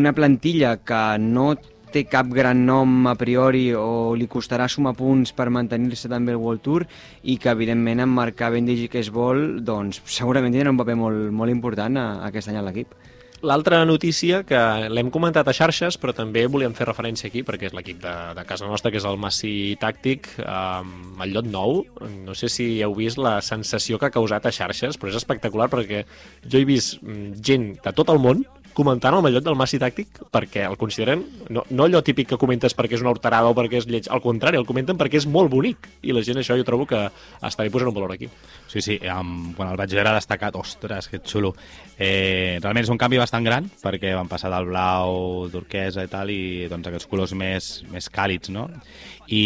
una 0.00 0.14
plantilla 0.16 0.78
que 0.80 1.02
no 1.20 1.52
té 1.90 2.04
cap 2.06 2.28
gran 2.30 2.62
nom 2.66 3.08
a 3.10 3.16
priori 3.18 3.72
o 3.74 4.14
li 4.14 4.28
costarà 4.30 4.68
sumar 4.70 4.94
punts 4.94 5.34
per 5.34 5.48
mantenir-se 5.50 6.08
també 6.08 6.32
el 6.32 6.40
World 6.40 6.62
Tour 6.62 6.86
i 7.26 7.36
que 7.42 7.50
evidentment 7.50 8.04
en 8.04 8.12
marcar 8.14 8.50
Cavendish 8.50 8.84
i 8.86 8.90
que 8.92 9.02
es 9.02 9.10
vol 9.10 9.58
doncs 9.66 9.98
segurament 10.06 10.54
tindrà 10.54 10.70
un 10.70 10.78
paper 10.78 10.96
molt, 10.96 11.32
molt 11.34 11.50
important 11.52 11.98
a, 11.98 12.06
a 12.20 12.28
aquest 12.30 12.52
any 12.52 12.60
a 12.60 12.64
l'equip. 12.64 12.94
L'altra 13.42 13.82
notícia 13.88 14.42
que 14.46 14.58
l'hem 14.92 15.10
comentat 15.12 15.48
a 15.48 15.54
xarxes, 15.56 15.96
però 16.00 16.14
també 16.16 16.44
volíem 16.50 16.74
fer 16.76 16.86
referència 16.88 17.30
aquí, 17.30 17.42
perquè 17.46 17.70
és 17.70 17.76
l'equip 17.76 18.00
de, 18.02 18.14
de 18.36 18.44
casa 18.48 18.68
nostra, 18.68 18.92
que 18.92 19.00
és 19.00 19.08
el 19.08 19.18
Massi 19.20 19.54
Tàctic, 19.80 20.30
eh, 20.42 21.24
el 21.24 21.34
llot 21.34 21.48
nou. 21.50 21.82
No 22.26 22.36
sé 22.36 22.50
si 22.52 22.68
heu 22.84 22.94
vist 22.98 23.20
la 23.20 23.38
sensació 23.44 23.98
que 23.98 24.10
ha 24.10 24.14
causat 24.14 24.46
a 24.46 24.54
xarxes, 24.54 25.00
però 25.00 25.12
és 25.12 25.20
espectacular 25.20 25.70
perquè 25.72 26.04
jo 26.46 26.60
he 26.60 26.66
vist 26.68 27.00
mm, 27.02 27.40
gent 27.44 27.70
de 27.84 27.94
tot 27.96 28.12
el 28.12 28.22
món 28.22 28.44
comentant 28.76 29.16
el 29.16 29.22
mallot 29.24 29.44
del 29.44 29.58
Massi 29.58 29.80
Tàctic 29.82 30.22
perquè 30.32 30.64
el 30.68 30.76
consideren, 30.80 31.24
no, 31.50 31.64
no 31.70 31.86
allò 31.86 32.02
típic 32.06 32.30
que 32.32 32.38
comentes 32.40 32.76
perquè 32.76 32.98
és 32.98 33.04
una 33.04 33.12
horterada 33.12 33.50
o 33.50 33.56
perquè 33.56 33.80
és 33.80 33.88
lleig, 33.90 34.08
al 34.10 34.22
contrari, 34.24 34.58
el 34.60 34.66
comenten 34.68 34.98
perquè 35.00 35.20
és 35.20 35.26
molt 35.30 35.50
bonic 35.52 35.88
i 36.02 36.14
la 36.16 36.22
gent 36.26 36.40
això 36.40 36.56
jo 36.58 36.66
trobo 36.66 36.86
que 36.90 37.02
està 37.42 37.64
bé 37.66 37.72
posar 37.72 37.90
un 37.90 37.96
valor 37.96 38.14
aquí. 38.14 38.30
Sí, 38.70 38.82
sí, 38.84 38.98
um, 39.10 39.52
quan 39.56 39.72
el 39.72 39.78
vaig 39.80 39.92
veure 39.96 40.14
destacat, 40.14 40.56
ostres, 40.56 41.08
que 41.10 41.18
xulo. 41.26 41.54
Eh, 41.98 42.58
realment 42.62 42.86
és 42.86 42.92
un 42.92 43.00
canvi 43.00 43.18
bastant 43.20 43.44
gran, 43.44 43.66
perquè 43.82 44.14
van 44.16 44.30
passar 44.30 44.52
del 44.54 44.70
blau, 44.70 45.48
turquesa 45.52 46.04
i 46.06 46.10
tal, 46.12 46.30
i 46.32 46.68
doncs 46.70 46.88
aquests 46.88 47.08
colors 47.10 47.34
més, 47.36 47.72
més 47.90 48.08
càlids, 48.12 48.52
no? 48.54 48.68
I, 49.30 49.42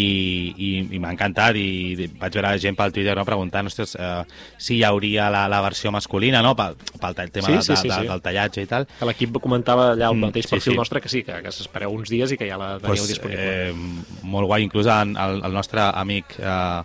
i, 0.55 0.69
i 0.95 0.99
m'ha 1.01 1.11
encantat, 1.13 1.57
i 1.59 2.07
vaig 2.17 2.37
veure 2.37 2.53
gent 2.61 2.77
pel 2.77 2.93
Twitter 2.93 3.13
no, 3.17 3.25
preguntant 3.27 3.69
ostres, 3.69 3.93
eh, 3.99 4.23
si 4.57 4.79
hi 4.79 4.85
hauria 4.87 5.27
la, 5.33 5.43
la 5.51 5.59
versió 5.65 5.91
masculina, 5.93 6.41
no?, 6.45 6.55
pel, 6.57 6.77
pel 7.01 7.19
tema 7.29 7.51
Sí, 7.51 7.57
de, 7.57 7.61
sí, 7.61 7.73
de, 7.73 7.77
sí, 7.81 7.89
de, 7.89 7.99
sí. 7.99 8.09
del 8.09 8.23
tallatge 8.25 8.65
i 8.65 8.69
tal. 8.71 8.87
Que 8.97 9.09
l'equip 9.15 9.39
comentava 9.41 9.91
allà 9.93 10.09
al 10.11 10.15
Mm, 10.15 10.27
mateix 10.27 10.45
sí, 10.45 10.51
perfil 10.55 10.73
sí. 10.73 10.77
nostre 10.77 11.01
que 11.01 11.09
sí, 11.09 11.23
que, 11.23 11.41
que 11.41 11.51
s'espereu 11.51 11.91
uns 11.95 12.09
dies 12.11 12.31
i 12.31 12.37
que 12.37 12.47
ja 12.49 12.57
la 12.59 12.73
teniu 12.79 12.95
pues, 12.99 13.07
disponible. 13.07 13.69
eh, 13.69 13.73
molt 14.23 14.45
guai, 14.47 14.63
inclús 14.67 14.85
el, 14.91 15.15
el 15.17 15.53
nostre 15.55 15.81
amic 15.81 16.35
eh, 16.39 16.83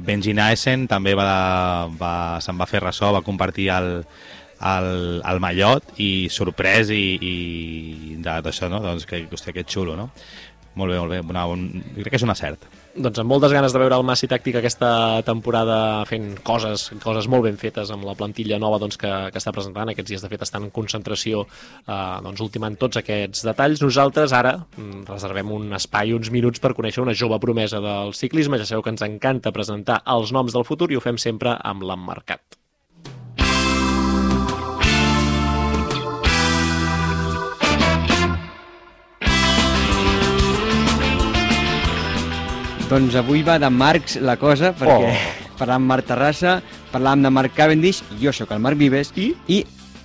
Benji 0.00 0.34
Naesen 0.34 0.86
també 0.88 1.14
va, 1.16 1.86
va, 2.00 2.40
se'n 2.44 2.58
va 2.60 2.66
fer 2.68 2.80
ressò, 2.82 3.12
va 3.14 3.22
compartir 3.24 3.68
el, 3.72 4.02
el, 4.60 5.22
el 5.24 5.40
mallot 5.40 5.94
i 5.96 6.28
sorprès 6.30 6.90
i, 6.92 7.18
i 7.20 8.16
de- 8.20 8.40
d'això, 8.44 8.68
no? 8.68 8.80
Doncs 8.84 9.06
que, 9.08 9.22
hòstia, 9.30 9.52
que 9.56 9.64
xulo, 9.64 9.96
no? 9.96 10.10
Molt 10.74 10.92
bé, 10.92 10.98
molt 10.98 11.10
bé. 11.10 11.20
Una, 11.24 11.46
un, 11.50 11.68
crec 11.96 12.10
que 12.12 12.16
és 12.20 12.22
un 12.26 12.30
acert. 12.30 12.66
Doncs 12.98 13.20
amb 13.22 13.30
moltes 13.30 13.52
ganes 13.54 13.70
de 13.70 13.78
veure 13.78 13.94
el 13.94 14.02
Massi 14.02 14.26
Tàctic 14.26 14.56
aquesta 14.58 14.88
temporada 15.22 15.76
fent 16.10 16.32
coses, 16.42 16.88
coses 16.98 17.28
molt 17.30 17.46
ben 17.46 17.54
fetes 17.60 17.92
amb 17.94 18.02
la 18.08 18.16
plantilla 18.18 18.58
nova 18.58 18.80
doncs, 18.82 18.98
que, 18.98 19.12
que 19.30 19.38
està 19.38 19.52
presentant. 19.54 19.92
Aquests 19.92 20.10
dies, 20.10 20.24
de 20.24 20.30
fet, 20.32 20.42
estan 20.42 20.66
en 20.66 20.74
concentració 20.74 21.44
eh, 21.46 22.18
doncs, 22.26 22.42
ultimant 22.42 22.74
tots 22.82 22.98
aquests 22.98 23.46
detalls. 23.46 23.84
Nosaltres 23.86 24.34
ara 24.34 24.56
mm, 24.64 25.06
reservem 25.12 25.54
un 25.54 25.78
espai, 25.78 26.10
uns 26.18 26.32
minuts 26.34 26.58
per 26.64 26.74
conèixer 26.74 27.04
una 27.04 27.14
jove 27.14 27.38
promesa 27.38 27.78
del 27.84 28.16
ciclisme. 28.18 28.58
Ja 28.58 28.66
sabeu 28.66 28.82
que 28.82 28.96
ens 28.96 29.06
encanta 29.06 29.54
presentar 29.54 30.02
els 30.18 30.34
noms 30.34 30.58
del 30.58 30.66
futur 30.66 30.90
i 30.90 30.98
ho 30.98 31.04
fem 31.04 31.22
sempre 31.22 31.54
amb 31.62 31.86
l'emmarcat. 31.86 32.57
Doncs 42.88 43.14
avui 43.20 43.42
va 43.44 43.58
de 43.60 43.68
Marcs 43.68 44.16
la 44.24 44.36
cosa, 44.40 44.70
perquè 44.76 45.10
Oh. 45.12 45.34
parlàvem 45.58 45.82
amb 45.82 45.90
Marc 45.92 46.06
Terrassa, 46.08 46.54
parlàvem 46.92 47.24
de 47.26 47.30
Marc 47.34 47.54
Cavendish, 47.56 48.02
jo 48.20 48.32
sóc 48.32 48.52
el 48.54 48.60
Marc 48.64 48.78
Vives, 48.80 49.10
I? 49.16 49.32
i 49.48 49.58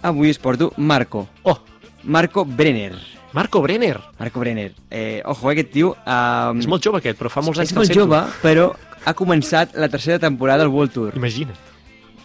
avui 0.03 0.29
es 0.34 0.39
porto 0.41 0.71
Marco. 0.77 1.27
Oh, 1.43 1.57
Marco 2.03 2.43
Brenner. 2.43 2.95
Marco 3.34 3.61
Brenner. 3.61 3.99
Marco 4.19 4.39
Brenner. 4.41 4.73
Eh, 4.91 5.21
ojo, 5.25 5.49
eh, 5.49 5.53
aquest 5.53 5.71
tio... 5.73 5.93
Eh, 6.05 6.59
És 6.59 6.67
molt 6.67 6.84
jove 6.84 6.99
aquest, 6.99 7.17
però 7.19 7.31
fa 7.34 7.41
molts 7.41 7.61
anys 7.63 7.71
és 7.71 7.73
que 7.73 7.79
el 7.79 7.86
molt 7.86 7.93
sento. 7.93 8.03
jove, 8.03 8.19
però 8.43 8.67
ha 9.05 9.13
començat 9.17 9.77
la 9.79 9.88
tercera 9.89 10.19
temporada 10.19 10.65
del 10.65 10.73
World 10.73 10.91
Tour. 10.93 11.15
Imagina't. 11.17 11.55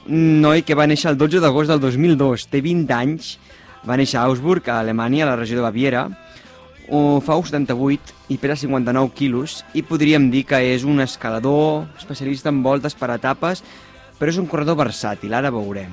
Un 0.09 0.41
noi 0.43 0.63
que 0.65 0.75
va 0.77 0.87
néixer 0.89 1.13
el 1.13 1.19
12 1.21 1.41
d'agost 1.45 1.71
del 1.71 1.81
2002, 1.81 2.49
té 2.51 2.61
20 2.65 2.93
anys, 2.97 3.37
va 3.89 3.97
néixer 3.97 4.19
a 4.19 4.27
Augsburg, 4.27 4.67
a 4.69 4.81
Alemanya, 4.83 5.25
a 5.25 5.31
la 5.31 5.37
regió 5.37 5.57
de 5.61 5.65
Baviera, 5.65 6.07
o 6.89 7.21
fa 7.25 7.37
78 7.37 8.33
i 8.33 8.39
pesa 8.41 8.57
59 8.63 9.13
quilos 9.15 9.63
i 9.75 9.83
podríem 9.83 10.31
dir 10.33 10.45
que 10.49 10.61
és 10.73 10.85
un 10.85 11.01
escalador 11.05 11.87
especialista 11.99 12.49
en 12.49 12.63
voltes 12.65 12.97
per 12.97 13.11
etapes 13.15 13.63
però 14.19 14.33
és 14.33 14.39
un 14.41 14.49
corredor 14.51 14.79
versàtil, 14.81 15.35
ara 15.35 15.53
veurem. 15.55 15.93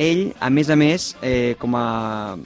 Ell, 0.00 0.30
a 0.40 0.48
més 0.48 0.70
a 0.72 0.76
més, 0.80 1.10
eh, 1.20 1.56
com 1.60 1.74
a 1.76 2.38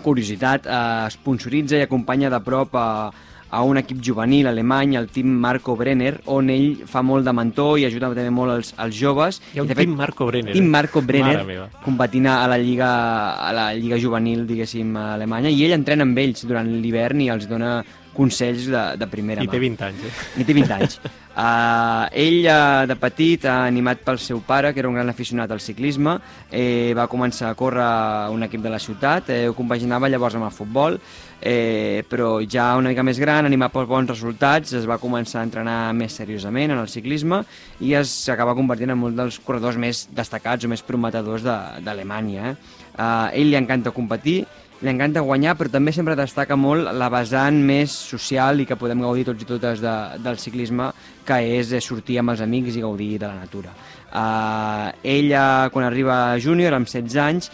curiositat, 0.00 0.64
eh, 0.64 1.10
sponsoritza 1.12 1.76
i 1.76 1.84
acompanya 1.84 2.30
de 2.32 2.40
prop 2.40 2.74
a, 2.74 3.12
a 3.50 3.62
un 3.66 3.78
equip 3.80 4.00
juvenil 4.04 4.46
alemany, 4.46 4.96
el 4.96 5.08
team 5.10 5.30
Marco 5.42 5.76
Brenner, 5.76 6.20
on 6.30 6.50
ell 6.54 6.84
fa 6.86 7.02
molt 7.02 7.26
de 7.26 7.34
mentor 7.34 7.78
i 7.80 7.86
ajuda 7.88 8.12
també 8.14 8.30
molt 8.34 8.54
els, 8.54 8.74
els 8.78 8.96
joves. 8.96 9.40
Hi 9.52 9.60
ha 9.60 9.64
un 9.64 9.70
I, 9.70 9.74
fet, 9.74 9.82
team 9.84 9.96
Marco 9.98 10.26
Brenner. 10.30 10.54
Team 10.54 10.68
eh? 10.68 10.74
Marco 10.76 11.02
Brenner 11.02 11.68
competint 11.84 12.28
a 12.30 12.46
la 12.50 12.58
lliga, 12.60 12.90
a 13.34 13.52
la 13.56 13.66
lliga 13.74 13.98
juvenil, 14.00 14.46
diguéssim, 14.48 14.94
alemanya, 14.96 15.50
i 15.50 15.64
ell 15.66 15.74
entrena 15.76 16.06
amb 16.06 16.18
ells 16.22 16.46
durant 16.46 16.70
l'hivern 16.82 17.24
i 17.24 17.30
els 17.34 17.48
dona 17.50 17.80
consells 18.14 18.66
de, 18.70 18.84
de 19.00 19.06
primera 19.10 19.42
I 19.42 19.48
mà. 19.48 19.52
té 19.52 19.58
20 19.62 19.84
anys, 19.86 20.04
eh? 20.06 20.14
I 20.42 20.44
té 20.48 20.54
20 20.56 20.78
anys. 20.80 21.00
Uh, 21.40 22.04
ell, 22.12 22.42
uh, 22.50 22.82
de 22.90 22.96
petit, 22.98 23.44
uh, 23.46 23.62
animat 23.64 24.00
pel 24.04 24.18
seu 24.20 24.40
pare, 24.44 24.74
que 24.74 24.80
era 24.82 24.88
un 24.90 24.96
gran 24.98 25.08
aficionat 25.08 25.48
al 25.54 25.60
ciclisme, 25.62 26.16
eh, 26.50 26.90
va 26.98 27.06
començar 27.08 27.48
a 27.48 27.56
córrer 27.56 27.86
un 28.34 28.42
equip 28.44 28.60
de 28.60 28.68
la 28.68 28.80
ciutat, 28.82 29.30
eh, 29.30 29.46
ho 29.48 29.54
compaginava 29.56 30.10
llavors 30.10 30.34
amb 30.36 30.48
el 30.48 30.52
futbol, 30.52 30.98
eh, 31.40 32.02
però 32.10 32.42
ja 32.44 32.74
una 32.76 32.90
mica 32.90 33.04
més 33.06 33.18
gran, 33.22 33.46
animat 33.46 33.72
pels 33.72 33.88
bons 33.88 34.10
resultats, 34.10 34.74
es 34.76 34.84
va 34.90 34.98
començar 35.00 35.40
a 35.40 35.46
entrenar 35.46 35.78
més 35.96 36.12
seriosament 36.18 36.74
en 36.74 36.82
el 36.82 36.90
ciclisme 36.92 37.40
i 37.80 37.94
es 37.94 38.10
s'acaba 38.26 38.56
convertint 38.58 38.90
en 38.90 39.02
un 39.08 39.16
dels 39.16 39.38
corredors 39.38 39.78
més 39.80 40.08
destacats 40.12 40.66
o 40.66 40.68
més 40.68 40.82
prometedors 40.82 41.46
de- 41.46 41.80
d'Alemanya. 41.86 42.50
Eh? 42.50 42.56
Uh, 42.98 43.30
ell 43.32 43.48
li 43.54 43.56
encanta 43.56 43.94
competir, 43.96 44.42
li 44.80 44.88
encanta 44.88 45.20
guanyar, 45.20 45.56
però 45.58 45.68
també 45.72 45.92
sempre 45.92 46.16
destaca 46.16 46.56
molt 46.56 46.88
la 46.96 47.10
vessant 47.12 47.58
més 47.68 47.92
social 47.92 48.62
i 48.62 48.66
que 48.68 48.78
podem 48.80 49.02
gaudir 49.04 49.26
tots 49.28 49.44
i 49.44 49.48
totes 49.48 49.82
de, 49.84 49.94
del 50.24 50.38
ciclisme, 50.40 50.90
que 51.26 51.40
és 51.60 51.74
eh, 51.76 51.80
sortir 51.84 52.16
amb 52.22 52.32
els 52.32 52.40
amics 52.40 52.78
i 52.78 52.84
gaudir 52.84 53.18
de 53.20 53.28
la 53.28 53.36
natura. 53.42 53.74
Uh, 54.10 54.88
ella, 55.06 55.68
quan 55.70 55.84
arriba 55.86 56.32
a 56.32 56.38
júnior, 56.40 56.74
amb 56.74 56.88
16 56.88 57.20
anys, 57.22 57.50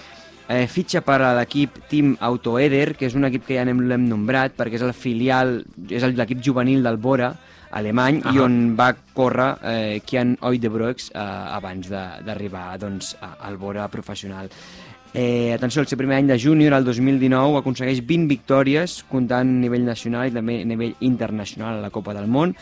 eh, 0.49 0.67
fitxa 0.71 1.03
per 1.05 1.19
a 1.21 1.35
l'equip 1.37 1.83
Team 1.91 2.15
Autoeder, 2.21 2.95
que 2.97 3.11
és 3.11 3.19
un 3.19 3.27
equip 3.29 3.45
que 3.49 3.59
ja 3.59 3.67
l'hem 3.67 4.07
nombrat, 4.09 4.55
perquè 4.57 4.79
és 4.79 4.87
el 4.87 4.95
filial, 4.95 5.59
és 5.91 6.07
l'equip 6.07 6.41
juvenil 6.43 6.87
del 6.87 6.97
Bora, 6.97 7.35
alemany, 7.77 8.23
i 8.23 8.37
Ahà. 8.39 8.45
on 8.47 8.77
va 8.79 8.93
córrer 9.13 9.51
eh, 9.67 10.01
Kian 10.07 10.37
Oidebroeks 10.47 11.11
eh, 11.11 11.21
abans 11.59 11.91
de- 11.91 12.23
d'arribar 12.25 12.79
doncs, 12.79 13.17
al 13.21 13.59
Bora 13.59 13.89
professional. 13.93 14.49
Eh, 15.19 15.55
atenció, 15.55 15.81
el 15.81 15.89
seu 15.89 15.97
primer 15.97 16.19
any 16.19 16.27
de 16.29 16.37
júnior, 16.37 16.75
el 16.77 16.85
2019, 16.85 17.63
aconsegueix 17.63 18.03
20 18.05 18.29
victòries, 18.29 18.99
comptant 19.09 19.49
a 19.49 19.61
nivell 19.63 19.87
nacional 19.87 20.29
i 20.29 20.35
també 20.35 20.59
a 20.61 20.67
nivell 20.69 20.93
internacional 21.09 21.79
a 21.79 21.85
la 21.87 21.89
Copa 21.95 22.13
del 22.13 22.29
Món, 22.29 22.53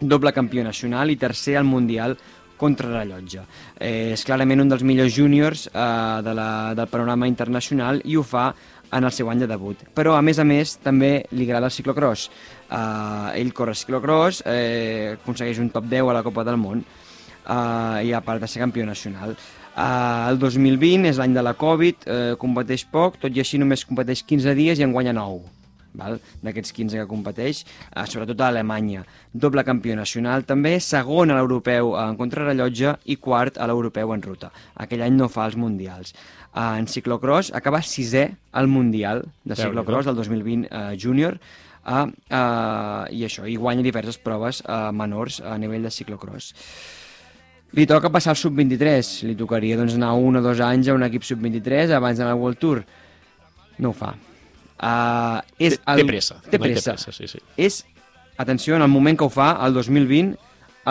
doble 0.00 0.32
campió 0.34 0.64
nacional 0.66 1.14
i 1.14 1.16
tercer 1.22 1.54
al 1.60 1.70
Mundial 1.70 2.16
contra 2.58 2.90
rellotge. 2.90 3.46
Eh, 3.78 4.10
és 4.16 4.26
clarament 4.26 4.64
un 4.66 4.74
dels 4.74 4.82
millors 4.82 5.14
júniors 5.14 5.68
eh, 5.68 5.86
de 6.26 6.34
la, 6.34 6.50
del 6.74 6.90
panorama 6.90 7.30
internacional 7.30 8.02
i 8.02 8.18
ho 8.18 8.26
fa 8.26 8.48
en 8.90 9.06
el 9.06 9.14
seu 9.14 9.30
any 9.30 9.46
de 9.46 9.52
debut. 9.54 9.86
Però, 9.94 10.18
a 10.18 10.22
més 10.26 10.42
a 10.42 10.50
més, 10.50 10.74
també 10.82 11.28
li 11.30 11.46
agrada 11.46 11.70
el 11.70 11.78
ciclocross. 11.78 12.26
Eh, 12.74 13.38
ell 13.38 13.54
corre 13.54 13.78
ciclocross, 13.78 14.42
eh, 14.50 15.14
aconsegueix 15.20 15.62
un 15.62 15.70
top 15.70 15.86
10 15.86 16.10
a 16.10 16.18
la 16.18 16.26
Copa 16.26 16.42
del 16.42 16.58
Món 16.58 16.82
eh, 16.82 18.08
i 18.10 18.10
a 18.10 18.26
part 18.26 18.42
de 18.42 18.50
ser 18.50 18.66
campió 18.66 18.82
nacional. 18.82 19.38
Uh, 19.74 20.30
el 20.30 20.38
2020 20.38 21.08
és 21.10 21.18
l'any 21.18 21.34
de 21.34 21.42
la 21.42 21.56
Covid, 21.58 22.06
eh, 22.06 22.34
competeix 22.38 22.84
poc, 22.86 23.18
tot 23.18 23.34
i 23.34 23.42
així 23.42 23.58
només 23.58 23.82
competeix 23.82 24.22
15 24.22 24.54
dies 24.54 24.78
i 24.78 24.86
en 24.86 24.94
guanya 24.94 25.14
9 25.16 25.42
val? 25.98 26.18
d'aquests 26.44 26.74
15 26.76 27.00
que 27.00 27.08
competeix, 27.10 27.64
eh, 27.64 28.04
sobretot 28.06 28.40
a 28.40 28.48
Alemanya. 28.48 29.04
Doble 29.32 29.64
campió 29.64 29.96
nacional 29.96 30.44
també, 30.44 30.78
segon 30.80 31.30
a 31.30 31.38
l'europeu 31.38 31.94
en 32.00 32.16
contrarrellotge 32.16 32.96
i 33.06 33.16
quart 33.16 33.58
a 33.58 33.66
l'europeu 33.66 34.12
en 34.14 34.22
ruta. 34.22 34.50
Aquell 34.76 35.02
any 35.02 35.14
no 35.16 35.28
fa 35.28 35.46
els 35.46 35.56
mundials. 35.56 36.14
Eh, 36.54 36.78
en 36.78 36.86
ciclocross 36.86 37.52
acaba 37.54 37.82
sisè 37.82 38.30
al 38.52 38.68
mundial 38.68 39.24
de 39.44 39.56
ciclocross 39.56 40.06
del 40.06 40.16
2020 40.16 40.68
eh, 40.70 40.96
júnior 40.98 41.38
eh, 41.86 42.06
eh, 42.30 43.04
i 43.10 43.24
això, 43.24 43.48
i 43.48 43.56
guanya 43.56 43.82
diverses 43.82 44.18
proves 44.18 44.62
eh, 44.66 44.90
menors 44.92 45.40
a 45.40 45.58
nivell 45.58 45.82
de 45.82 45.90
ciclocross. 45.90 46.54
Li 47.74 47.88
toca 47.90 48.10
passar 48.14 48.34
al 48.34 48.38
sub-23, 48.38 49.08
li 49.26 49.34
tocaria 49.34 49.78
doncs, 49.78 49.96
anar 49.98 50.12
un 50.14 50.38
o 50.38 50.42
dos 50.44 50.60
anys 50.62 50.88
a 50.88 50.94
un 50.94 51.02
equip 51.06 51.24
sub-23 51.26 51.96
abans 51.96 52.20
d'anar 52.20 52.36
al 52.36 52.42
World 52.42 52.60
Tour. 52.62 52.84
No 53.82 53.90
ho 53.90 53.96
fa. 53.98 54.12
Uh, 54.74 55.40
és 55.58 55.78
Té, 55.80 55.96
té 55.98 56.04
pressa. 56.06 56.38
Té 56.44 56.60
pressa. 56.60 56.94
Té 56.94 57.02
pressa 57.02 57.14
sí, 57.16 57.26
sí. 57.30 57.40
És, 57.58 57.80
atenció, 58.38 58.76
en 58.76 58.86
el 58.86 58.92
moment 58.92 59.18
que 59.18 59.26
ho 59.26 59.32
fa, 59.32 59.56
el 59.66 59.74
2020, 59.74 60.36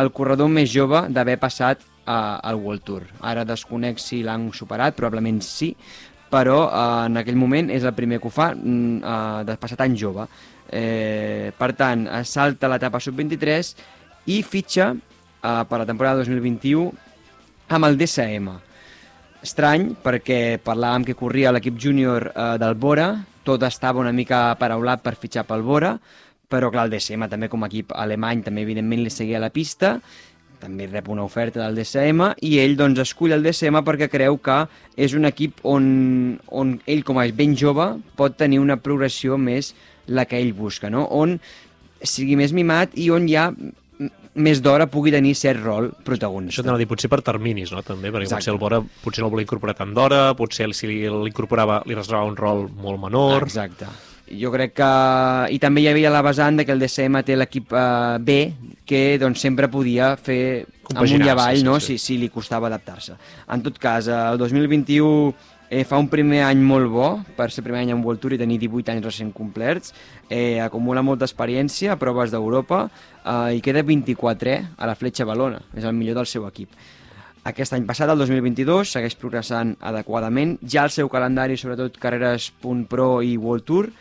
el 0.02 0.12
corredor 0.12 0.50
més 0.52 0.72
jove 0.74 1.06
d'haver 1.14 1.38
passat 1.40 1.84
uh, 1.84 2.42
al 2.44 2.60
World 2.60 2.84
Tour. 2.84 3.08
Ara 3.32 3.46
desconec 3.48 4.02
si 4.04 4.20
l'han 4.26 4.50
superat, 4.52 4.98
probablement 4.98 5.40
sí, 5.46 5.72
però 6.34 6.66
uh, 6.66 7.06
en 7.06 7.22
aquell 7.22 7.40
moment 7.40 7.72
és 7.72 7.88
el 7.88 7.96
primer 7.96 8.20
que 8.20 8.28
ho 8.28 8.34
fa 8.34 8.52
mm, 8.58 9.00
uh, 9.00 9.40
de 9.48 9.56
passar 9.62 9.80
tan 9.80 9.96
jove. 9.96 10.28
Eh, 10.74 11.52
per 11.54 11.74
tant, 11.78 12.08
salta 12.26 12.68
l'etapa 12.72 12.98
sub-23 13.04 13.76
i 14.34 14.40
fitxa 14.42 14.88
uh, 15.44 15.64
per 15.70 15.84
la 15.84 15.86
temporada 15.86 16.24
2021 16.24 16.92
amb 17.76 17.86
el 17.90 17.98
DSM. 18.00 18.50
estrany 19.44 19.90
perquè 20.00 20.60
parlàvem 20.64 21.04
que 21.04 21.18
corria 21.20 21.52
l'equip 21.52 21.76
júnior 21.76 22.30
eh, 22.32 22.44
del 22.62 22.78
Bora, 22.80 23.10
tot 23.44 23.64
estava 23.68 24.00
una 24.00 24.14
mica 24.16 24.54
paraulat 24.56 25.02
per 25.04 25.18
fitxar 25.20 25.44
pel 25.44 25.66
Bora, 25.68 25.98
però 26.48 26.70
clar, 26.72 26.86
el 26.88 26.94
DSM 26.94 27.28
també 27.28 27.50
com 27.52 27.66
a 27.66 27.68
equip 27.68 27.92
alemany 27.92 28.46
també 28.46 28.64
evidentment 28.64 29.04
li 29.04 29.12
seguia 29.12 29.42
la 29.44 29.52
pista, 29.52 29.98
també 30.64 30.88
rep 30.88 31.10
una 31.12 31.26
oferta 31.28 31.60
del 31.60 31.76
DSM 31.76 32.30
i 32.48 32.54
ell 32.64 32.78
doncs 32.80 33.02
escull 33.04 33.36
el 33.36 33.44
DSM 33.44 33.82
perquè 33.84 34.08
creu 34.12 34.40
que 34.40 34.62
és 34.96 35.16
un 35.18 35.28
equip 35.28 35.60
on, 35.68 35.86
on 36.48 36.78
ell 36.88 37.04
com 37.04 37.20
a 37.20 37.28
ben 37.36 37.58
jove 37.60 37.90
pot 38.20 38.38
tenir 38.40 38.62
una 38.64 38.80
progressió 38.80 39.36
més 39.38 39.74
la 40.08 40.24
que 40.30 40.40
ell 40.40 40.54
busca, 40.56 40.90
no? 40.94 41.04
on 41.12 41.36
sigui 42.04 42.38
més 42.40 42.56
mimat 42.56 42.96
i 43.00 43.10
on 43.12 43.28
ja 43.28 43.50
més 44.36 44.62
d'hora 44.66 44.88
pugui 44.90 45.12
tenir 45.14 45.36
cert 45.38 45.62
rol 45.62 45.92
protagonista. 46.06 46.58
Això 46.58 46.66
t'anava 46.66 46.80
a 46.80 46.84
dir, 46.84 46.90
potser 46.90 47.10
per 47.12 47.22
terminis, 47.26 47.74
no?, 47.74 47.84
també, 47.86 48.10
perquè 48.10 48.26
Exacte. 48.26 48.42
potser 48.42 48.54
el 48.54 48.62
Bora 48.62 48.80
potser 49.04 49.22
no 49.22 49.30
el 49.30 49.36
volia 49.36 49.48
incorporar 49.48 49.76
tant 49.78 49.94
d'hora, 49.94 50.24
potser 50.38 50.72
si 50.74 50.90
l'incorporava 50.90 51.84
li 51.86 51.98
reservava 51.98 52.32
un 52.32 52.40
rol 52.40 52.68
molt 52.74 53.02
menor... 53.06 53.46
Exacte. 53.50 53.90
Jo 54.34 54.50
crec 54.54 54.72
que... 54.80 54.92
I 55.54 55.60
també 55.62 55.84
hi 55.84 55.90
havia 55.92 56.10
la 56.10 56.24
vessant 56.26 56.58
de 56.58 56.66
que 56.66 56.74
el 56.74 56.82
DCM 56.82 57.22
té 57.28 57.36
l'equip 57.38 57.74
eh, 57.76 58.18
B, 58.24 58.38
que 58.88 59.20
doncs, 59.22 59.44
sempre 59.44 59.70
podia 59.70 60.14
fer 60.18 60.66
amunt 60.96 61.26
i 61.26 61.30
avall 61.30 61.60
sí, 61.60 61.62
sí, 61.62 61.68
no? 61.68 61.80
sí. 61.80 61.98
Si, 61.98 62.06
si 62.16 62.18
li 62.22 62.30
costava 62.34 62.72
adaptar-se. 62.72 63.18
En 63.54 63.62
tot 63.66 63.78
cas, 63.78 64.08
el 64.08 64.40
2021 64.42 65.53
eh, 65.70 65.84
fa 65.88 66.00
un 66.02 66.10
primer 66.12 66.44
any 66.48 66.62
molt 66.64 66.90
bo, 66.92 67.08
per 67.38 67.50
ser 67.52 67.64
primer 67.66 67.84
any 67.84 67.94
en 67.94 68.04
World 68.04 68.22
Tour 68.24 68.36
i 68.36 68.40
tenir 68.42 68.60
18 68.62 68.94
anys 68.94 69.08
recent 69.08 69.32
complerts, 69.36 69.94
eh, 70.30 70.60
acumula 70.64 71.04
molta 71.06 71.28
experiència 71.30 71.94
a 71.94 72.00
proves 72.02 72.34
d'Europa 72.34 72.86
eh, 72.88 73.58
i 73.58 73.62
queda 73.62 73.84
24è 73.84 74.58
a 74.78 74.90
la 74.90 74.96
Fletxa 74.96 75.28
Balona, 75.30 75.62
és 75.76 75.84
el 75.86 75.96
millor 75.98 76.22
del 76.22 76.30
seu 76.30 76.48
equip. 76.48 76.74
Aquest 77.44 77.76
any 77.76 77.84
passat, 77.84 78.08
el 78.08 78.22
2022, 78.24 78.94
segueix 78.96 79.18
progressant 79.20 79.76
adequadament. 79.84 80.56
Ja 80.64 80.86
el 80.88 80.94
seu 80.96 81.10
calendari, 81.12 81.58
sobretot 81.60 82.00
carreres.pro 82.00 83.10
i 83.22 83.36
World 83.38 83.68
Tour, 83.68 83.92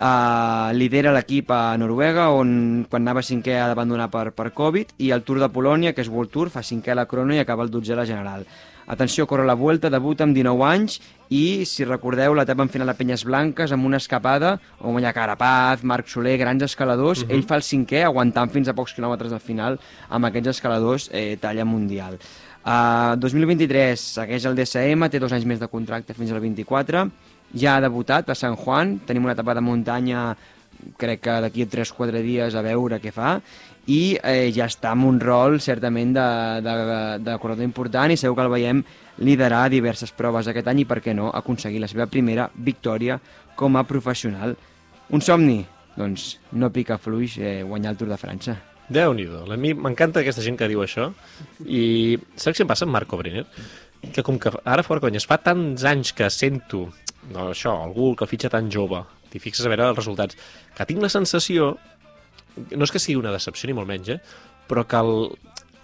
Uh, 0.00 0.72
lidera 0.72 1.10
l'equip 1.12 1.50
a 1.52 1.76
Noruega, 1.76 2.30
on 2.32 2.86
quan 2.88 3.02
anava 3.04 3.20
cinquè 3.20 3.58
ha 3.60 3.66
d'abandonar 3.68 4.06
per, 4.08 4.30
per 4.32 4.46
Covid, 4.56 4.94
i 5.04 5.10
el 5.12 5.26
Tour 5.28 5.42
de 5.42 5.50
Polònia, 5.52 5.92
que 5.92 6.00
és 6.00 6.08
World 6.08 6.32
Tour, 6.32 6.48
fa 6.48 6.62
cinquè 6.64 6.94
a 6.94 6.96
la 6.96 7.04
crono 7.04 7.36
i 7.36 7.40
acaba 7.42 7.66
el 7.66 7.72
12 7.74 7.92
a 7.92 7.98
la 7.98 8.06
general. 8.08 8.46
Atenció, 8.90 9.24
corre 9.28 9.46
la 9.46 9.54
Vuelta, 9.54 9.86
debuta 9.86 10.24
amb 10.26 10.34
19 10.34 10.64
anys 10.66 10.96
i, 11.30 11.62
si 11.62 11.84
recordeu, 11.86 12.34
l'etapa 12.34 12.64
en 12.66 12.72
final 12.74 12.90
a 12.90 12.96
Penyes 12.98 13.22
Blanques 13.22 13.70
amb 13.70 13.86
una 13.86 14.00
escapada 14.02 14.56
on 14.82 14.98
ha 15.06 15.12
Carapaz, 15.14 15.84
Marc 15.86 16.10
Soler, 16.10 16.34
grans 16.40 16.64
escaladors, 16.66 17.22
uh 17.22 17.28
-huh. 17.28 17.34
ell 17.36 17.44
fa 17.46 17.54
el 17.54 17.62
cinquè 17.62 18.02
aguantant 18.02 18.50
fins 18.50 18.66
a 18.66 18.74
pocs 18.74 18.96
quilòmetres 18.96 19.32
al 19.32 19.38
final 19.38 19.78
amb 20.08 20.24
aquests 20.26 20.48
escaladors 20.48 21.08
eh, 21.12 21.38
talla 21.40 21.64
mundial. 21.64 22.18
Uh, 22.64 23.14
2023 23.16 24.00
segueix 24.00 24.44
el 24.44 24.56
DSM, 24.56 25.08
té 25.08 25.20
dos 25.20 25.32
anys 25.32 25.44
més 25.44 25.60
de 25.60 25.68
contracte 25.68 26.12
fins 26.12 26.32
al 26.32 26.40
24, 26.40 27.10
ja 27.54 27.76
ha 27.76 27.80
debutat 27.80 28.28
a 28.28 28.34
Sant 28.34 28.56
Juan, 28.56 28.98
tenim 29.06 29.22
una 29.22 29.32
etapa 29.32 29.54
de 29.54 29.60
muntanya 29.60 30.36
crec 30.96 31.20
que 31.20 31.40
d'aquí 31.44 31.62
a 31.62 31.66
3-4 31.66 32.22
dies 32.22 32.54
a 32.54 32.62
veure 32.62 33.00
què 33.00 33.12
fa 33.12 33.40
i 33.90 34.00
eh, 34.22 34.50
ja 34.54 34.68
està 34.70 34.92
amb 34.94 35.08
un 35.08 35.18
rol 35.22 35.58
certament 35.62 36.14
de, 36.14 36.26
de, 36.62 36.74
de 37.26 37.36
corredor 37.42 37.66
important 37.66 38.12
i 38.12 38.18
segur 38.20 38.36
que 38.38 38.46
el 38.46 38.52
veiem 38.52 38.82
liderar 39.26 39.64
diverses 39.72 40.14
proves 40.16 40.48
aquest 40.48 40.70
any 40.70 40.84
i 40.84 40.88
per 40.88 41.00
què 41.04 41.14
no 41.16 41.30
aconseguir 41.34 41.82
la 41.82 41.90
seva 41.90 42.06
primera 42.10 42.48
victòria 42.54 43.18
com 43.58 43.76
a 43.76 43.84
professional. 43.88 44.56
Un 45.10 45.24
somni? 45.24 45.60
Doncs 45.98 46.36
no 46.56 46.70
pica 46.72 47.00
fluix 47.02 47.36
eh, 47.42 47.60
guanyar 47.66 47.94
el 47.94 48.00
Tour 48.00 48.12
de 48.12 48.20
França. 48.20 48.56
Déu-n'hi-do. 48.90 49.44
A 49.46 49.58
mi 49.60 49.74
m'encanta 49.74 50.22
aquesta 50.22 50.42
gent 50.42 50.56
que 50.58 50.68
diu 50.70 50.82
això. 50.82 51.10
I 51.66 52.18
saps 52.34 52.58
què 52.58 52.64
em 52.64 52.70
passa 52.70 52.86
amb 52.86 52.94
Marco 52.94 53.18
Brenner? 53.18 53.44
Que 54.14 54.24
com 54.26 54.38
que 54.40 54.54
ara 54.64 54.86
fora 54.86 55.02
conyes, 55.02 55.26
fa 55.28 55.38
tants 55.42 55.84
anys 55.86 56.14
que 56.16 56.30
sento 56.32 56.86
no, 57.28 57.50
això, 57.50 57.74
algú 57.84 58.14
que 58.16 58.28
fitxa 58.30 58.50
tan 58.52 58.70
jove, 58.72 59.02
t'hi 59.30 59.42
fixes 59.42 59.66
a 59.66 59.72
veure 59.72 59.90
els 59.90 59.98
resultats, 59.98 60.38
que 60.76 60.86
tinc 60.88 61.02
la 61.04 61.12
sensació, 61.12 61.74
no 62.56 62.86
és 62.86 62.92
que 62.92 63.02
sigui 63.02 63.18
una 63.20 63.34
decepció 63.34 63.70
ni 63.70 63.76
molt 63.76 63.88
menys, 63.90 64.12
eh? 64.14 64.18
però 64.70 64.86
que 64.86 65.00
el, 65.02 65.30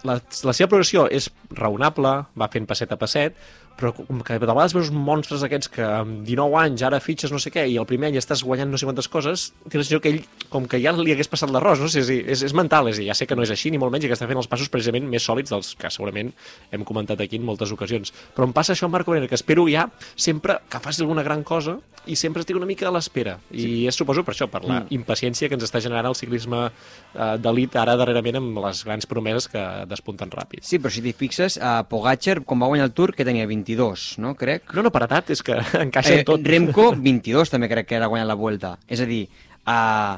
la, 0.07 0.19
la 0.21 0.55
seva 0.57 0.71
progressió 0.71 1.07
és 1.13 1.29
raonable, 1.57 2.13
va 2.39 2.51
fent 2.53 2.69
passet 2.69 2.93
a 2.95 3.01
passet, 3.01 3.39
però 3.77 3.93
com 3.97 4.23
que 4.25 4.39
de 4.39 4.47
vegades 4.47 4.75
veus 4.77 4.91
monstres 4.93 5.45
aquests 5.47 5.71
que 5.73 5.85
amb 5.85 6.23
19 6.27 6.59
anys 6.63 6.85
ara 6.87 7.01
fitxes 7.03 7.33
no 7.33 7.41
sé 7.43 7.53
què 7.55 7.67
i 7.69 7.77
el 7.81 7.89
primer 7.89 8.11
any 8.11 8.19
estàs 8.21 8.45
guanyant 8.47 8.73
no 8.73 8.81
sé 8.81 8.89
quantes 8.89 9.09
coses, 9.13 9.51
tens 9.67 9.81
la 9.81 9.85
sensació 9.85 10.01
que 10.03 10.15
ell 10.15 10.23
com 10.53 10.67
que 10.71 10.81
ja 10.83 10.95
li 10.97 11.13
hagués 11.15 11.31
passat 11.31 11.53
l'arròs, 11.53 11.83
no? 11.83 11.91
sé, 11.93 12.03
és, 12.05 12.11
és, 12.37 12.45
és 12.49 12.55
mental, 12.57 12.89
és 12.91 13.01
dir, 13.01 13.09
ja 13.11 13.17
sé 13.19 13.29
que 13.29 13.37
no 13.37 13.45
és 13.45 13.53
així 13.53 13.73
ni 13.73 13.81
molt 13.83 13.95
menys 13.95 14.07
i 14.07 14.11
que 14.11 14.17
està 14.17 14.29
fent 14.29 14.41
els 14.41 14.49
passos 14.51 14.71
precisament 14.73 15.09
més 15.11 15.27
sòlids 15.27 15.53
dels 15.53 15.75
que 15.79 15.91
segurament 15.93 16.33
hem 16.73 16.87
comentat 16.89 17.21
aquí 17.23 17.41
en 17.41 17.47
moltes 17.47 17.73
ocasions. 17.75 18.13
Però 18.37 18.49
em 18.49 18.55
passa 18.57 18.75
això 18.75 18.89
amb 18.89 18.97
Marco 18.97 19.13
Brenner, 19.13 19.29
que 19.31 19.39
espero 19.39 19.67
ja 19.71 19.89
sempre 20.15 20.61
que 20.71 20.81
faci 20.83 21.05
alguna 21.05 21.25
gran 21.27 21.45
cosa 21.47 21.79
i 22.07 22.17
sempre 22.17 22.43
estic 22.43 22.57
una 22.57 22.69
mica 22.69 22.87
a 22.89 22.95
l'espera. 22.95 23.37
I 23.51 23.63
sí. 23.63 23.73
és 23.91 23.99
suposo 23.99 24.23
per 24.27 24.35
això, 24.35 24.49
per 24.51 24.63
la 24.65 24.81
mm. 24.81 24.95
impaciència 24.95 25.51
que 25.51 25.59
ens 25.59 25.67
està 25.67 25.83
generant 25.83 26.09
el 26.13 26.19
ciclisme 26.19 26.67
eh, 26.69 27.35
d'elit 27.43 27.77
ara 27.81 27.97
darrerament 27.99 28.41
amb 28.41 28.61
les 28.65 28.85
grans 28.87 29.09
promeses 29.11 29.49
que 29.51 29.63
despunten 29.91 30.31
ràpid. 30.33 30.63
Sí, 30.67 30.81
però 30.83 30.95
si 30.95 31.03
t'hi 31.05 31.15
fixes, 31.17 31.59
a 31.59 31.81
Pogacar, 31.91 32.41
quan 32.47 32.63
va 32.63 32.71
guanyar 32.71 32.89
el 32.89 32.95
Tour, 32.97 33.15
que 33.17 33.27
tenia 33.27 33.49
22, 33.67 34.19
no? 34.23 34.35
Crec. 34.39 34.71
No, 34.75 34.85
no, 34.87 34.93
per 34.95 35.03
edat, 35.09 35.33
és 35.35 35.43
que 35.43 35.59
encaixa 35.87 36.15
en 36.15 36.25
tot. 36.29 36.47
Remco, 36.47 36.93
22 37.09 37.53
també 37.53 37.69
crec 37.73 37.91
que 37.91 37.99
era 37.99 38.09
guanyant 38.13 38.31
la 38.31 38.39
Vuelta. 38.39 38.77
És 38.87 39.03
a 39.03 39.09
dir, 39.09 39.25
uh, 39.67 40.17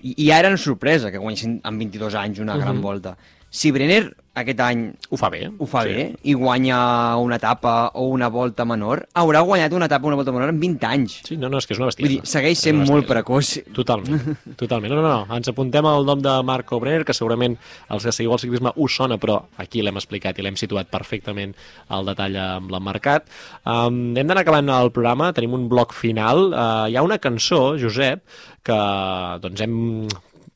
i, 0.00 0.14
i 0.26 0.30
ara 0.30 0.46
era 0.46 0.54
una 0.54 0.62
sorpresa 0.62 1.10
que 1.10 1.22
guanyessin 1.22 1.58
amb 1.66 1.82
22 1.82 2.18
anys 2.22 2.42
una 2.44 2.56
gran 2.60 2.80
volta. 2.84 3.16
Si 3.50 3.70
Brenner 3.72 4.10
aquest 4.36 4.58
any 4.60 4.80
Ho 5.08 5.16
fa 5.16 5.30
bé. 5.32 5.46
ho 5.48 5.64
fa 5.64 5.82
sí. 5.86 5.92
bé 5.94 6.02
i 6.28 6.34
guanya 6.36 6.76
una 7.16 7.38
etapa 7.40 7.90
o 7.96 8.02
una 8.12 8.28
volta 8.28 8.66
menor, 8.68 9.06
haurà 9.16 9.40
guanyat 9.40 9.72
una 9.72 9.86
etapa 9.88 10.04
o 10.04 10.08
una 10.10 10.16
volta 10.18 10.32
menor 10.34 10.50
en 10.52 10.58
20 10.60 10.84
anys. 10.84 11.14
Sí, 11.24 11.38
no, 11.40 11.48
no, 11.48 11.56
és 11.56 11.64
que 11.66 11.72
és 11.72 11.80
una 11.80 11.86
Vull 11.86 11.94
bestiesa. 11.94 12.10
dir, 12.12 12.20
segueix 12.28 12.58
sent 12.60 12.82
molt 12.84 13.08
precoç. 13.08 13.54
Totalment, 13.72 14.36
totalment. 14.60 14.92
No, 14.92 15.00
no, 15.00 15.08
no, 15.08 15.36
ens 15.38 15.48
apuntem 15.48 15.88
al 15.88 16.04
nom 16.04 16.20
de 16.20 16.34
Marco 16.44 16.78
Brenner, 16.82 17.06
que 17.08 17.16
segurament 17.16 17.56
els 17.88 18.04
que 18.04 18.12
seguiu 18.12 18.36
el 18.36 18.42
ciclisme 18.44 18.74
us 18.76 18.98
sona, 19.00 19.16
però 19.22 19.38
aquí 19.56 19.80
l'hem 19.80 19.96
explicat 19.96 20.36
i 20.36 20.44
l'hem 20.44 20.60
situat 20.60 20.92
perfectament 20.92 21.56
al 21.88 22.04
detall 22.12 22.36
amb 22.36 22.70
l'emmarcat. 22.76 23.24
Um, 23.64 24.12
hem 24.18 24.26
d'anar 24.26 24.44
acabant 24.44 24.68
el 24.68 24.92
programa, 24.92 25.32
tenim 25.32 25.56
un 25.56 25.64
bloc 25.72 25.96
final. 25.96 26.50
Uh, 26.52 26.84
hi 26.92 26.96
ha 27.00 27.06
una 27.06 27.16
cançó, 27.22 27.78
Josep, 27.80 28.20
que 28.66 28.76
doncs 29.40 29.64
hem 29.64 29.78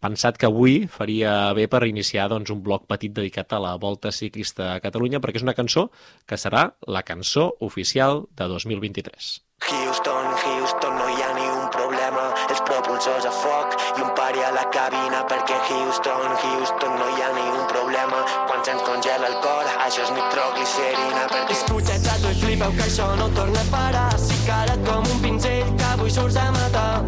pensat 0.01 0.41
que 0.41 0.49
avui 0.49 0.87
faria 0.89 1.53
bé 1.57 1.69
per 1.69 1.85
iniciar 1.89 2.29
doncs, 2.33 2.51
un 2.51 2.65
bloc 2.65 2.89
petit 2.91 3.13
dedicat 3.13 3.53
a 3.53 3.61
la 3.63 3.77
Volta 3.77 4.13
Ciclista 4.13 4.75
a 4.75 4.81
Catalunya, 4.81 5.21
perquè 5.21 5.43
és 5.43 5.47
una 5.47 5.57
cançó 5.59 5.91
que 6.27 6.41
serà 6.41 6.71
la 6.89 7.05
cançó 7.05 7.53
oficial 7.61 8.27
de 8.37 8.49
2023. 8.49 9.37
Houston, 9.61 10.27
Houston, 10.43 10.95
no 10.97 11.09
hi 11.13 11.23
ha 11.23 11.33
ni 11.37 11.45
un 11.45 11.69
problema. 11.71 12.23
Els 12.49 12.63
propulsors 12.65 13.27
a 13.29 13.33
foc 13.35 13.77
i 13.99 14.03
un 14.03 14.09
pari 14.17 14.41
a 14.43 14.51
la 14.57 14.65
cabina 14.73 15.21
perquè 15.29 15.59
Houston, 15.69 16.33
Houston, 16.43 16.97
no 16.97 17.09
hi 17.13 17.23
ha 17.23 17.29
ni 17.37 17.45
un 17.59 17.67
problema. 17.69 18.23
Quan 18.49 18.65
se'ns 18.65 18.83
congela 18.89 19.29
el 19.29 19.37
cor, 19.45 19.69
això 19.85 20.07
és 20.07 20.15
nitroglicerina 20.17 21.29
perquè... 21.35 21.59
Escucha, 21.59 21.99
xato, 22.07 22.33
i 22.33 22.41
flipeu 22.41 22.73
que 22.79 22.87
això 22.89 23.11
no 23.21 23.29
torna 23.37 23.61
a 23.61 23.71
parar. 23.75 24.09
Si 24.19 24.41
carat 24.49 24.81
com 24.89 25.05
un 25.05 25.23
pinzell 25.27 25.75
que 25.77 25.91
avui 25.93 26.11
surts 26.17 26.41
a 26.41 26.49
matar. 26.57 27.05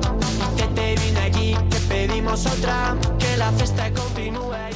Que 0.59 0.69
aquí, 0.69 0.92
que 2.23 2.29
pedimos 2.29 2.47
otra, 2.47 2.97
que 3.19 3.37
la 3.37 3.53
festa 3.53 3.91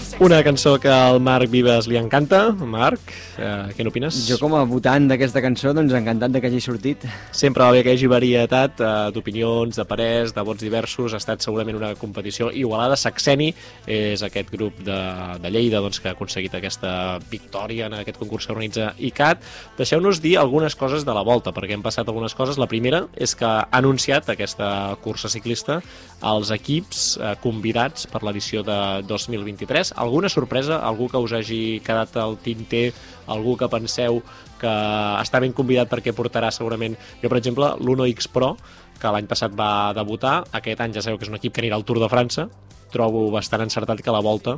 se... 0.06 0.24
Una 0.24 0.42
cançó 0.42 0.78
que 0.80 0.88
al 0.88 1.20
Marc 1.20 1.50
Vives 1.50 1.86
li 1.90 1.98
encanta. 2.00 2.48
Marc, 2.52 3.10
eh, 3.36 3.72
què 3.76 3.84
n'opines? 3.84 4.16
Jo 4.24 4.38
com 4.40 4.54
a 4.56 4.62
votant 4.64 5.08
d'aquesta 5.10 5.42
cançó, 5.44 5.74
doncs 5.76 5.92
encantat 5.92 6.32
de 6.32 6.40
que 6.40 6.48
hagi 6.48 6.60
sortit. 6.64 7.04
Sempre 7.36 7.64
va 7.64 7.74
bé 7.74 7.82
que 7.84 7.92
hi 7.92 7.98
hagi 7.98 8.08
varietat 8.08 8.80
eh, 8.80 8.92
d'opinions, 9.12 9.76
de 9.76 9.84
parers, 9.88 10.32
de 10.32 10.44
vots 10.46 10.64
diversos. 10.64 11.12
Ha 11.12 11.20
estat 11.20 11.44
segurament 11.44 11.76
una 11.76 11.92
competició 12.00 12.48
igualada. 12.48 12.96
Saxeni 12.96 13.50
és 13.84 14.24
aquest 14.24 14.48
grup 14.54 14.80
de, 14.86 14.96
de 15.42 15.52
Lleida 15.52 15.82
doncs, 15.84 16.00
que 16.00 16.08
ha 16.08 16.16
aconseguit 16.16 16.56
aquesta 16.56 17.18
victòria 17.30 17.90
en 17.90 17.98
aquest 18.00 18.20
concurs 18.22 18.48
que 18.48 18.56
organitza 18.56 18.94
ICAT. 18.96 19.44
Deixeu-nos 19.76 20.22
dir 20.24 20.38
algunes 20.40 20.78
coses 20.80 21.04
de 21.04 21.16
la 21.16 21.26
volta, 21.26 21.52
perquè 21.52 21.76
hem 21.76 21.84
passat 21.84 22.08
algunes 22.08 22.34
coses. 22.34 22.56
La 22.62 22.70
primera 22.70 23.04
és 23.20 23.36
que 23.36 23.46
ha 23.46 23.68
anunciat 23.82 24.32
aquesta 24.32 24.96
cursa 25.04 25.28
ciclista 25.28 25.82
als 26.20 26.50
equips 26.54 27.18
eh, 27.20 27.34
convidats 27.42 28.06
per 28.08 28.22
l'edició 28.24 28.62
de 28.64 28.76
2023. 29.08 29.92
Alguna 30.00 30.30
sorpresa? 30.32 30.80
Algú 30.80 31.10
que 31.12 31.20
us 31.20 31.34
hagi 31.36 31.80
quedat 31.84 32.16
al 32.16 32.38
tinter? 32.42 32.92
Algú 33.26 33.56
que 33.56 33.68
penseu 33.68 34.22
que 34.60 34.72
està 35.20 35.40
ben 35.42 35.52
convidat 35.52 35.90
perquè 35.92 36.14
portarà 36.16 36.50
segurament... 36.50 36.96
Jo, 37.20 37.28
per 37.28 37.40
exemple, 37.42 37.74
l'Uno 37.80 38.08
X 38.08 38.30
Pro, 38.32 38.54
que 38.96 39.12
l'any 39.12 39.28
passat 39.28 39.52
va 39.52 39.92
debutar, 39.96 40.40
aquest 40.56 40.80
any 40.80 40.96
ja 40.96 41.04
sabeu 41.04 41.20
que 41.20 41.28
és 41.28 41.32
un 41.32 41.36
equip 41.36 41.52
que 41.52 41.64
anirà 41.64 41.76
al 41.76 41.84
Tour 41.84 42.00
de 42.00 42.08
França, 42.08 42.48
trobo 42.92 43.28
bastant 43.34 43.66
encertat 43.66 44.00
que 44.00 44.14
la 44.14 44.24
volta 44.24 44.56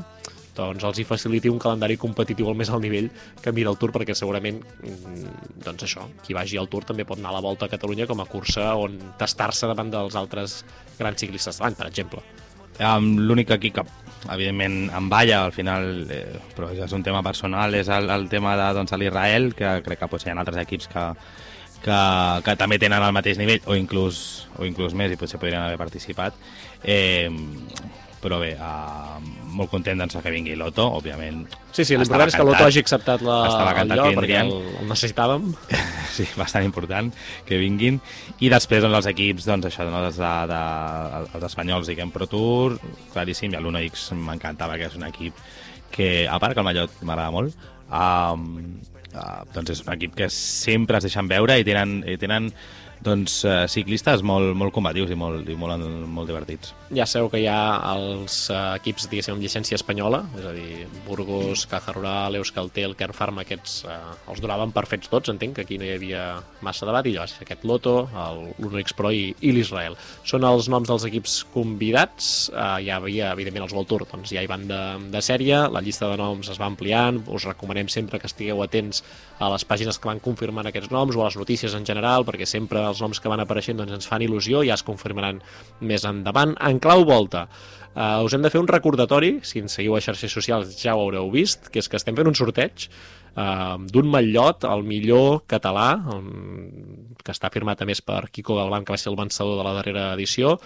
doncs 0.58 0.84
els 0.84 0.98
hi 0.98 1.06
faciliti 1.06 1.52
un 1.52 1.60
calendari 1.62 1.96
competitiu 2.00 2.50
al 2.50 2.58
més 2.58 2.70
alt 2.70 2.82
nivell 2.84 3.08
que 3.42 3.54
mira 3.54 3.70
el 3.72 3.78
Tour 3.78 3.94
perquè 3.94 4.16
segurament 4.18 4.58
mm, 4.58 5.62
doncs 5.64 5.86
això, 5.86 6.08
qui 6.26 6.36
vagi 6.36 6.58
al 6.58 6.68
Tour 6.72 6.88
també 6.88 7.06
pot 7.08 7.20
anar 7.20 7.32
a 7.32 7.38
la 7.38 7.44
Volta 7.44 7.68
a 7.68 7.72
Catalunya 7.72 8.08
com 8.10 8.20
a 8.20 8.28
cursa 8.28 8.72
on 8.80 8.98
tastar-se 9.20 9.70
davant 9.70 9.94
dels 9.94 10.18
altres 10.18 10.60
grans 10.98 11.20
ciclistes 11.22 11.58
de 11.58 11.64
l'any, 11.64 11.78
per 11.78 11.88
exemple. 11.88 12.24
Amb 12.84 13.18
l'únic 13.22 13.50
aquí 13.54 13.72
que 13.74 13.82
evidentment, 14.32 14.90
en 14.94 15.08
balla, 15.08 15.44
al 15.44 15.52
final, 15.54 16.06
eh, 16.10 16.38
però 16.56 16.70
és 16.74 16.92
un 16.92 17.04
tema 17.06 17.22
personal, 17.22 17.74
és 17.78 17.88
el, 17.92 18.10
el 18.10 18.26
tema 18.28 18.56
de 18.58 18.72
doncs, 18.76 18.94
l'Israel, 18.98 19.52
que 19.54 19.78
crec 19.86 20.02
que 20.02 20.10
potser 20.10 20.32
hi 20.32 20.34
ha 20.34 20.40
altres 20.42 20.58
equips 20.64 20.90
que, 20.90 21.04
que, 21.84 22.00
que 22.44 22.56
també 22.58 22.80
tenen 22.82 23.04
el 23.04 23.14
mateix 23.14 23.38
nivell, 23.38 23.62
o 23.66 23.78
inclús, 23.78 24.48
o 24.58 24.66
inclús 24.66 24.96
més, 24.98 25.14
i 25.14 25.20
potser 25.20 25.40
podrien 25.40 25.62
haver 25.62 25.78
participat. 25.80 26.38
Eh, 26.82 27.30
però 28.18 28.40
bé, 28.42 28.54
uh, 28.58 29.37
molt 29.58 29.70
content 29.72 29.98
doncs, 30.00 30.16
que 30.22 30.32
vingui 30.32 30.56
l'Oto, 30.58 30.86
òbviament. 30.98 31.44
Sí, 31.74 31.84
sí, 31.84 31.96
l'important 31.98 32.30
és 32.30 32.36
que 32.38 32.46
l'Oto 32.46 32.66
hagi 32.66 32.82
acceptat 32.84 33.24
la, 33.26 33.38
el 33.82 33.92
lloc 33.92 34.10
que 34.12 34.20
perquè 34.20 34.40
el, 34.44 34.52
el 34.82 34.90
necessitàvem. 34.90 35.48
sí, 36.16 36.26
bastant 36.38 36.66
important 36.66 37.10
que 37.48 37.60
vinguin 37.60 38.00
i 38.38 38.50
després 38.52 38.84
doncs, 38.84 39.00
els 39.00 39.10
equips 39.12 39.48
doncs, 39.48 39.70
això, 39.70 39.86
no, 39.88 40.02
des 40.06 40.20
de, 40.20 40.34
de, 40.52 40.60
els 41.38 41.48
espanyols 41.50 41.90
diguem 41.90 42.12
Pro 42.14 42.28
Tour, 42.30 42.78
claríssim 43.14 43.54
i 43.54 43.60
l'1X 43.60 44.12
m'encanta 44.18 44.70
perquè 44.70 44.90
és 44.90 44.98
un 44.98 45.06
equip 45.08 45.42
que, 45.94 46.26
a 46.28 46.38
part 46.38 46.54
que 46.54 46.62
el 46.62 46.68
Mallot 46.68 47.02
m'agrada 47.02 47.34
molt 47.34 47.68
um, 47.88 48.48
uh, 49.14 49.40
doncs 49.54 49.74
és 49.74 49.84
un 49.86 49.94
equip 49.94 50.16
que 50.18 50.28
sempre 50.32 50.98
es 50.98 51.08
deixen 51.08 51.30
veure 51.30 51.58
i 51.58 51.66
tenen, 51.66 52.00
i 52.06 52.18
tenen 52.20 52.52
doncs, 53.04 53.40
uh, 53.46 53.64
ciclistes 53.70 54.22
molt, 54.26 54.54
molt 54.58 54.74
combatius 54.74 55.12
i 55.14 55.18
molt, 55.18 55.48
i 55.48 55.56
molt, 55.58 55.84
molt 56.08 56.30
divertits. 56.30 56.74
Ja 56.94 57.04
sabeu 57.04 57.28
que 57.28 57.42
hi 57.42 57.46
ha 57.50 57.58
els 57.92 58.36
eh, 58.48 58.58
equips, 58.78 59.10
diguéssim, 59.10 59.34
amb 59.34 59.44
llicència 59.44 59.76
espanyola, 59.76 60.22
és 60.38 60.46
a 60.48 60.52
dir, 60.56 60.86
Burgos, 61.04 61.66
Caja 61.68 61.92
Rural, 61.92 62.38
Euskaltel, 62.38 62.94
Kern 62.96 63.12
Pharma, 63.12 63.44
aquests 63.44 63.82
eh, 63.84 63.96
els 64.32 64.40
donaven 64.40 64.72
per 64.72 64.86
fets 64.88 65.10
tots, 65.12 65.28
entenc 65.28 65.58
que 65.58 65.66
aquí 65.66 65.76
no 65.76 65.84
hi 65.84 65.92
havia 65.98 66.22
massa 66.64 66.88
debat, 66.88 67.04
i 67.04 67.12
llavors 67.12 67.36
aquest 67.44 67.66
Loto, 67.68 67.94
l'Unex 68.56 68.96
Pro 68.96 69.12
i, 69.12 69.26
i 69.44 69.52
l'Israel. 69.52 69.98
Són 70.24 70.46
els 70.48 70.70
noms 70.72 70.88
dels 70.88 71.04
equips 71.10 71.42
convidats, 71.52 72.48
eh, 72.54 72.70
hi 72.86 72.90
havia, 72.94 73.34
evidentment, 73.36 73.68
els 73.68 73.76
World 73.76 73.92
Tour, 73.92 74.06
doncs 74.08 74.32
ja 74.32 74.44
hi 74.44 74.48
van 74.48 74.64
de, 74.70 74.80
de 75.12 75.24
sèrie, 75.24 75.60
la 75.68 75.84
llista 75.84 76.08
de 76.08 76.16
noms 76.20 76.48
es 76.48 76.60
va 76.60 76.70
ampliant, 76.72 77.20
us 77.28 77.44
recomanem 77.50 77.92
sempre 77.92 78.16
que 78.16 78.30
estigueu 78.32 78.64
atents 78.64 79.04
a 79.44 79.52
les 79.52 79.68
pàgines 79.68 80.00
que 80.00 80.08
van 80.08 80.24
confirmant 80.24 80.72
aquests 80.72 80.90
noms 80.94 81.20
o 81.20 81.22
a 81.22 81.28
les 81.28 81.36
notícies 81.36 81.76
en 81.76 81.84
general, 81.86 82.24
perquè 82.24 82.48
sempre 82.48 82.87
els 82.90 83.02
noms 83.04 83.20
que 83.20 83.30
van 83.30 83.42
apareixent 83.44 83.78
doncs, 83.80 83.94
ens 83.98 84.08
fan 84.10 84.24
il·lusió, 84.24 84.64
ja 84.66 84.76
es 84.78 84.84
confirmaran 84.86 85.42
més 85.80 86.06
endavant. 86.08 86.56
En 86.64 86.80
clau 86.82 87.04
volta, 87.08 87.46
uh, 87.94 88.24
us 88.24 88.34
hem 88.34 88.44
de 88.44 88.52
fer 88.52 88.62
un 88.62 88.70
recordatori, 88.70 89.38
si 89.46 89.62
ens 89.64 89.78
seguiu 89.78 89.96
a 89.96 90.02
xarxes 90.04 90.34
socials 90.34 90.74
ja 90.80 90.96
ho 90.96 91.06
haureu 91.06 91.30
vist, 91.34 91.70
que 91.72 91.82
és 91.82 91.88
que 91.88 92.00
estem 92.00 92.18
fent 92.18 92.30
un 92.30 92.38
sorteig 92.38 92.88
uh, 92.88 93.78
d'un 93.78 94.10
matllot, 94.12 94.66
el 94.68 94.84
millor 94.88 95.42
català, 95.50 95.88
que 97.24 97.34
està 97.34 97.52
firmat 97.54 97.82
a 97.82 97.88
més 97.88 98.02
per 98.04 98.26
Quico 98.32 98.58
Galván, 98.58 98.84
que 98.84 98.96
va 98.96 99.00
ser 99.00 99.12
el 99.12 99.20
vencedor 99.20 99.60
de 99.60 99.66
la 99.66 99.76
darrera 99.80 100.12
edició. 100.16 100.58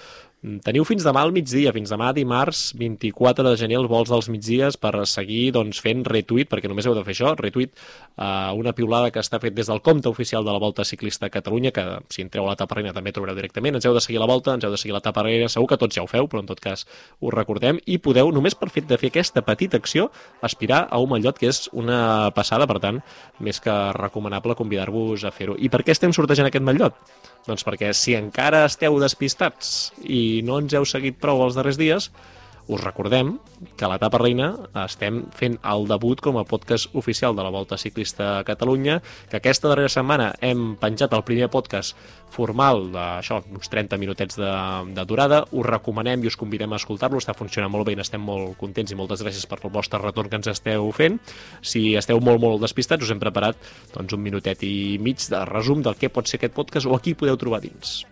Mm, 0.43 0.59
Teniu 0.67 0.83
fins 0.83 1.05
demà 1.07 1.21
al 1.23 1.31
migdia, 1.31 1.71
fins 1.71 1.93
demà 1.93 2.09
dimarts 2.17 2.73
24 2.75 3.45
de 3.47 3.53
gener 3.61 3.77
els 3.79 3.87
vols 3.91 4.11
dels 4.11 4.27
migdies 4.33 4.75
per 4.75 4.91
seguir 5.07 5.53
doncs, 5.55 5.79
fent 5.85 6.03
retweet, 6.03 6.49
perquè 6.51 6.67
només 6.71 6.89
heu 6.89 6.97
de 6.97 7.05
fer 7.07 7.15
això, 7.15 7.31
retweet 7.39 7.71
uh, 7.71 8.51
una 8.59 8.73
piulada 8.75 9.13
que 9.15 9.23
està 9.23 9.39
fet 9.39 9.55
des 9.55 9.71
del 9.71 9.79
compte 9.87 10.11
oficial 10.11 10.43
de 10.43 10.51
la 10.51 10.59
Volta 10.59 10.83
Ciclista 10.89 11.29
a 11.29 11.31
Catalunya, 11.31 11.71
que 11.71 11.85
si 12.11 12.27
entreu 12.27 12.49
a 12.49 12.51
la 12.51 12.59
taparrina 12.59 12.91
també 12.97 13.15
trobareu 13.15 13.39
directament, 13.39 13.79
ens 13.79 13.87
heu 13.87 13.95
de 13.95 14.03
seguir 14.03 14.19
la 14.19 14.27
Volta, 14.27 14.57
ens 14.59 14.67
heu 14.67 14.75
de 14.75 14.83
seguir 14.83 14.97
la 14.97 15.05
taparrina, 15.05 15.47
segur 15.47 15.71
que 15.71 15.79
tots 15.79 15.95
ja 15.95 16.03
ho 16.03 16.11
feu, 16.11 16.27
però 16.27 16.43
en 16.43 16.51
tot 16.51 16.63
cas 16.65 16.89
us 17.21 17.35
recordem, 17.39 17.79
i 17.87 18.01
podeu, 18.03 18.35
només 18.35 18.59
per 18.59 18.73
fet 18.75 18.91
de 18.91 18.99
fer 18.99 19.13
aquesta 19.15 19.47
petita 19.47 19.79
acció, 19.79 20.11
aspirar 20.43 20.89
a 20.91 20.99
un 20.99 21.15
mallot 21.15 21.39
que 21.39 21.53
és 21.55 21.69
una 21.71 22.33
passada, 22.35 22.67
per 22.67 22.83
tant, 22.83 22.99
més 23.39 23.63
que 23.63 23.79
recomanable 23.95 24.59
convidar-vos 24.59 25.23
a 25.23 25.31
fer-ho. 25.31 25.55
I 25.55 25.71
per 25.71 25.85
què 25.87 25.95
estem 25.95 26.11
sortejant 26.11 26.51
aquest 26.51 26.67
mallot? 26.67 26.99
Doncs 27.47 27.65
perquè 27.67 27.91
si 27.97 28.15
encara 28.15 28.65
esteu 28.69 28.99
despistats 29.03 29.91
i 30.05 30.43
no 30.47 30.61
ens 30.63 30.75
heu 30.79 30.87
seguit 30.87 31.19
prou 31.23 31.43
els 31.47 31.59
darrers 31.59 31.81
dies, 31.81 32.11
us 32.69 32.81
recordem 32.83 33.37
que 33.77 33.85
a 33.85 33.91
l'etapa 33.91 34.21
reina 34.21 34.53
estem 34.85 35.23
fent 35.37 35.59
el 35.69 35.87
debut 35.91 36.21
com 36.23 36.39
a 36.39 36.45
podcast 36.49 36.95
oficial 36.99 37.37
de 37.37 37.45
la 37.45 37.53
Volta 37.55 37.79
Ciclista 37.79 38.39
a 38.39 38.45
Catalunya, 38.45 39.01
que 39.31 39.39
aquesta 39.39 39.71
darrera 39.71 39.91
setmana 39.93 40.33
hem 40.41 40.75
penjat 40.81 41.15
el 41.15 41.25
primer 41.27 41.51
podcast 41.53 41.97
formal 42.33 42.87
d'això, 42.95 43.43
uns 43.53 43.69
30 43.69 43.99
minutets 44.01 44.39
de, 44.41 44.53
de 44.97 45.05
durada. 45.09 45.43
Us 45.53 45.67
recomanem 45.69 46.25
i 46.25 46.31
us 46.31 46.39
convidem 46.41 46.73
a 46.73 46.81
escoltar-lo, 46.81 47.21
està 47.21 47.37
funcionant 47.37 47.73
molt 47.73 47.87
bé 47.89 47.97
i 47.97 48.01
n'estem 48.01 48.23
molt 48.25 48.57
contents 48.61 48.93
i 48.93 48.99
moltes 48.99 49.25
gràcies 49.25 49.49
per 49.49 49.61
el 49.61 49.75
vostre 49.75 50.01
retorn 50.03 50.33
que 50.33 50.41
ens 50.41 50.53
esteu 50.55 50.89
fent. 50.97 51.21
Si 51.61 51.93
esteu 51.99 52.23
molt, 52.25 52.41
molt 52.43 52.65
despistats, 52.65 53.05
us 53.05 53.13
hem 53.13 53.23
preparat 53.23 53.59
doncs, 53.97 54.17
un 54.17 54.25
minutet 54.25 54.65
i 54.67 54.99
mig 55.03 55.21
de 55.29 55.45
resum 55.53 55.85
del 55.85 55.99
que 56.01 56.13
pot 56.13 56.29
ser 56.29 56.41
aquest 56.41 56.57
podcast 56.57 56.89
o 56.89 56.97
aquí 56.97 57.15
podeu 57.19 57.39
trobar 57.41 57.63
dins. 57.65 58.03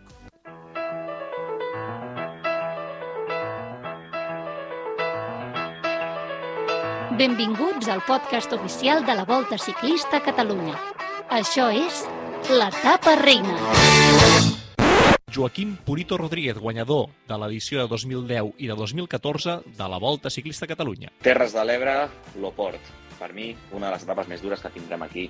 Benvinguts 7.21 7.85
al 7.93 8.01
podcast 8.01 8.55
oficial 8.57 9.05
de 9.05 9.15
la 9.15 9.27
Volta 9.29 9.59
Ciclista 9.61 10.17
a 10.17 10.23
Catalunya. 10.25 10.73
Això 11.29 11.67
és 11.69 11.99
l'etapa 12.49 13.13
reina. 13.21 13.59
Joaquim 15.29 15.75
Purito 15.85 16.17
Rodríguez, 16.17 16.57
guanyador 16.57 17.11
de 17.29 17.37
l'edició 17.43 17.83
de 17.83 17.93
2010 17.93 18.65
i 18.65 18.71
de 18.73 18.79
2014 18.79 19.59
de 19.69 19.91
la 19.93 20.01
Volta 20.01 20.33
Ciclista 20.33 20.65
a 20.65 20.73
Catalunya. 20.73 21.13
Terres 21.21 21.53
de 21.53 21.67
l'Ebre, 21.69 22.09
l'Oport. 22.41 22.89
Per 23.21 23.35
mi, 23.37 23.53
una 23.77 23.91
de 23.91 23.99
les 23.99 24.09
etapes 24.09 24.33
més 24.33 24.41
dures 24.41 24.65
que 24.65 24.73
tindrem 24.73 25.05
aquí 25.05 25.29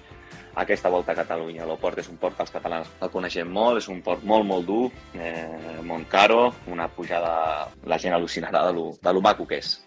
aquesta 0.62 0.94
volta 0.94 1.10
a 1.10 1.18
Catalunya. 1.24 1.66
L'Oport 1.66 1.98
és 1.98 2.14
un 2.14 2.22
port 2.22 2.38
que 2.38 2.46
els 2.46 2.54
catalans 2.54 2.98
el 3.02 3.10
coneixem 3.10 3.50
molt, 3.50 3.82
és 3.82 3.90
un 3.90 3.98
port 4.06 4.22
molt, 4.22 4.46
molt 4.46 4.70
dur, 4.70 4.84
eh, 5.18 5.80
molt 5.82 6.06
caro, 6.06 6.52
una 6.70 6.86
pujada... 6.86 7.66
La 7.82 7.98
gent 7.98 8.14
al·lucinarà 8.14 8.68
de 8.70 8.78
lo, 8.78 8.92
de 9.02 9.18
lo 9.18 9.26
maco 9.26 9.42
que 9.42 9.58
és. 9.58 9.80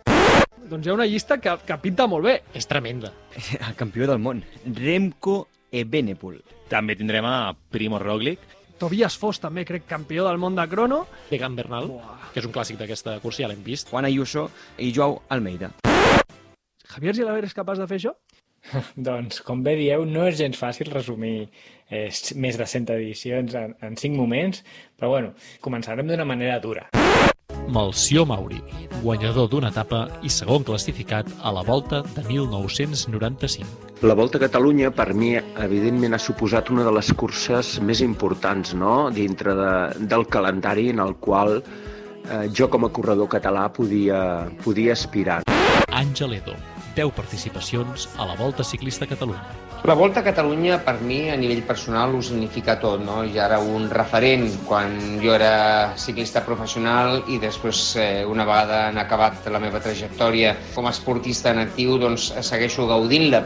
Doncs 0.69 0.87
hi 0.87 0.91
ha 0.91 0.97
una 0.97 1.07
llista 1.09 1.39
que, 1.41 1.57
que 1.67 1.77
pinta 1.83 2.07
molt 2.07 2.25
bé. 2.29 2.39
És 2.55 2.69
tremenda. 2.69 3.13
El 3.67 3.77
campió 3.79 4.07
del 4.09 4.21
món, 4.23 4.43
Remco 4.65 5.47
Evenepoel. 5.71 6.41
També 6.71 6.95
tindrem 6.97 7.25
a 7.27 7.53
Primo 7.73 7.99
Roglic, 8.01 8.41
Tobias 8.83 9.15
Foss 9.15 9.39
també, 9.39 9.63
crec, 9.63 9.85
campió 9.87 10.25
del 10.27 10.39
món 10.41 10.57
de 10.57 10.65
crono. 10.67 11.03
Egan 11.31 11.55
Bernal, 11.55 11.87
Buah. 11.87 12.31
que 12.33 12.41
és 12.41 12.47
un 12.49 12.51
clàssic 12.51 12.75
d'aquesta 12.81 13.19
cursa, 13.23 13.45
ja 13.45 13.47
l'hem 13.47 13.61
vist. 13.63 13.87
Juan 13.87 14.09
Ayuso 14.09 14.49
i 14.77 14.91
Joao 14.91 15.21
Almeida. 15.31 15.69
Javier 16.93 17.13
Gilaver 17.15 17.45
és 17.47 17.55
capaç 17.55 17.79
de 17.79 17.87
fer 17.87 18.01
això? 18.01 18.11
Doncs, 19.07 19.39
com 19.47 19.63
bé 19.63 19.77
dieu, 19.79 20.03
no 20.03 20.25
és 20.27 20.35
gens 20.39 20.59
fàcil 20.59 20.91
resumir 20.91 21.47
eh, 21.89 22.09
més 22.35 22.59
de 22.59 22.67
100 22.67 22.91
edicions 22.97 23.55
en, 23.59 23.77
en 23.79 23.95
5 23.99 24.19
moments, 24.19 24.65
però 24.99 25.13
bueno, 25.15 25.31
començarem 25.63 26.11
d'una 26.11 26.27
manera 26.27 26.59
dura. 26.63 26.89
Malció 27.71 28.25
Mauri, 28.27 28.59
guanyador 29.03 29.47
d'una 29.51 29.69
etapa 29.71 30.07
i 30.23 30.29
segon 30.31 30.65
classificat 30.67 31.29
a 31.41 31.51
la 31.55 31.63
volta 31.63 32.01
de 32.15 32.23
1995. 32.27 33.93
La 34.03 34.15
Volta 34.19 34.35
a 34.35 34.41
Catalunya, 34.43 34.89
per 34.91 35.13
mi, 35.15 35.31
evidentment, 35.63 36.11
ha 36.11 36.19
suposat 36.19 36.67
una 36.73 36.83
de 36.83 36.91
les 36.91 37.13
curses 37.15 37.77
més 37.79 38.01
importants 38.03 38.73
no? 38.75 39.09
dintre 39.15 39.55
de, 39.55 39.71
del 40.11 40.27
calendari 40.27 40.89
en 40.91 40.99
el 40.99 41.15
qual 41.23 41.61
eh, 41.61 42.49
jo, 42.51 42.67
com 42.67 42.83
a 42.83 42.91
corredor 42.91 43.31
català, 43.31 43.69
podia, 43.71 44.49
podia 44.65 44.91
aspirar. 44.97 45.39
Àngel 45.87 46.35
Edo, 46.41 46.57
10 46.97 47.15
participacions 47.15 48.09
a 48.17 48.27
la 48.27 48.35
Volta 48.35 48.67
Ciclista 48.67 49.07
Catalunya. 49.07 49.62
La 49.83 49.95
Volta 49.95 50.21
a 50.21 50.23
Catalunya 50.23 50.77
per 50.79 51.01
mi 51.03 51.27
a 51.27 51.35
nivell 51.35 51.59
personal 51.67 52.13
ho 52.15 52.21
significa 52.23 52.77
tot, 52.79 53.01
no? 53.03 53.17
Ja 53.27 53.49
era 53.49 53.57
un 53.59 53.89
referent 53.91 54.45
quan 54.63 54.93
jo 55.19 55.33
era 55.35 55.91
ciclista 55.99 56.39
professional 56.45 57.19
i 57.27 57.35
després 57.35 57.81
eh, 57.99 58.23
una 58.23 58.45
vegada 58.47 58.85
han 58.87 59.01
acabat 59.01 59.49
la 59.51 59.59
meva 59.59 59.83
trajectòria 59.83 60.53
com 60.71 60.87
a 60.87 60.93
esportista 60.95 61.51
en 61.51 61.59
actiu 61.65 61.97
doncs 61.99 62.29
segueixo 62.47 62.87
gaudint-la. 62.87 63.43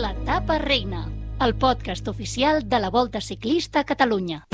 L'etapa 0.00 0.56
reina, 0.64 1.04
el 1.44 1.52
podcast 1.60 2.08
oficial 2.08 2.64
de 2.64 2.80
la 2.80 2.88
Volta 2.88 3.20
Ciclista 3.20 3.84
a 3.84 3.84
Catalunya. 3.84 4.46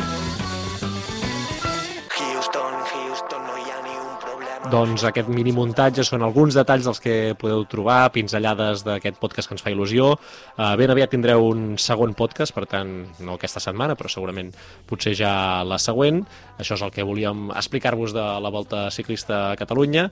Doncs 4.66 5.04
aquest 5.06 5.28
mini 5.30 5.52
muntatge 5.54 6.02
són 6.02 6.24
alguns 6.26 6.56
detalls 6.58 6.86
dels 6.88 6.98
que 6.98 7.12
podeu 7.38 7.60
trobar, 7.70 8.08
pinzellades 8.10 8.80
d'aquest 8.82 9.20
podcast 9.22 9.46
que 9.46 9.54
ens 9.54 9.62
fa 9.62 9.70
il·lusió. 9.70 10.08
Uh, 10.56 10.72
ben 10.80 10.90
aviat 10.90 11.12
tindreu 11.14 11.44
un 11.46 11.76
segon 11.78 12.16
podcast, 12.18 12.50
per 12.56 12.64
tant, 12.66 12.90
no 13.22 13.36
aquesta 13.36 13.62
setmana, 13.62 13.94
però 13.94 14.10
segurament 14.10 14.50
potser 14.90 15.12
ja 15.14 15.62
la 15.62 15.78
següent. 15.78 16.18
Això 16.58 16.74
és 16.74 16.82
el 16.82 16.90
que 16.90 17.06
volíem 17.06 17.52
explicar-vos 17.54 18.14
de 18.16 18.24
la 18.42 18.50
Volta 18.50 18.88
Ciclista 18.90 19.52
a 19.52 19.60
Catalunya. 19.60 20.08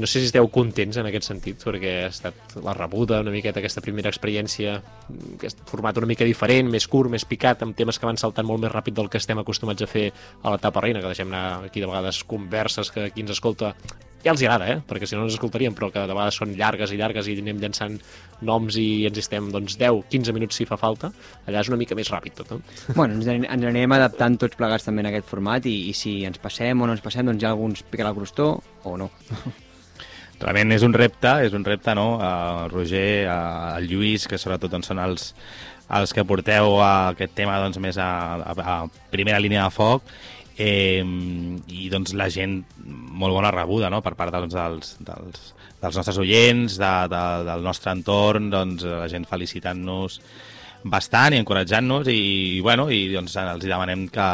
No 0.00 0.08
sé 0.08 0.22
si 0.22 0.30
esteu 0.30 0.48
contents 0.56 0.96
en 0.96 1.10
aquest 1.10 1.28
sentit, 1.28 1.60
perquè 1.60 1.94
ha 2.06 2.08
estat 2.08 2.56
la 2.64 2.72
rebuda 2.78 3.20
una 3.20 3.34
miqueta 3.34 3.60
aquesta 3.60 3.84
primera 3.84 4.08
experiència, 4.08 4.78
aquest 5.36 5.60
format 5.68 6.00
una 6.00 6.08
mica 6.08 6.24
diferent, 6.24 6.72
més 6.72 6.88
curt, 6.88 7.12
més 7.12 7.28
picat, 7.28 7.66
amb 7.66 7.76
temes 7.76 8.00
que 8.00 8.08
van 8.08 8.16
saltant 8.16 8.48
molt 8.48 8.64
més 8.64 8.72
ràpid 8.72 8.96
del 8.96 9.12
que 9.12 9.20
estem 9.20 9.44
acostumats 9.44 9.84
a 9.84 9.90
fer 9.90 10.08
a 10.40 10.56
l'etapa 10.56 10.86
reina, 10.86 11.04
que 11.04 11.12
deixem 11.12 11.28
anar 11.28 11.68
aquí 11.68 11.84
de 11.84 11.92
vegades 11.92 12.24
converses 12.24 12.88
que 12.94 13.10
qui 13.12 13.26
ens 13.26 13.36
escolta 13.36 13.74
ja 14.24 14.32
els 14.32 14.42
hi 14.42 14.48
agrada, 14.48 14.66
eh? 14.72 14.78
perquè 14.86 15.06
si 15.06 15.16
no 15.16 15.24
ens 15.26 15.36
escoltaríem, 15.36 15.74
però 15.78 15.92
que 15.94 16.02
de 16.02 16.14
vegades 16.14 16.38
són 16.40 16.54
llargues 16.58 16.90
i 16.90 16.98
llargues 16.98 17.28
i 17.30 17.36
anem 17.38 17.60
llançant 17.62 17.94
noms 18.48 18.78
i 18.80 19.06
ens 19.06 19.20
estem 19.22 19.50
doncs, 19.54 19.78
10-15 19.78 20.34
minuts 20.34 20.58
si 20.58 20.66
fa 20.68 20.78
falta, 20.80 21.12
allà 21.46 21.62
és 21.62 21.70
una 21.70 21.78
mica 21.78 21.96
més 21.98 22.10
ràpid 22.10 22.40
tot. 22.40 22.56
No? 22.56 22.60
Bueno, 22.98 23.14
ens, 23.14 23.30
ens 23.30 23.70
anirem 23.70 23.94
adaptant 23.94 24.40
tots 24.42 24.58
plegats 24.58 24.88
també 24.88 25.04
en 25.04 25.12
aquest 25.12 25.30
format 25.30 25.66
i, 25.70 25.76
i 25.92 25.94
si 25.96 26.18
ens 26.28 26.42
passem 26.42 26.82
o 26.82 26.88
no 26.88 26.96
ens 26.96 27.04
passem, 27.04 27.26
doncs 27.28 27.42
hi 27.42 27.48
ha 27.48 27.54
alguns 27.54 27.86
picarà 27.86 28.10
el 28.12 28.18
crostó 28.18 28.50
o 28.84 28.98
no. 28.98 29.10
Realment 30.38 30.74
és 30.76 30.84
un 30.86 30.94
repte, 30.94 31.30
és 31.46 31.54
un 31.54 31.64
repte, 31.66 31.94
no? 31.98 32.12
El 32.22 32.68
Roger, 32.70 33.08
eh, 33.26 33.78
el 33.78 33.88
Lluís, 33.90 34.28
que 34.30 34.38
sobretot 34.38 34.70
doncs, 34.70 34.86
són 34.90 35.00
els, 35.02 35.32
els 35.98 36.14
que 36.14 36.26
porteu 36.26 36.78
a 36.78 36.92
aquest 37.14 37.34
tema 37.38 37.58
doncs, 37.62 37.80
més 37.82 37.98
a, 37.98 38.10
a, 38.38 38.54
a 38.54 38.76
primera 39.10 39.40
línia 39.42 39.64
de 39.64 39.74
foc, 39.74 40.06
eh, 40.58 41.04
i 41.70 41.88
doncs 41.92 42.14
la 42.18 42.28
gent 42.32 42.60
molt 42.78 43.34
bona 43.34 43.54
rebuda 43.54 43.90
no? 43.90 44.02
per 44.02 44.14
part 44.18 44.34
doncs, 44.34 44.54
dels, 44.54 44.92
dels, 45.06 45.48
dels 45.80 45.98
nostres 46.00 46.18
oients, 46.18 46.78
de, 46.80 46.92
de, 47.12 47.24
del 47.48 47.66
nostre 47.66 47.94
entorn, 47.94 48.50
doncs, 48.52 48.86
la 48.86 49.08
gent 49.10 49.26
felicitant-nos 49.30 50.20
bastant 50.88 51.34
i 51.34 51.40
encoratjant-nos 51.40 52.10
i, 52.12 52.18
i, 52.58 52.60
bueno, 52.62 52.86
i 52.90 53.08
doncs, 53.12 53.34
els 53.40 53.66
demanem 53.66 54.06
que, 54.12 54.28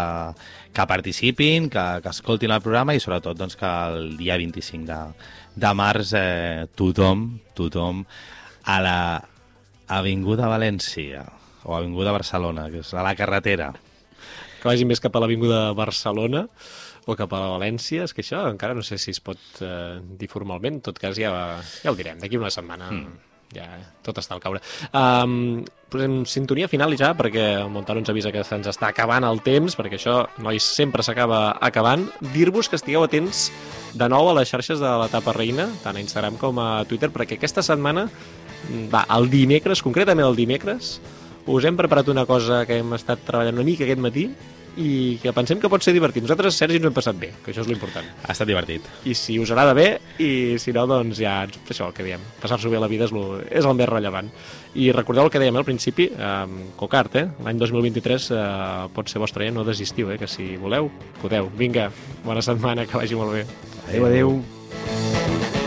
que 0.76 0.86
participin, 0.88 1.70
que, 1.72 1.84
que 2.04 2.12
escoltin 2.12 2.52
el 2.52 2.64
programa 2.64 2.96
i 2.96 3.00
sobretot 3.00 3.38
doncs, 3.38 3.56
que 3.60 3.70
el 3.94 4.16
dia 4.20 4.36
25 4.40 4.88
de, 4.88 5.00
de 5.56 5.72
març 5.76 6.12
eh, 6.18 6.66
tothom, 6.76 7.28
tothom 7.56 8.04
a 8.68 8.80
la 8.84 8.98
Avinguda 9.94 10.48
València 10.48 11.24
o 11.64 11.76
Avinguda 11.76 12.12
Barcelona, 12.12 12.68
que 12.72 12.84
és 12.84 12.92
a 12.92 13.04
la 13.04 13.14
carretera. 13.16 13.72
Que 14.64 14.70
vagin 14.70 14.88
més 14.88 15.02
cap 15.04 15.12
a 15.12 15.20
l'Avinguda 15.20 15.74
Barcelona 15.76 16.46
o 17.04 17.12
cap 17.18 17.34
a 17.36 17.42
València, 17.58 18.06
és 18.08 18.14
que 18.16 18.22
això 18.24 18.46
encara 18.48 18.72
no 18.72 18.80
sé 18.80 18.96
si 18.96 19.12
es 19.12 19.20
pot 19.20 19.60
eh, 19.60 19.98
dir 20.16 20.28
formalment, 20.32 20.78
en 20.78 20.84
tot 20.86 20.96
cas 20.96 21.18
ja, 21.20 21.34
ja 21.84 21.92
ho 21.92 21.98
direm, 21.98 22.16
d'aquí 22.22 22.38
una 22.40 22.48
setmana 22.48 22.88
mm. 22.88 23.10
ja 23.52 23.66
tot 24.06 24.22
està 24.22 24.32
al 24.38 24.40
caure. 24.40 24.62
Um, 24.96 25.66
posem 25.92 26.22
sintonia 26.24 26.70
final 26.72 26.96
i 26.96 26.98
ja, 27.02 27.10
perquè 27.18 27.42
el 27.58 27.68
Montano 27.74 28.00
ens 28.00 28.08
avisa 28.08 28.32
que 28.32 28.40
se'ns 28.48 28.70
està 28.72 28.88
acabant 28.88 29.26
el 29.28 29.42
temps, 29.44 29.76
perquè 29.76 29.98
això, 30.00 30.22
nois, 30.40 30.64
sempre 30.64 31.04
s'acaba 31.04 31.58
acabant. 31.60 32.06
Dir-vos 32.32 32.72
que 32.72 32.80
estigueu 32.80 33.04
atents 33.04 33.50
de 33.92 34.08
nou 34.08 34.30
a 34.30 34.38
les 34.40 34.48
xarxes 34.48 34.80
de 34.80 34.94
la 35.02 35.10
Tapa 35.12 35.36
Reina, 35.36 35.68
tant 35.84 36.00
a 36.00 36.02
Instagram 36.02 36.40
com 36.40 36.64
a 36.64 36.70
Twitter, 36.88 37.12
perquè 37.12 37.36
aquesta 37.36 37.60
setmana, 37.60 38.08
mm, 38.08 38.88
va, 38.96 39.04
el 39.18 39.28
dimecres, 39.28 39.84
concretament 39.84 40.24
el 40.24 40.40
dimecres, 40.40 40.96
us 41.46 41.64
hem 41.64 41.76
preparat 41.76 42.08
una 42.08 42.26
cosa 42.26 42.64
que 42.66 42.80
hem 42.80 42.92
estat 42.96 43.24
treballant 43.26 43.58
una 43.58 43.66
mica 43.66 43.84
aquest 43.84 44.00
matí 44.02 44.28
i 44.80 45.18
que 45.22 45.32
pensem 45.34 45.60
que 45.62 45.70
pot 45.70 45.82
ser 45.84 45.94
divertit. 45.94 46.24
Nosaltres, 46.24 46.56
Sergi, 46.58 46.78
ens 46.80 46.86
ho 46.86 46.90
hem 46.90 46.96
passat 46.96 47.18
bé, 47.18 47.30
que 47.44 47.52
això 47.52 47.62
és 47.62 47.70
l'important. 47.70 48.06
Ha 48.24 48.34
estat 48.34 48.48
divertit. 48.48 48.86
I 49.06 49.14
si 49.18 49.36
us 49.38 49.52
agrada 49.54 49.74
bé, 49.76 49.86
i 50.18 50.58
si 50.58 50.74
no, 50.74 50.86
doncs 50.90 51.20
ja, 51.22 51.36
això 51.46 51.88
el 51.88 51.96
que 51.96 52.06
diem, 52.06 52.22
passar-s'ho 52.42 52.72
bé 52.72 52.80
a 52.80 52.84
la 52.84 52.90
vida 52.90 53.06
és, 53.08 53.14
lo, 53.14 53.38
és 53.44 53.66
el 53.66 53.76
més 53.78 53.90
rellevant. 53.90 54.30
I 54.74 54.90
recordeu 54.96 55.28
el 55.28 55.32
que 55.32 55.42
dèiem 55.42 55.60
al 55.60 55.66
principi, 55.68 56.08
eh, 56.10 56.70
Cocart, 56.80 57.18
eh? 57.20 57.26
l'any 57.46 57.60
2023 57.62 58.30
eh, 58.34 58.46
pot 58.94 59.10
ser 59.10 59.22
vostre 59.22 59.46
any, 59.46 59.54
no 59.54 59.66
desistiu, 59.66 60.10
eh? 60.10 60.18
que 60.18 60.30
si 60.30 60.54
voleu, 60.60 60.90
podeu. 61.22 61.50
Vinga, 61.58 61.90
bona 62.26 62.42
setmana, 62.42 62.88
que 62.88 62.98
vagi 62.98 63.18
molt 63.18 63.38
bé. 63.38 63.46
Adéu, 63.88 64.10
adéu. 64.10 65.63